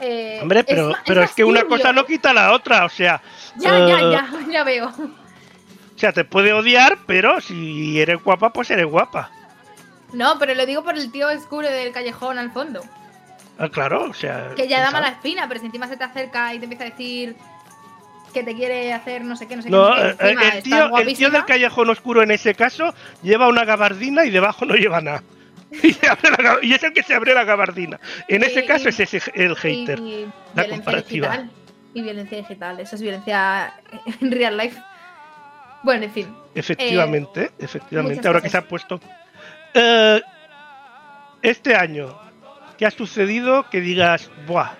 [0.00, 2.84] eh, Hombre, pero ma- pero es, que una cosa no quita la otra.
[2.84, 3.22] O sea,
[3.56, 4.88] Ya, ya, eh, ya, ya veo.
[4.88, 9.30] o sea, te puede odiar, pero si eres guapa, pues eres guapa.
[10.12, 12.82] No, pero lo digo por el tío oscuro del callejón al fondo.
[13.58, 14.50] Ah, claro, o sea.
[14.56, 16.90] Que ya da mala espina, pero si encima se te acerca y te empieza a
[16.90, 17.36] decir
[18.32, 19.72] que te quiere hacer no sé qué, no sé qué.
[19.72, 23.64] No, eh, encima el, tío, el tío del callejón oscuro en ese caso lleva una
[23.64, 25.22] gabardina y debajo no lleva nada.
[25.82, 27.98] Y, la es el que se abre la gabardina.
[28.28, 29.98] En ese Y- caso y- es ese el hater.
[30.54, 31.28] La comparativa.
[31.28, 31.50] digital.
[31.94, 32.80] Y violencia digital.
[32.80, 33.72] Eso es violencia
[34.20, 34.78] en real life.
[35.82, 36.36] Bueno, en fin.
[36.54, 38.26] Efectivamente, Eh, efectivamente.
[38.28, 39.00] Ahora que se ha puesto.
[39.74, 40.20] Eh,
[41.40, 42.18] este año,
[42.76, 44.72] ¿qué ha sucedido que digas, buah?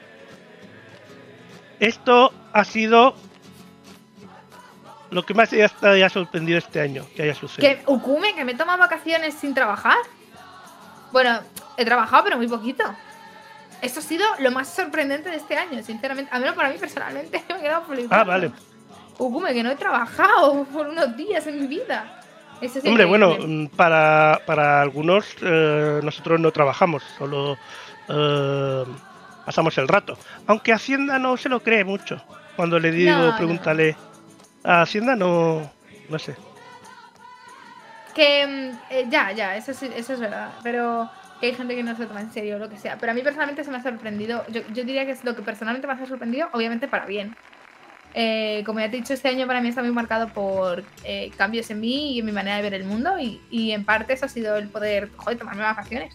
[1.80, 3.16] Esto ha sido
[5.12, 7.68] lo que más haya- haya sorprendido este año que haya sucedido.
[7.74, 9.98] Que Ukume, que me toma vacaciones sin trabajar.
[11.12, 11.40] Bueno,
[11.76, 12.82] he trabajado, pero muy poquito.
[13.82, 16.30] Esto ha sido lo más sorprendente de este año, sinceramente.
[16.32, 18.14] Al menos para mí personalmente, me he quedado flipando.
[18.14, 18.50] Ah, vale.
[19.18, 22.20] Ukume, que no he trabajado por unos días en mi vida.
[22.60, 27.58] Eso es Hombre, bueno, mm, para, para algunos eh, nosotros no trabajamos, solo
[28.08, 28.84] eh,
[29.44, 30.16] pasamos el rato.
[30.46, 32.22] Aunque Hacienda no se lo cree mucho.
[32.56, 33.36] Cuando le digo, No, no.
[34.64, 35.70] A Hacienda no,
[36.08, 36.36] no sé.
[38.14, 40.50] Que mm, eh, ya, ya, eso, sí- eso es verdad.
[40.62, 41.10] Pero
[41.40, 42.98] que hay gente que no se toma en serio o lo que sea.
[42.98, 44.44] Pero a mí personalmente se me ha sorprendido.
[44.48, 47.34] Yo, yo diría que es lo que personalmente me ha sorprendido, obviamente para bien.
[48.14, 51.30] Eh, como ya te he dicho, este año para mí está muy marcado por eh,
[51.38, 53.18] cambios en mí y en mi manera de ver el mundo.
[53.18, 56.14] Y, y en parte eso ha sido el poder, joder, tomarme vacaciones.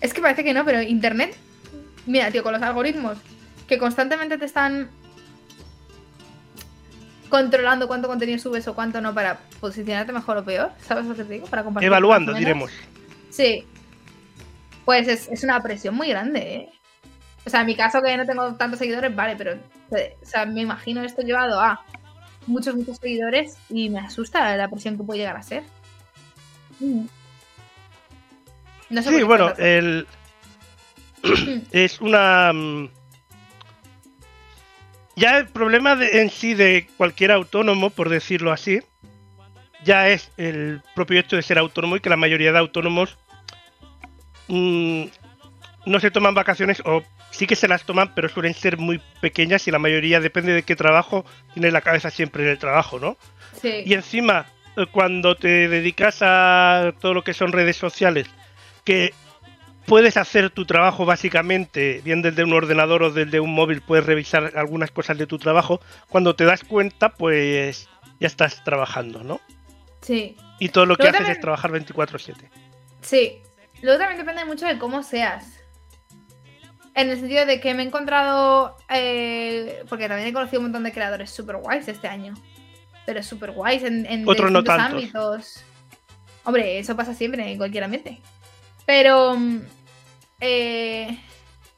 [0.00, 1.36] Es que parece que no, pero Internet,
[2.06, 3.18] mira, tío, con los algoritmos
[3.68, 4.88] que constantemente te están
[7.32, 10.70] controlando cuánto contenido subes o cuánto no para posicionarte mejor o peor.
[10.86, 11.46] ¿Sabes lo que te digo?
[11.46, 11.86] Para compartir.
[11.86, 12.70] Evaluando, diremos.
[13.30, 13.64] Sí.
[14.84, 16.68] Pues es, es una presión muy grande, ¿eh?
[17.46, 19.52] O sea, en mi caso que no tengo tantos seguidores, vale, pero
[19.96, 21.82] eh, o sea, me imagino esto llevado a
[22.46, 25.62] muchos, muchos seguidores y me asusta la presión que puede llegar a ser.
[26.80, 27.06] Mm.
[28.90, 30.06] No sé por Sí, bueno, el
[31.72, 32.90] es una mm,
[35.16, 38.80] ya el problema de- en sí de cualquier autónomo, por decirlo así,
[39.84, 43.18] ya es el propio hecho de ser autónomo y que la mayoría de autónomos
[44.48, 45.04] mm,
[45.86, 49.66] no se toman vacaciones o sí que se las toman, pero suelen ser muy pequeñas
[49.66, 53.16] y la mayoría depende de qué trabajo tiene la cabeza siempre en el trabajo, ¿no?
[53.60, 53.82] Sí.
[53.86, 54.46] Y encima,
[54.76, 58.26] eh, cuando te dedicas a todo lo que son redes sociales,
[58.84, 59.14] que
[59.86, 64.52] puedes hacer tu trabajo básicamente, bien desde un ordenador o desde un móvil, puedes revisar
[64.56, 67.88] algunas cosas de tu trabajo, cuando te das cuenta, pues
[68.20, 69.40] ya estás trabajando, ¿no?
[70.00, 70.36] Sí.
[70.58, 72.50] Y todo lo que haces también- es trabajar 24/7.
[73.00, 73.40] Sí.
[73.82, 75.60] Luego también depende mucho de cómo seas.
[76.94, 78.76] En el sentido de que me he encontrado.
[78.90, 82.34] eh, porque también he conocido un montón de creadores super guays este año.
[83.06, 85.64] Pero super guays en, en Otros no ámbitos.
[86.44, 88.20] Hombre, eso pasa siempre en cualquier ambiente.
[88.86, 89.36] Pero.
[89.36, 89.60] mm,
[90.40, 91.18] eh,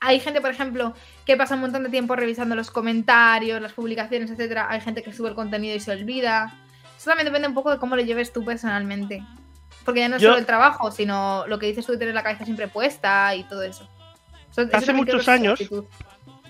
[0.00, 0.92] hay gente, por ejemplo,
[1.24, 4.66] que pasa un montón de tiempo revisando los comentarios, las publicaciones, etcétera.
[4.68, 6.52] Hay gente que sube el contenido y se olvida.
[6.96, 9.22] Eso también depende un poco de cómo lo lleves tú personalmente.
[9.84, 12.14] Porque ya no es Yo- solo el trabajo, sino lo que dices tú de tener
[12.14, 13.88] la cabeza siempre puesta y todo eso.
[14.50, 15.58] Eso- Hace muchos años-.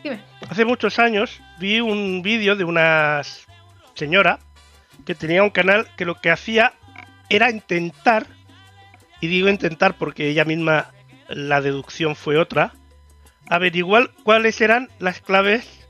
[0.03, 0.21] Dime.
[0.51, 3.23] Hace muchos años vi un vídeo de una
[3.95, 4.41] señora
[5.07, 6.73] que tenía un canal que lo que hacía
[7.29, 8.27] era intentar,
[9.21, 10.93] y digo intentar porque ella misma
[11.29, 12.73] la deducción fue otra,
[13.49, 15.87] averiguar cuáles eran las claves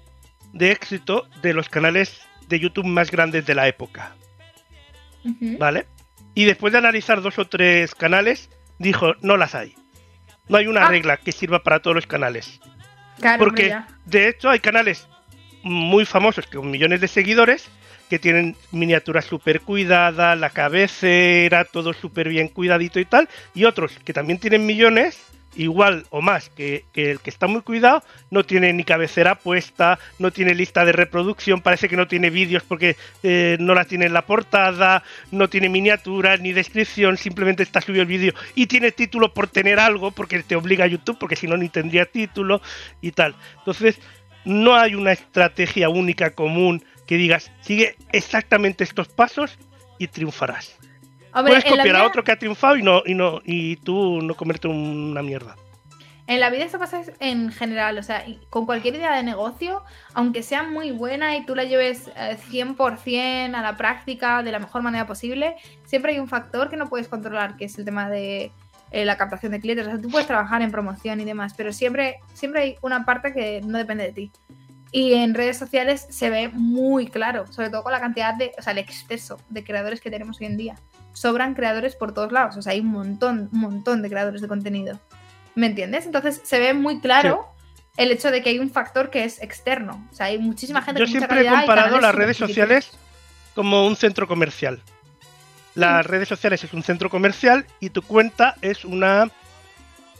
[0.52, 4.14] de éxito de los canales de YouTube más grandes de la época.
[5.58, 5.86] ¿Vale?
[6.34, 9.74] Y después de analizar dos o tres canales, dijo, no las hay.
[10.48, 10.88] No hay una Ah.
[10.90, 12.60] regla que sirva para todos los canales.
[13.18, 15.08] Claro, Porque de hecho hay canales
[15.62, 17.68] muy famosos con millones de seguidores
[18.08, 23.92] que tienen miniaturas súper cuidadas, la cabecera, todo súper bien cuidadito y tal, y otros
[24.04, 25.20] que también tienen millones,
[25.56, 29.98] igual o más que, que el que está muy cuidado, no tiene ni cabecera puesta,
[30.18, 34.06] no tiene lista de reproducción, parece que no tiene vídeos porque eh, no la tiene
[34.06, 38.92] en la portada, no tiene miniaturas ni descripción, simplemente está subido el vídeo y tiene
[38.92, 42.60] título por tener algo, porque te obliga a YouTube, porque si no ni tendría título
[43.00, 43.34] y tal.
[43.58, 43.98] Entonces,
[44.44, 49.58] no hay una estrategia única común que digas, sigue exactamente estos pasos
[49.98, 50.76] y triunfarás.
[51.32, 54.68] Puedes copiar a otro que ha triunfado y no y no y tú no comerte
[54.68, 55.56] una mierda.
[56.26, 59.82] En la vida esto pasa en general, o sea, con cualquier idea de negocio,
[60.14, 64.58] aunque sea muy buena y tú la lleves eh, 100% a la práctica de la
[64.58, 68.08] mejor manera posible, siempre hay un factor que no puedes controlar, que es el tema
[68.08, 68.52] de
[68.90, 69.86] eh, la captación de clientes.
[69.86, 73.34] O sea, tú puedes trabajar en promoción y demás, pero siempre, siempre hay una parte
[73.34, 74.32] que no depende de ti.
[74.94, 78.62] Y en redes sociales se ve muy claro, sobre todo con la cantidad de, o
[78.62, 80.76] sea, el exceso de creadores que tenemos hoy en día.
[81.12, 84.46] Sobran creadores por todos lados, o sea, hay un montón, un montón de creadores de
[84.46, 85.00] contenido.
[85.56, 86.06] ¿Me entiendes?
[86.06, 87.44] Entonces se ve muy claro
[87.96, 90.06] el hecho de que hay un factor que es externo.
[90.12, 92.92] O sea, hay muchísima gente Yo con mucha siempre he comparado las redes sociales
[93.56, 94.80] como un centro comercial.
[95.74, 99.28] Las redes sociales es un centro comercial y tu cuenta es una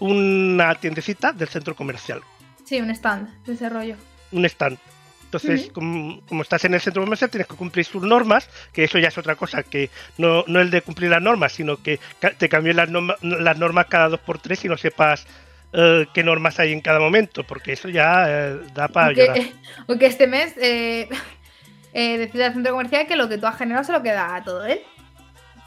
[0.01, 2.21] una tiendecita del centro comercial,
[2.65, 3.97] Sí, un stand de ese rollo.
[4.33, 4.79] Un stand.
[5.25, 9.01] Entonces, como, como estás en el centro comercial, tienes que cumplir sus normas, que eso
[9.01, 11.99] ya es otra cosa, que no, no el de cumplir las normas, sino que
[12.39, 15.27] te cambien las, norma- las normas cada dos por tres y no sepas
[15.73, 19.37] eh, qué normas hay en cada momento, porque eso ya eh, da para llorar.
[19.39, 19.53] Aunque,
[19.89, 21.09] aunque este mes eh,
[21.95, 24.45] eh, decide el centro comercial que lo que tú has generado se lo queda a
[24.45, 24.81] todo él.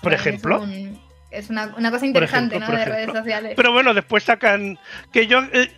[0.01, 0.65] Por ejemplo.
[1.29, 2.79] Es una, una cosa interesante, ejemplo, ¿no?
[2.79, 3.53] De redes sociales.
[3.57, 4.79] Pero bueno, después sacan
[5.11, 5.69] que yo eh,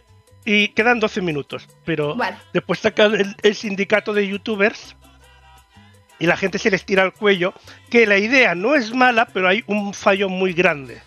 [0.52, 2.36] y quedan 12 minutos, pero Vale.
[2.54, 4.96] después sacan el, el sindicato de youtubers
[6.18, 7.54] y la gente se les tira al cuello
[7.92, 11.04] que la idea no es mala, pero hay un fallo muy grande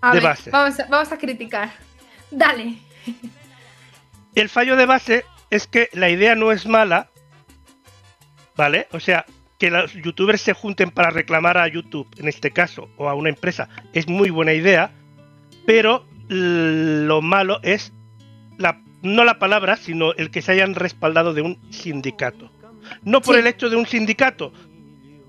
[0.00, 0.50] A de ver, base.
[0.50, 1.70] Vamos, a, vamos a criticar.
[2.30, 2.76] Dale.
[4.34, 7.10] El fallo de base es que la idea no es mala,
[8.56, 8.88] ¿vale?
[8.92, 9.26] O sea,
[9.58, 13.28] que los youtubers se junten para reclamar a YouTube, en este caso, o a una
[13.28, 14.90] empresa, es muy buena idea,
[15.66, 17.92] pero lo malo es
[19.02, 22.50] no la palabra, sino el que se hayan respaldado de un sindicato.
[23.02, 23.40] No por Sí.
[23.40, 24.52] el hecho de un sindicato,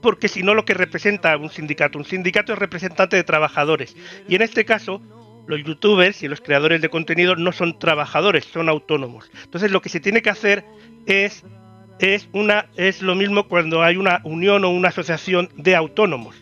[0.01, 3.95] porque si no lo que representa un sindicato, un sindicato es representante de trabajadores.
[4.29, 5.01] Y en este caso,
[5.47, 9.29] los youtubers y los creadores de contenido no son trabajadores, son autónomos.
[9.43, 10.65] Entonces lo que se tiene que hacer
[11.05, 11.43] es,
[11.99, 16.35] es, una, es lo mismo cuando hay una unión o una asociación de autónomos.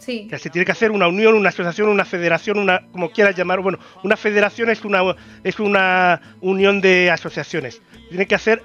[0.00, 0.28] Sí.
[0.36, 3.60] Se tiene que hacer una unión, una asociación, una federación, una como quieras llamar.
[3.60, 7.80] Bueno, una federación es una es una unión de asociaciones.
[8.08, 8.62] Tiene que hacer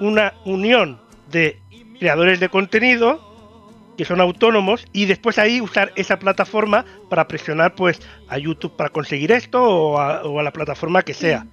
[0.00, 1.60] una unión de
[2.00, 3.26] creadores de contenido
[3.96, 8.90] que son autónomos y después ahí usar esa plataforma para presionar pues a YouTube para
[8.90, 11.46] conseguir esto o a, o a la plataforma que sea.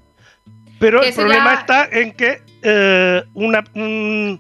[0.80, 4.40] Pero el problema ya- está en que eh, una, un-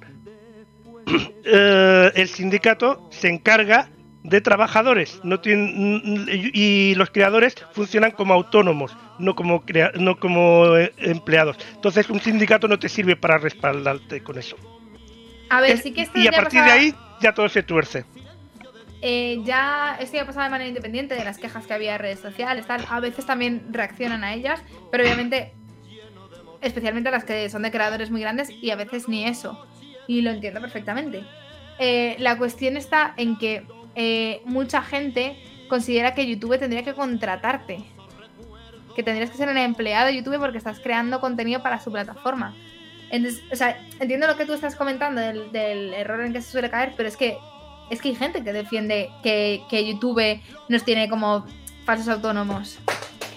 [1.46, 3.90] eh, el sindicato se encarga
[4.30, 10.76] de trabajadores no tienen, y los creadores funcionan como autónomos, no como, crea- no como
[10.78, 11.58] eh, empleados.
[11.76, 14.58] Entonces un sindicato no te sirve para respaldarte con eso.
[15.50, 18.04] A ver, Es- sí que esto y a partir de ahí ya todo se tuerce.
[19.02, 22.20] Eh, ya esto ya pasaba de manera independiente de las quejas que había en redes
[22.20, 22.84] sociales, tal.
[22.90, 24.60] A veces también reaccionan a ellas,
[24.90, 25.54] pero obviamente,
[26.62, 29.64] especialmente las que son de creadores muy grandes y a veces ni eso.
[30.08, 31.24] Y lo entiendo perfectamente.
[31.78, 35.38] Eh, la cuestión está en que eh, mucha gente
[35.68, 37.84] considera que YouTube tendría que contratarte.
[38.96, 42.54] Que tendrías que ser un empleado de YouTube porque estás creando contenido para su plataforma.
[43.10, 46.52] Entonces, o sea, entiendo lo que tú estás comentando del, del error en que se
[46.52, 47.38] suele caer, pero es que
[47.90, 51.46] es que hay gente que defiende que, que YouTube nos tiene como
[51.86, 52.80] falsos autónomos.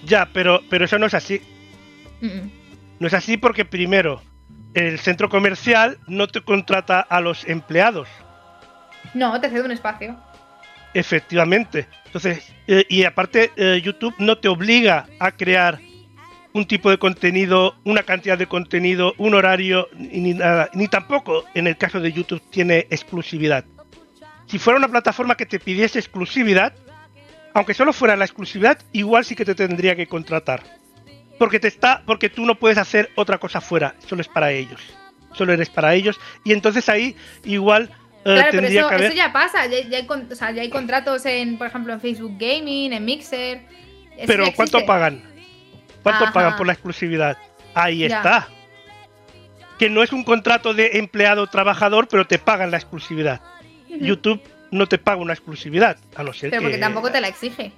[0.05, 1.43] Ya, pero, pero eso no es así.
[2.21, 2.49] Mm,
[3.01, 4.23] No es así porque primero,
[4.75, 8.09] el centro comercial no te contrata a los empleados,
[9.15, 10.17] No, te cedo un espacio.
[10.95, 11.87] Efectivamente.
[12.07, 15.81] Entonces, eh, y aparte, eh, YouTube no te obliga a crear
[16.53, 20.71] un tipo de contenido, una cantidad de contenido, un horario, ni, nada.
[20.75, 23.65] Ni tampoco, en el caso de YouTube, tiene exclusividad.
[24.47, 26.73] Si fuera una plataforma que te pidiese exclusividad,
[27.55, 30.63] aunque solo fuera la exclusividad, igual sí que te tendría que contratar.
[31.39, 34.81] Porque te está, porque tú no puedes hacer otra cosa fuera, solo es para ellos.
[35.35, 36.19] Solo eres para ellos.
[36.45, 37.15] Y entonces ahí
[37.45, 37.91] igual
[38.25, 39.03] Claro, pero eso, haber.
[39.03, 39.67] eso ya pasa.
[39.67, 42.93] Ya, ya hay, con- o sea, ya hay contratos en, por ejemplo, en Facebook Gaming,
[42.93, 43.63] en Mixer.
[44.17, 45.23] Eso Pero ¿cuánto pagan?
[46.03, 46.33] ¿Cuánto Ajá.
[46.33, 47.37] pagan por la exclusividad?
[47.75, 48.19] Ahí Ya.
[48.19, 48.49] está.
[49.79, 53.41] Que no es un contrato de empleado-trabajador, pero te pagan la exclusividad.
[53.89, 56.67] YouTube no te paga una exclusividad, a no ser Pero que...
[56.67, 57.73] porque tampoco te la exige.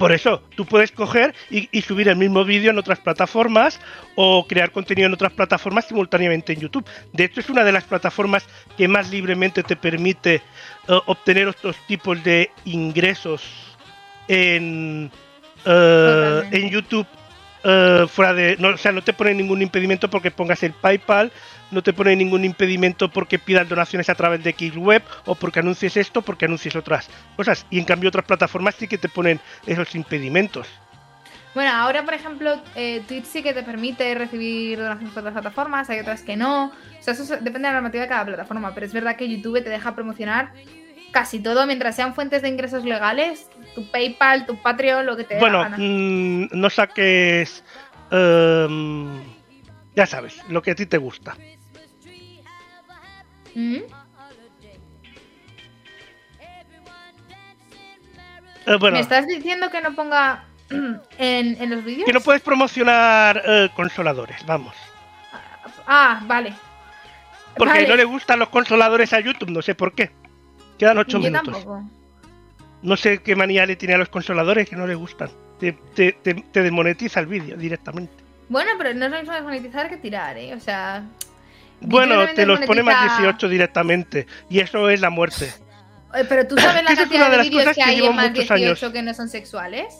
[0.00, 3.78] Por eso, tú puedes coger y, y subir el mismo vídeo en otras plataformas
[4.14, 6.86] o crear contenido en otras plataformas simultáneamente en YouTube.
[7.12, 8.46] De hecho, es una de las plataformas
[8.78, 10.40] que más libremente te permite eh,
[11.04, 13.42] obtener otros tipos de ingresos
[14.26, 15.10] en,
[15.66, 17.06] eh, en YouTube.
[17.64, 21.30] Eh, fuera de, no, o sea, no te pone ningún impedimento porque pongas el PayPal,
[21.70, 25.96] no te pone ningún impedimento porque pidas donaciones a través de Xweb o porque anuncies
[25.96, 27.66] esto, porque anuncies otras cosas.
[27.70, 30.66] Y en cambio otras plataformas sí que te ponen esos impedimentos.
[31.54, 35.90] Bueno, ahora, por ejemplo, eh, Twitch sí que te permite recibir donaciones por otras plataformas,
[35.90, 36.66] hay otras que no.
[36.66, 39.62] O sea, eso depende de la normativa de cada plataforma, pero es verdad que YouTube
[39.62, 40.52] te deja promocionar
[41.12, 45.34] casi todo mientras sean fuentes de ingresos legales, tu PayPal, tu Patreon, lo que te
[45.34, 45.76] dé Bueno, gana.
[45.78, 47.62] mm, no saques...
[48.10, 49.20] em,
[49.96, 51.36] ya sabes, lo que a ti te gusta.
[53.54, 53.78] ¿Mm?
[58.66, 62.06] Eh, bueno, ¿Me estás diciendo que no ponga en, en los vídeos?
[62.06, 64.74] que no puedes promocionar eh, consoladores, vamos.
[65.86, 66.52] Ah, vale.
[67.56, 67.88] Porque Vale.
[67.88, 70.12] no le gustan los consoladores a YouTube, no sé por qué.
[70.80, 71.52] Quedan 8 Yo minutos.
[71.52, 71.84] tampoco.
[72.82, 75.28] No sé qué manía le tiene a los consoladores que no le gustan.
[75.58, 78.12] Te, te, te- te desmonetiza el vídeo directamente.
[78.48, 80.54] Bueno, pero no es lo mismo desmonetizar que tirar, ¿eh?
[80.54, 81.04] O sea...
[81.82, 84.26] Bueno, te los pone más desmonetiza- 18 directamente.
[84.48, 85.52] Y eso es la muerte.
[86.28, 88.54] Pero tú sabes la cantidad de de vídeos que hay en más muchos 18
[88.86, 88.92] años.
[88.94, 89.94] que no son sexuales.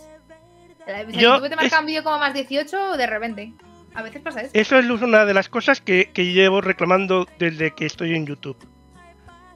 [0.81, 3.53] O sea, Yo- te marca es- un vídeo como más 18 de repente.
[3.95, 4.51] A veces pasa eso.
[4.55, 8.57] Eso es una de las cosas que, que llevo reclamando desde que estoy en YouTube.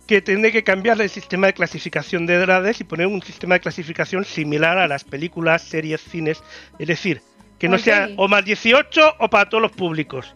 [0.07, 3.61] Que tiene que cambiar el sistema de clasificación de edades y poner un sistema de
[3.61, 6.42] clasificación similar a las películas, series, cines.
[6.78, 7.22] Es decir,
[7.59, 10.34] que no sea o más 18 o para todos los públicos.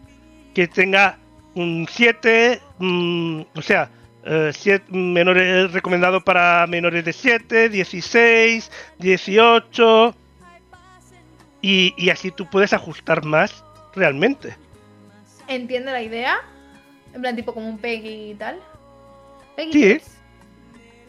[0.55, 1.19] Que tenga
[1.53, 3.89] un 7, mm, o sea,
[4.25, 10.15] eh, siete- menores recomendado para menores de 7, 16, 18.
[11.61, 13.63] Y, y así tú puedes ajustar más
[13.95, 14.55] realmente.
[15.47, 16.37] Entiendo la idea.
[17.13, 18.59] En plan, tipo como un Peggy y tal.
[19.59, 19.81] Peggy Sí.
[19.81, 20.17] 3.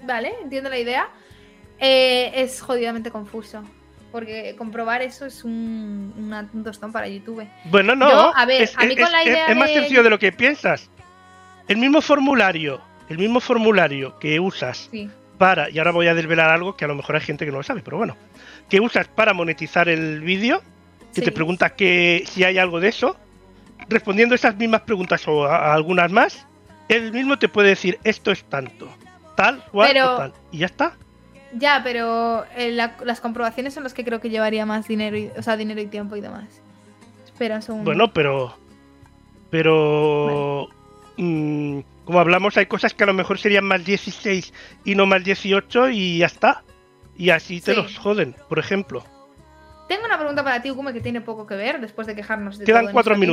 [0.04, 1.08] Vale, entiendo la idea.
[1.78, 3.62] Eh, es jodidamente confuso.
[4.12, 6.12] Porque comprobar eso es un,
[6.52, 7.46] un tostón para YouTube.
[7.66, 8.10] Bueno, no.
[8.10, 10.02] Yo, a ver, es, a mí es- con la es- idea es más de- sencillo
[10.02, 10.90] de lo que piensas.
[11.68, 15.08] El mismo formulario, el mismo formulario que usas Sí.
[15.38, 17.58] para, y ahora voy a desvelar algo que a lo mejor hay gente que no
[17.58, 18.16] lo sabe, pero bueno,
[18.68, 20.60] que usas para monetizar el vídeo,
[21.14, 21.30] que te Sí.
[21.30, 23.16] pregunta que si hay algo de eso,
[23.88, 26.46] respondiendo esas mismas preguntas o a, a algunas más,
[26.96, 28.88] él mismo te puede decir esto es tanto,
[29.36, 30.96] tal, cual Pero- o tal, y ya está.
[31.52, 35.30] Ya, pero eh, la- las comprobaciones son las que creo que llevaría más dinero, y,
[35.36, 36.44] o sea, dinero y tiempo y demás.
[37.24, 37.84] Espera un segundo.
[37.86, 38.54] Bueno, pero.
[39.50, 40.68] Pero.
[41.16, 44.52] mm, como hablamos, hay cosas que a lo mejor serían más 16
[44.84, 46.62] y no más 18 y ya está.
[47.16, 47.80] Y así te Sí.
[47.80, 49.04] los joden, por ejemplo.
[49.88, 52.64] Tengo una pregunta para ti, Ukume, que tiene poco que ver después de quejarnos de
[52.64, 53.26] Quedan todo cuatro vida.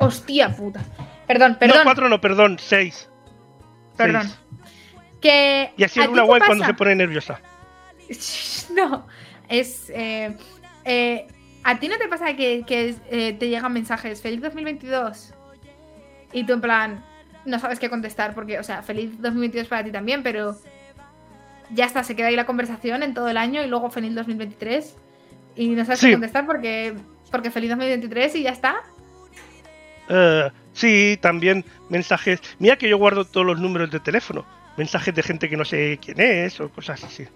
[0.00, 0.80] Hostia puta.
[1.26, 3.08] Perdón, perdón, No, cuatro no, perdón, seis.
[3.96, 4.22] perdón.
[4.22, 4.38] Seis.
[5.20, 7.40] Que Y así ¿a es una guay cuando se pone nerviosa.
[8.74, 9.06] No,
[9.48, 9.90] es...
[9.90, 10.36] eh,
[10.84, 11.26] eh,
[11.64, 15.34] ¿A ti no te pasa que, que, eh, te llegan mensajes feliz 2022?
[16.32, 17.04] Y tú en plan,
[17.44, 20.56] no sabes qué contestar porque, o sea, feliz 2022 para ti también, pero
[21.70, 24.96] ya está, se queda ahí la conversación en todo el año y luego feliz 2023
[25.56, 26.06] y no sabes Sí.
[26.06, 26.94] qué contestar porque,
[27.30, 28.76] porque feliz 2023 y ya está.
[30.10, 32.40] Eh, sí, también mensajes.
[32.58, 34.44] Mira que yo guardo todos los números de teléfono.
[34.76, 37.26] Mensajes de gente que no sé quién es o cosas así.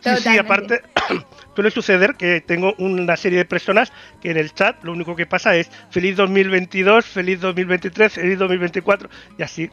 [0.00, 0.82] Sí, sí, aparte,
[1.54, 5.26] suele suceder que tengo una serie de personas que en el chat lo único que
[5.26, 9.08] pasa es feliz 2022, feliz 2023, feliz 2024
[9.38, 9.70] y así.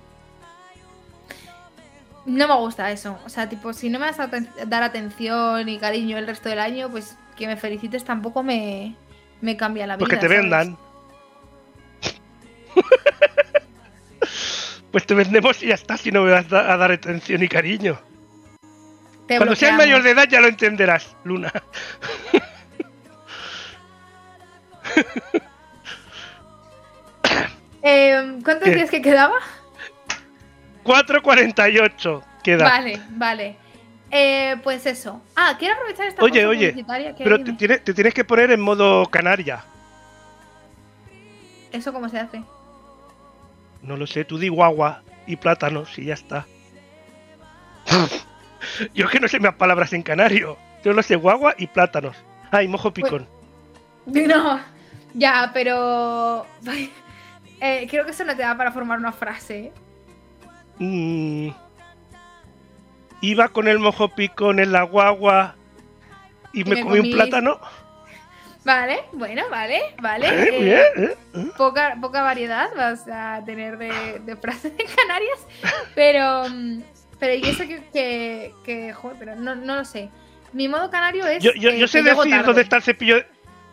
[2.28, 3.18] No me gusta eso.
[3.26, 4.30] O sea, tipo, si no me vas a
[4.68, 8.96] dar atención y cariño el resto del año, pues que me felicites tampoco me,
[9.42, 10.06] me cambia la vida.
[10.06, 10.42] Pues que te ¿sabes?
[10.42, 10.78] vendan.
[14.92, 18.00] pues te vendemos y ya está, si no me vas a dar atención y cariño.
[19.28, 21.52] Te Cuando seas mayor de edad ya lo entenderás, Luna.
[27.82, 28.76] Eh, ¿Cuántos ¿Qué?
[28.76, 29.36] días que quedaba?
[30.84, 32.66] 4.48 queda.
[32.66, 33.56] Vale, vale.
[34.12, 35.22] Eh, pues eso.
[35.36, 39.06] Ah, quiero aprovechar esta Oye, oye, que pero tienes- te tienes que poner en modo
[39.06, 39.64] canaria.
[41.72, 42.42] ¿Eso cómo se hace?
[43.82, 46.46] No lo sé, tú di guagua y plátanos y ya está.
[48.94, 50.58] Yo es que no sé más palabras en canario.
[50.84, 52.16] Yo lo sé guagua y plátanos.
[52.52, 53.28] Ah, y mojo picón.
[54.06, 54.60] No,
[55.14, 56.46] ya, pero...
[57.62, 59.66] Eh, creo que eso no te da para formar una frase.
[59.66, 59.74] ¿eh?
[60.80, 61.50] Mm.
[63.22, 65.56] Iba con el mojo picón en la guagua
[66.54, 67.60] y, Y me me comí un plátano.
[68.70, 70.28] Vale, bueno, vale, vale.
[70.28, 70.62] Eh, eh,
[70.96, 71.52] bien, eh.
[71.58, 75.40] poca, poca variedad vas a tener de, de frases en Canarias,
[75.96, 76.48] pero...
[76.50, 76.82] mm,
[77.20, 77.82] Pero y eso que...
[77.92, 80.10] que, que, joder, pero no, no lo sé.
[80.54, 81.44] Mi modo canario es...
[81.44, 82.44] Yo, yo, eh, yo sé decir tarde.
[82.46, 83.16] dónde está el cepillo.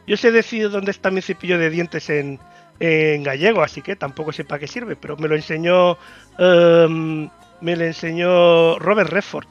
[0.07, 2.41] Yo sé decir dónde está mi cepillo de dientes en,
[2.81, 5.99] en gallego, así que tampoco sé para qué sirve, pero me lo enseñó.
[6.39, 7.29] em,
[7.61, 9.47] me lo enseñó Robert Redford.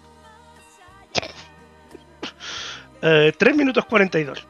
[3.03, 4.47] Eh, 3 minutos 42.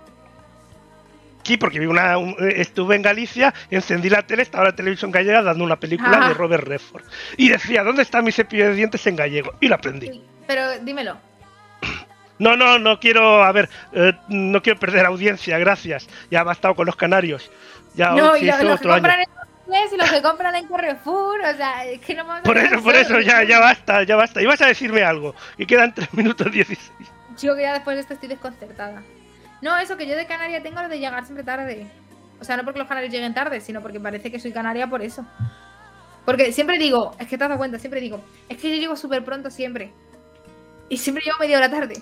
[1.46, 5.44] Sí, porque vi una, un- estuve en Galicia, encendí la tele, estaba la televisión gallega
[5.44, 7.04] dando una película de Robert Redford.
[7.38, 9.54] Y decía, ¿dónde está mi cepillo de dientes en gallego?
[9.62, 10.24] Y lo aprendí.
[10.48, 11.18] Pero dímelo.
[12.38, 16.10] No, no, no quiero, a ver, eh, no quiero perder audiencia, gracias.
[16.30, 17.50] Ya ha bastado con los canarios.
[17.94, 18.96] Ya no, y lo- eso los que año.
[18.96, 19.28] compran en
[19.94, 22.84] y los que compran en Carrefour, o sea, es que no vamos a Por eso,
[22.84, 24.42] por eso, ya, ya basta, ya basta.
[24.42, 25.34] Ibas a decirme algo.
[25.58, 26.92] Y quedan 3 minutos 16.
[27.42, 29.02] Yo que ya después de esto estoy desconcertada.
[29.62, 31.88] No, eso que yo de Canaria tengo lo de llegar siempre tarde.
[32.40, 35.02] O sea, no porque los canarios lleguen tarde, sino porque parece que soy canaria por
[35.02, 35.26] eso.
[36.26, 38.96] Porque siempre digo, es que te has dado cuenta, siempre digo, es que yo llego
[38.96, 39.92] súper pronto siempre.
[40.90, 41.96] Y siempre llego media hora tarde.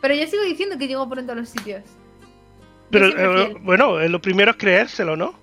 [0.00, 1.82] Pero yo sigo diciendo que llego pronto a los sitios.
[2.90, 5.34] Pero eh, bueno, eh, lo primero es creérselo, ¿no?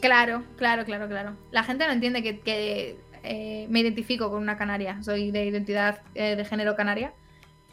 [0.00, 1.36] Claro, claro, claro, claro.
[1.50, 5.02] La gente no entiende que, que, eh, me identifico con una canaria.
[5.02, 7.12] Soy de identidad eh, de género canaria.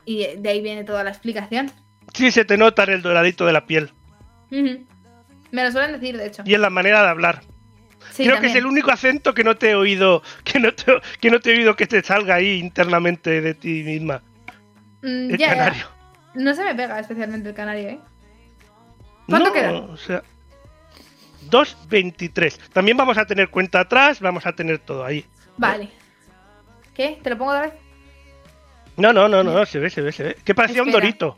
[0.06, 1.72] Y de ahí viene toda la explicación.
[2.14, 3.92] Sí, se te nota en el doradito de la piel.
[4.50, 6.44] Me lo suelen decir, de hecho.
[6.46, 7.42] Y en la manera de hablar.
[8.12, 10.86] Sí, Creo que es el único acento que no te he oído, que no te,
[11.20, 14.22] que no te he oído que te salga ahí internamente de ti misma.
[15.04, 15.56] Mm, El ya, ya.
[15.56, 15.88] canario.
[16.34, 18.00] No se me pega especialmente el canario, ¿eh?
[19.28, 19.72] ¿Cuánto No, queda?
[19.74, 20.24] O sea,
[21.50, 22.58] 2.23.
[22.74, 25.26] También vamos a tener cuenta atrás, vamos a tener todo ahí.
[25.58, 25.90] Vale.
[26.94, 27.20] ¿Qué?
[27.22, 27.74] ¿Te lo pongo otra vez?
[28.96, 30.38] No, no, no, no, se ve, se ve, se ve.
[30.44, 31.36] Que parecía un dorito.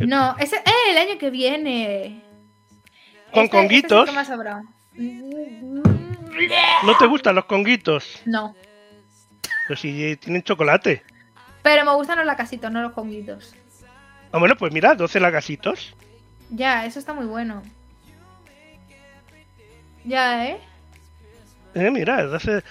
[0.00, 0.56] No, ese.
[0.56, 0.90] ¡Eh!
[0.90, 2.22] El año que viene.
[3.32, 4.10] Con Este- es conguitos.
[6.84, 8.20] ¿No te gustan los conguitos?
[8.24, 8.54] No.
[9.66, 11.02] Pero si tienen chocolate.
[11.62, 13.54] Pero me gustan los lacasitos, no los conguitos.
[14.32, 15.94] Ah, bueno, pues mira, 12 lagasitos.
[16.50, 17.62] Ya, eso está muy bueno.
[20.04, 20.58] Ya, ¿eh?
[21.74, 22.62] Eh, mira, 12.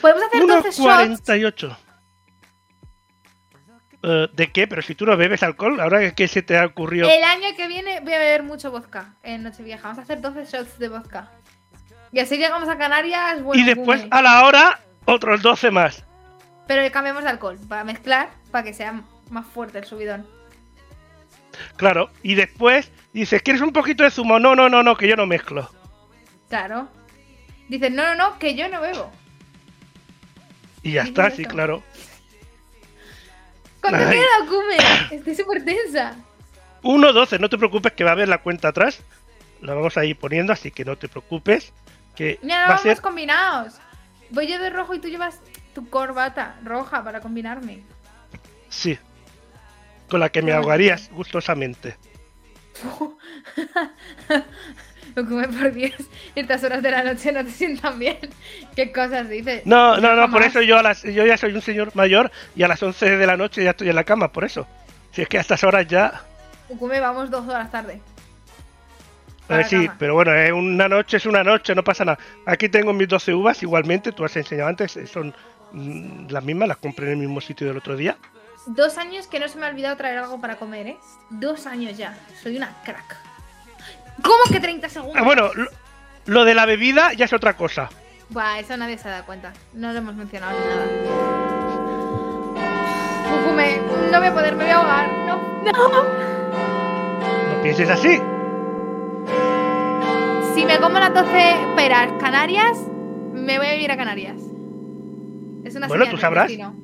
[0.00, 1.76] Podemos hacer 12 shots.
[4.04, 4.24] 1.48.
[4.26, 4.66] Eh, ¿De qué?
[4.66, 7.08] Pero si tú no bebes alcohol, ahora que se te ha ocurrido.
[7.08, 9.82] El año que viene voy a beber mucho vodka en Nochevieja.
[9.82, 11.30] Vamos a hacer 12 shots de vodka.
[12.12, 13.42] Y así llegamos a Canarias.
[13.42, 14.10] Bueno, y después, boom.
[14.12, 16.04] a la hora, otros 12 más.
[16.66, 20.26] Pero cambiamos de alcohol para mezclar, para que sea más fuerte el subidón.
[21.76, 22.10] Claro.
[22.22, 24.38] Y después dices, ¿quieres un poquito de zumo?
[24.38, 25.70] No, no, no, no, que yo no mezclo.
[26.48, 26.88] Claro.
[27.68, 29.10] Dicen, no, no, no, que yo no bebo.
[30.82, 31.82] Y ya Dices está, sí, claro.
[33.84, 34.16] ¿Cuánto Ay.
[34.16, 34.76] queda, Kume?
[35.14, 36.14] Estoy súper tensa.
[36.82, 39.02] 1.12, no te preocupes que va a haber la cuenta atrás.
[39.60, 41.74] La vamos a ir poniendo, así que no te preocupes.
[42.16, 43.00] Que Mira, va vamos ser.
[43.02, 43.74] combinados.
[44.30, 45.38] Voy yo de rojo y tú llevas
[45.74, 47.82] tu corbata roja para combinarme.
[48.70, 48.98] Sí.
[50.08, 51.98] Con la que me ahogarías gustosamente.
[55.28, 55.92] Kume, por Dios,
[56.34, 58.18] estas horas de la noche no te sientan bien.
[58.74, 59.64] ¿Qué cosas dices?
[59.64, 62.62] No, no, no, por eso yo a las, yo ya soy un señor mayor y
[62.62, 64.66] a las 11 de la noche ya estoy en la cama, por eso.
[65.12, 66.22] Si es que a estas horas ya.
[66.78, 67.94] Kume, vamos dos horas tarde.
[67.94, 68.00] Eh,
[69.46, 69.96] Para sí, cama.
[69.98, 72.18] pero bueno, eh, una noche es una noche, no pasa nada.
[72.46, 75.34] Aquí tengo mis 12 uvas, igualmente, tú has enseñado antes, eh, son
[75.72, 78.16] mm, las mismas, las compré en el mismo sitio del otro día.
[78.66, 80.96] Dos años que no se me ha olvidado traer algo para comer, ¿eh?
[81.28, 82.18] Dos años ya.
[82.42, 83.33] Soy una crack.
[84.22, 85.16] ¿Cómo que 30 segundos?
[85.18, 85.66] Ah, bueno, lo,
[86.26, 87.88] lo de la bebida ya es otra cosa.
[88.30, 89.52] Buah, eso nadie se da cuenta.
[89.74, 90.86] No lo hemos mencionado ni nada.
[93.44, 93.78] Kume,
[94.10, 95.08] no voy a poder, me voy a ahogar.
[95.26, 96.04] No, no.
[97.56, 98.20] No pienses así.
[100.54, 102.78] Si me como las 12 peras Canarias,
[103.32, 104.36] me voy a vivir a Canarias.
[105.64, 106.46] Es una Bueno, tú sabrás.
[106.48, 106.74] destino.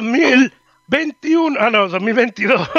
[0.00, 1.58] 2021.
[1.60, 2.68] Ah, no, 2022.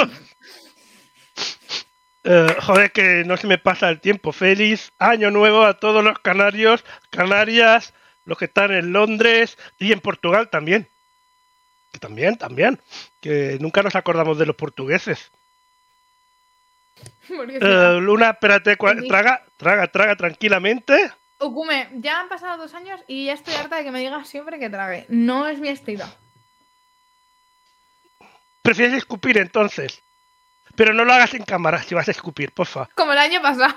[2.30, 4.32] Eh, joder, que no se me pasa el tiempo.
[4.32, 7.94] Feliz año nuevo a todos los canarios, Canarias,
[8.26, 10.88] los que están en Londres y en Portugal también.
[11.90, 12.80] Que también, también.
[13.22, 15.30] Que nunca nos acordamos de los portugueses.
[17.30, 21.12] Eh, Luna, espérate, traga, traga, traga tranquilamente.
[21.38, 24.58] Okume, ya han pasado dos años y ya estoy harta de que me digas siempre
[24.58, 25.06] que trague.
[25.08, 26.04] No es mi estilo.
[28.68, 30.02] Prefieres escupir entonces.
[30.76, 32.86] Pero no lo hagas en cámara si vas a escupir, porfa.
[32.94, 33.74] Como el año pasado.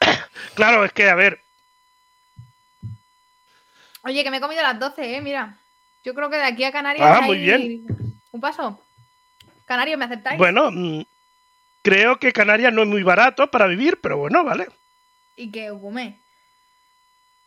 [0.54, 1.40] Claro, es que, a ver,
[4.02, 5.56] Oye, que me he comido las 12, eh, mira.
[6.04, 7.86] Yo creo que de aquí a Canarias Ah, hay muy bien.
[8.30, 8.78] un paso.
[9.64, 10.36] Canarios, ¿me aceptáis?
[10.36, 11.00] bueno, mm,
[11.80, 14.68] creo que Canarias no es muy barato para vivir, pero bueno, vale.
[15.34, 16.20] Y que Okume.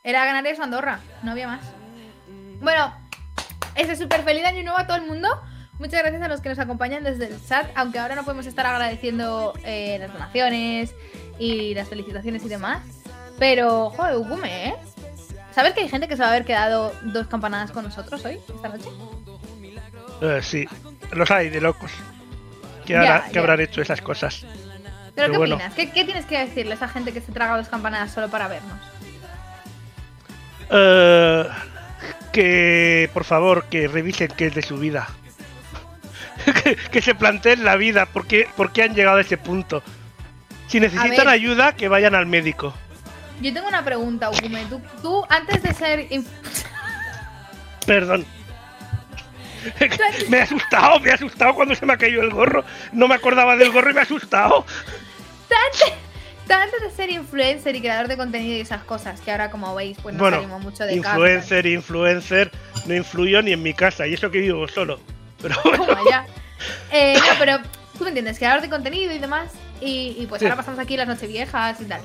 [0.03, 1.61] Era Canarias o Andorra, no había más.
[2.61, 2.95] Bueno,
[3.75, 5.29] ese súper feliz año nuevo a todo el mundo.
[5.79, 8.65] Muchas gracias a los que nos acompañan desde el chat, aunque ahora no podemos estar
[8.65, 10.93] agradeciendo eh, las donaciones
[11.37, 12.81] y las felicitaciones y demás.
[13.37, 14.75] Pero, joder, Ukume, ¿eh?
[15.53, 18.39] ¿Sabes que hay gente que se va a haber quedado dos campanadas con nosotros hoy,
[18.53, 18.89] esta noche?
[20.21, 20.65] Eh, sí,
[21.11, 21.91] los hay de locos.
[22.87, 23.39] Ya, hará- ya.
[23.39, 24.41] habrán hecho esas cosas.
[24.41, 24.51] ¿Pero
[25.15, 25.55] Pero qué bueno.
[25.55, 25.73] opinas?
[25.75, 28.47] ¿Qué, qué tienes que decirle a esa gente que se traga dos campanadas solo para
[28.47, 28.79] vernos?
[30.69, 31.47] Eh,
[32.31, 35.07] que, por favor, que revisen qué es de su vida.
[36.63, 39.83] que, que se planteen la vida, ¿por qué, por qué han llegado a ese punto?
[40.67, 42.73] Si necesitan ayuda, que vayan al médico.
[43.41, 44.65] Yo tengo una pregunta, Ukume.
[44.65, 46.07] Tú, tú antes de ser...
[47.85, 48.25] Perdón.
[50.29, 52.65] me he asustado, me he asustado cuando se me ha caído el gorro.
[52.91, 54.65] No me acordaba del gorro y me he asustado.
[56.49, 59.97] Antes de ser influencer y creador de contenido y esas cosas, que ahora como veis,
[60.01, 61.09] pues no bueno, salimos mucho de casa.
[61.11, 62.51] influencer, influencer,
[62.85, 64.99] no influyo ni en mi casa, y eso que vivo solo.
[65.41, 66.25] Pero bueno, ya.
[66.91, 67.57] Eh, no, pero
[67.97, 69.51] tú me entiendes, creador de contenido y demás.
[69.81, 70.45] Y, y pues Sí.
[70.45, 72.01] ahora pasamos aquí las nocheviejas y tal.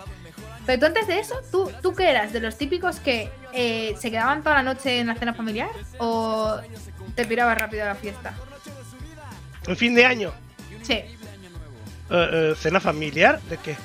[0.67, 2.33] Pero tú antes de eso, ¿tú, tú qué eras?
[2.33, 5.71] ¿De los típicos que eh, se quedaban toda la noche en la cena familiar?
[5.99, 6.57] ¿O
[7.17, 8.35] te pirabas rápido a la fiesta?
[9.67, 10.33] en fin de año,
[10.83, 11.03] Sí.
[12.11, 13.77] eh, cena familiar, ¿de qué?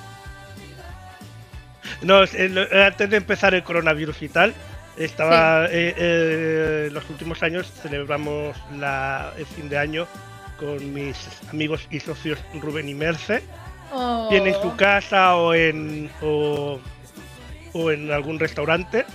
[2.02, 4.54] No, antes de empezar el coronavirus y tal,
[4.98, 10.08] estaba eh, eh, los últimos años celebramos la, el fin de año
[10.60, 11.16] con mis
[11.50, 13.44] amigos y socios Rubén y Merce.
[13.94, 14.28] Oh.
[14.30, 16.78] bien en su casa o en o,
[17.72, 19.06] o en algún restaurante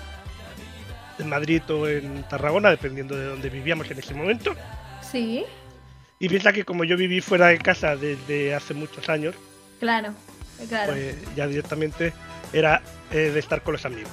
[1.19, 4.55] en Madrid o en Tarragona, dependiendo de donde vivíamos en ese momento.
[5.01, 5.45] Sí,
[6.19, 9.35] Y piensa que como yo viví fuera de casa desde hace muchos años,
[9.81, 10.15] claro.
[10.69, 10.93] Claro.
[10.93, 12.13] pues ya directamente
[12.53, 14.13] era eh, de estar con los amigos.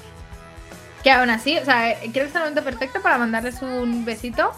[1.03, 4.51] Que aún así, o sea, creo que es el momento perfecto para mandarles un besito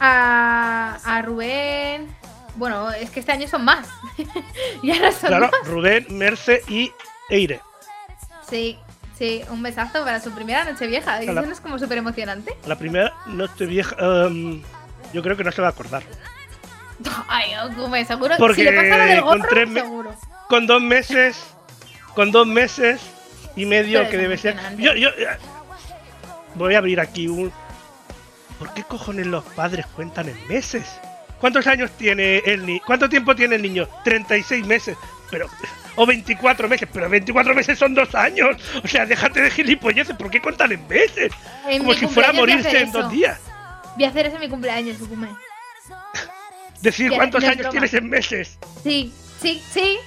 [0.00, 2.08] a, a Rubén.
[2.56, 3.86] Bueno, es que este año son más.
[4.82, 5.68] y ahora son Claro, más.
[5.68, 6.92] Rubén, Merce y
[7.28, 7.60] Eire.
[8.48, 8.76] Sí,
[9.16, 11.20] sí, un besazo para su primera noche vieja.
[11.22, 12.56] Eso no es como súper emocionante.
[12.66, 13.94] La primera noche vieja,
[14.26, 14.62] em,
[15.12, 16.02] yo creo que no se va a acordar.
[17.28, 18.34] Ay, Okume, seguro.
[18.38, 20.14] Porque si le pasa lo del con gorro, tres me- seguro.
[20.48, 21.38] con dos meses,
[22.16, 23.00] con dos meses
[23.56, 24.56] y medio que debe ser.
[24.78, 25.28] Yo, yo eh,
[26.54, 27.52] voy a abrir aquí un.
[28.58, 30.86] ¿Por qué cojones los padres cuentan en meses?
[31.40, 32.82] ¿Cuántos años tiene el niño?
[32.84, 33.88] ¿Cuánto tiempo tiene el niño?
[34.04, 34.96] 36 meses.
[35.30, 35.48] Pero.
[35.96, 38.56] O 24 meses, pero 24 meses son dos años.
[38.82, 41.32] O sea, déjate de gilipolleces, ¿por qué cuentan en meses?
[41.66, 43.40] En Como si fuera a morirse en dos días.
[43.96, 45.28] Voy a hacer eso en mi cumpleaños, Okume.
[46.80, 48.58] Decir cuántos años tienes en meses.
[48.82, 49.98] Sí, sí, sí.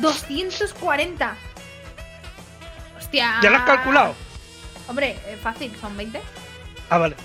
[0.00, 1.36] 240.
[3.14, 3.38] Hostia.
[3.42, 4.14] ¿Ya lo has calculado?
[4.88, 6.20] Hombre, eh, fácil, son 20.
[6.90, 7.16] Ah, vale.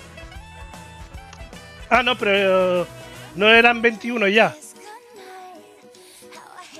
[1.90, 2.82] Ah, no, pero.
[2.82, 2.86] eh,
[3.34, 4.54] No eran 21 ya.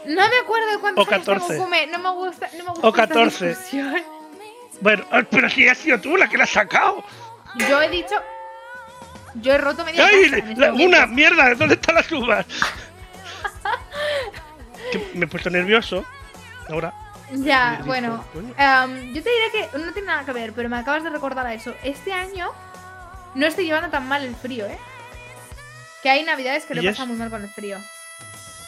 [0.07, 1.59] No me acuerdo de cuántos O años tengo, 14.
[1.59, 3.49] No me gusta, no me gusta O esta 14.
[3.49, 3.97] discusión.
[4.81, 7.05] Bueno, ah, pero si has sido tú la que la has sacado.
[7.69, 8.15] Yo he dicho.
[9.35, 10.25] Yo he roto media ¡Ay!
[10.31, 12.47] casa este la- una mierda, ¿dónde están las uvas?
[14.93, 16.05] Que me he puesto nervioso.
[16.69, 16.93] Ahora.
[17.33, 18.25] Ya, bueno.
[18.35, 21.47] em, yo te diré que no tiene nada que ver, pero me acabas de recordar
[21.47, 21.75] a eso.
[21.85, 22.51] Este año
[23.35, 24.79] no estoy llevando tan mal el frío, ¿eh?
[26.03, 27.79] Que hay navidades que lo muy mal con el frío.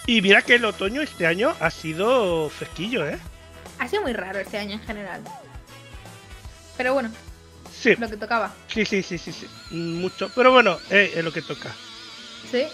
[0.06, 3.18] Y mira que el otoño este año ha sido fresquillo, ¿eh?
[3.78, 5.22] Ha sido muy raro este año en general.
[6.76, 7.10] Pero bueno,
[7.72, 8.52] Sí, lo que tocaba.
[8.68, 9.48] sí, sí, sí, sí, sí.
[9.70, 10.30] Mucho.
[10.34, 11.70] Pero bueno, eh, es lo que toca.
[12.50, 12.64] Sí.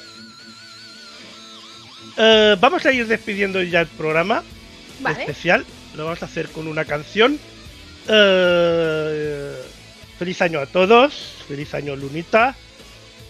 [2.17, 4.43] Eh, vamos a ir despidiendo ya el programa
[5.01, 5.21] Vale.
[5.21, 5.65] especial.
[5.95, 7.39] Lo vamos a hacer con una canción.
[8.09, 9.53] Eh,
[10.19, 11.45] feliz año a todos.
[11.49, 12.55] Feliz año, Lunita.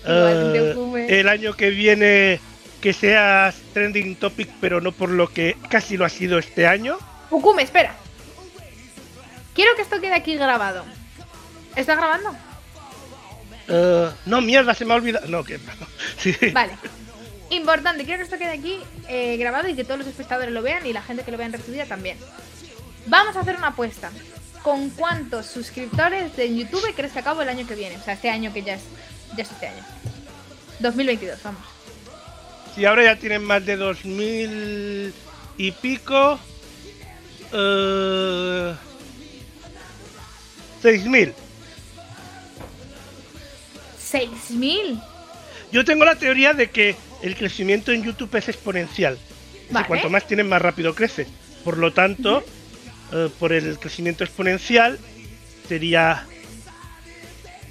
[0.07, 2.41] Eh, el año que viene
[2.81, 6.99] que seas trending topic, pero no por lo que casi lo ha sido este año.
[7.31, 7.95] Ukume, espera.
[9.55, 10.85] Quiero que esto quede aquí grabado.
[11.75, 12.31] ¿Está grabando?
[13.69, 15.27] Eh, no, mierda, se me ha olvidado.
[15.29, 15.87] No, que no.
[16.19, 16.35] Sí.
[16.53, 16.73] Vale.
[17.51, 20.85] Importante, quiero que esto quede aquí eh, grabado y que todos los espectadores lo vean
[20.87, 22.19] y la gente que lo vea en recibida también.
[23.07, 24.11] Vamos a hacer una apuesta.
[24.63, 27.97] ¿Con cuántos suscriptores de YouTube crees que acabo el año que viene?
[27.97, 28.83] O sea, este año que ya es,
[29.37, 29.83] ya es este año.
[30.81, 31.63] 2022, vamos.
[32.75, 35.15] Si ahora ya tienen más de 2000
[35.57, 36.39] y pico.
[37.53, 38.75] Eh,
[40.83, 41.35] 6000.
[44.13, 45.03] 6.000.
[45.71, 49.15] Yo tengo la teoría de que el crecimiento en YouTube es exponencial.
[49.17, 49.87] Decir, Vale.
[49.87, 51.27] Cuanto más tienes, más rápido crece.
[51.65, 52.43] Por lo tanto,
[53.13, 54.99] eh, por el crecimiento exponencial,
[55.69, 56.25] sería.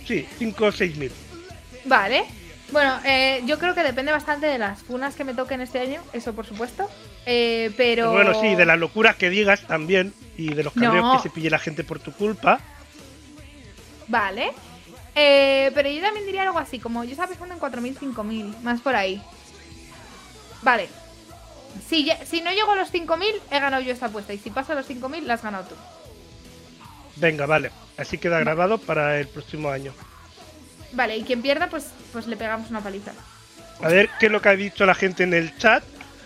[0.05, 1.11] Sí, 5 o 6 mil.
[1.85, 2.23] Vale.
[2.71, 6.01] Bueno, eh, yo creo que depende bastante de las funas que me toquen este año,
[6.11, 6.89] eso por supuesto.
[7.25, 8.11] Eh, pero.
[8.11, 10.13] Bueno, sí, de la locura que digas también.
[10.37, 10.83] Y de los No.
[10.83, 12.59] cabreos que se pille la gente por tu culpa.
[14.07, 14.51] Vale.
[15.19, 18.81] Eh, pero yo también diría algo así, como yo estaba pensando en 4.000, 5.000, más
[18.81, 19.19] por ahí.
[20.61, 20.89] Vale.
[21.89, 24.33] Si, ya- si no llego a los 5.000, he ganado yo esta apuesta.
[24.33, 25.75] Y si paso a los 5.000, la has ganado tú.
[27.15, 27.71] Venga, vale.
[27.97, 29.91] Así queda grabado para el próximo año.
[30.91, 33.11] Vale, y quien pierda, pues, pues le pegamos una paliza.
[33.81, 35.83] A ver qué es lo que ha dicho la gente en el chat.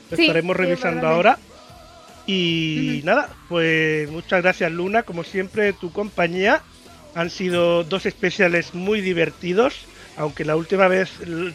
[0.09, 1.37] Lo Sí, estaremos revisando ahora.
[2.27, 6.61] Y nada, pues muchas gracias Luna, como siempre, tu compañía.
[7.15, 9.85] Han sido dos especiales muy divertidos,
[10.17, 11.11] aunque la última vez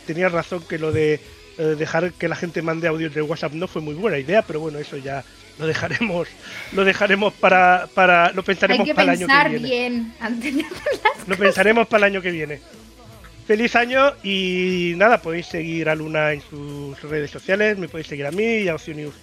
[0.06, 1.20] tenías razón que lo de
[1.58, 4.60] eh, dejar que la gente mande audios de WhatsApp no fue muy buena idea, pero
[4.60, 5.24] bueno, eso ya
[5.58, 6.28] lo dejaremos,
[6.72, 9.68] lo dejaremos para, para lo pensaremos para el año que viene.
[9.68, 10.64] bien antes de.
[11.26, 12.60] Lo pensaremos para el año que viene.
[13.46, 18.26] Feliz año y nada, podéis seguir a Luna en sus redes sociales, me podéis seguir
[18.26, 19.14] a mí y a Ocio News.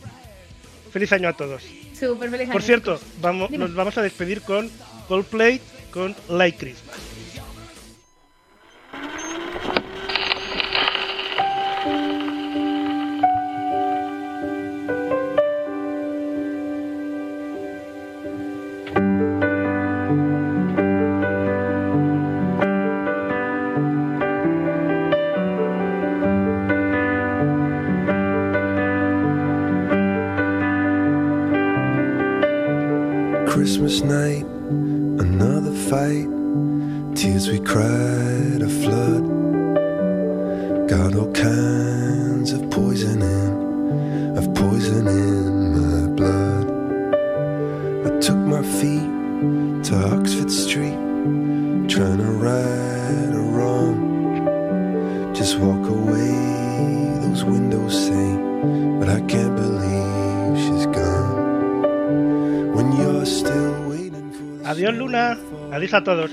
[0.91, 1.61] Feliz año a todos.
[1.93, 3.65] Feliz Por cierto, vamos, Dime.
[3.65, 4.72] nos vamos a despedir con
[5.07, 5.60] Coldplay
[5.94, 7.12] con Like Christmas.
[66.03, 66.32] Todos,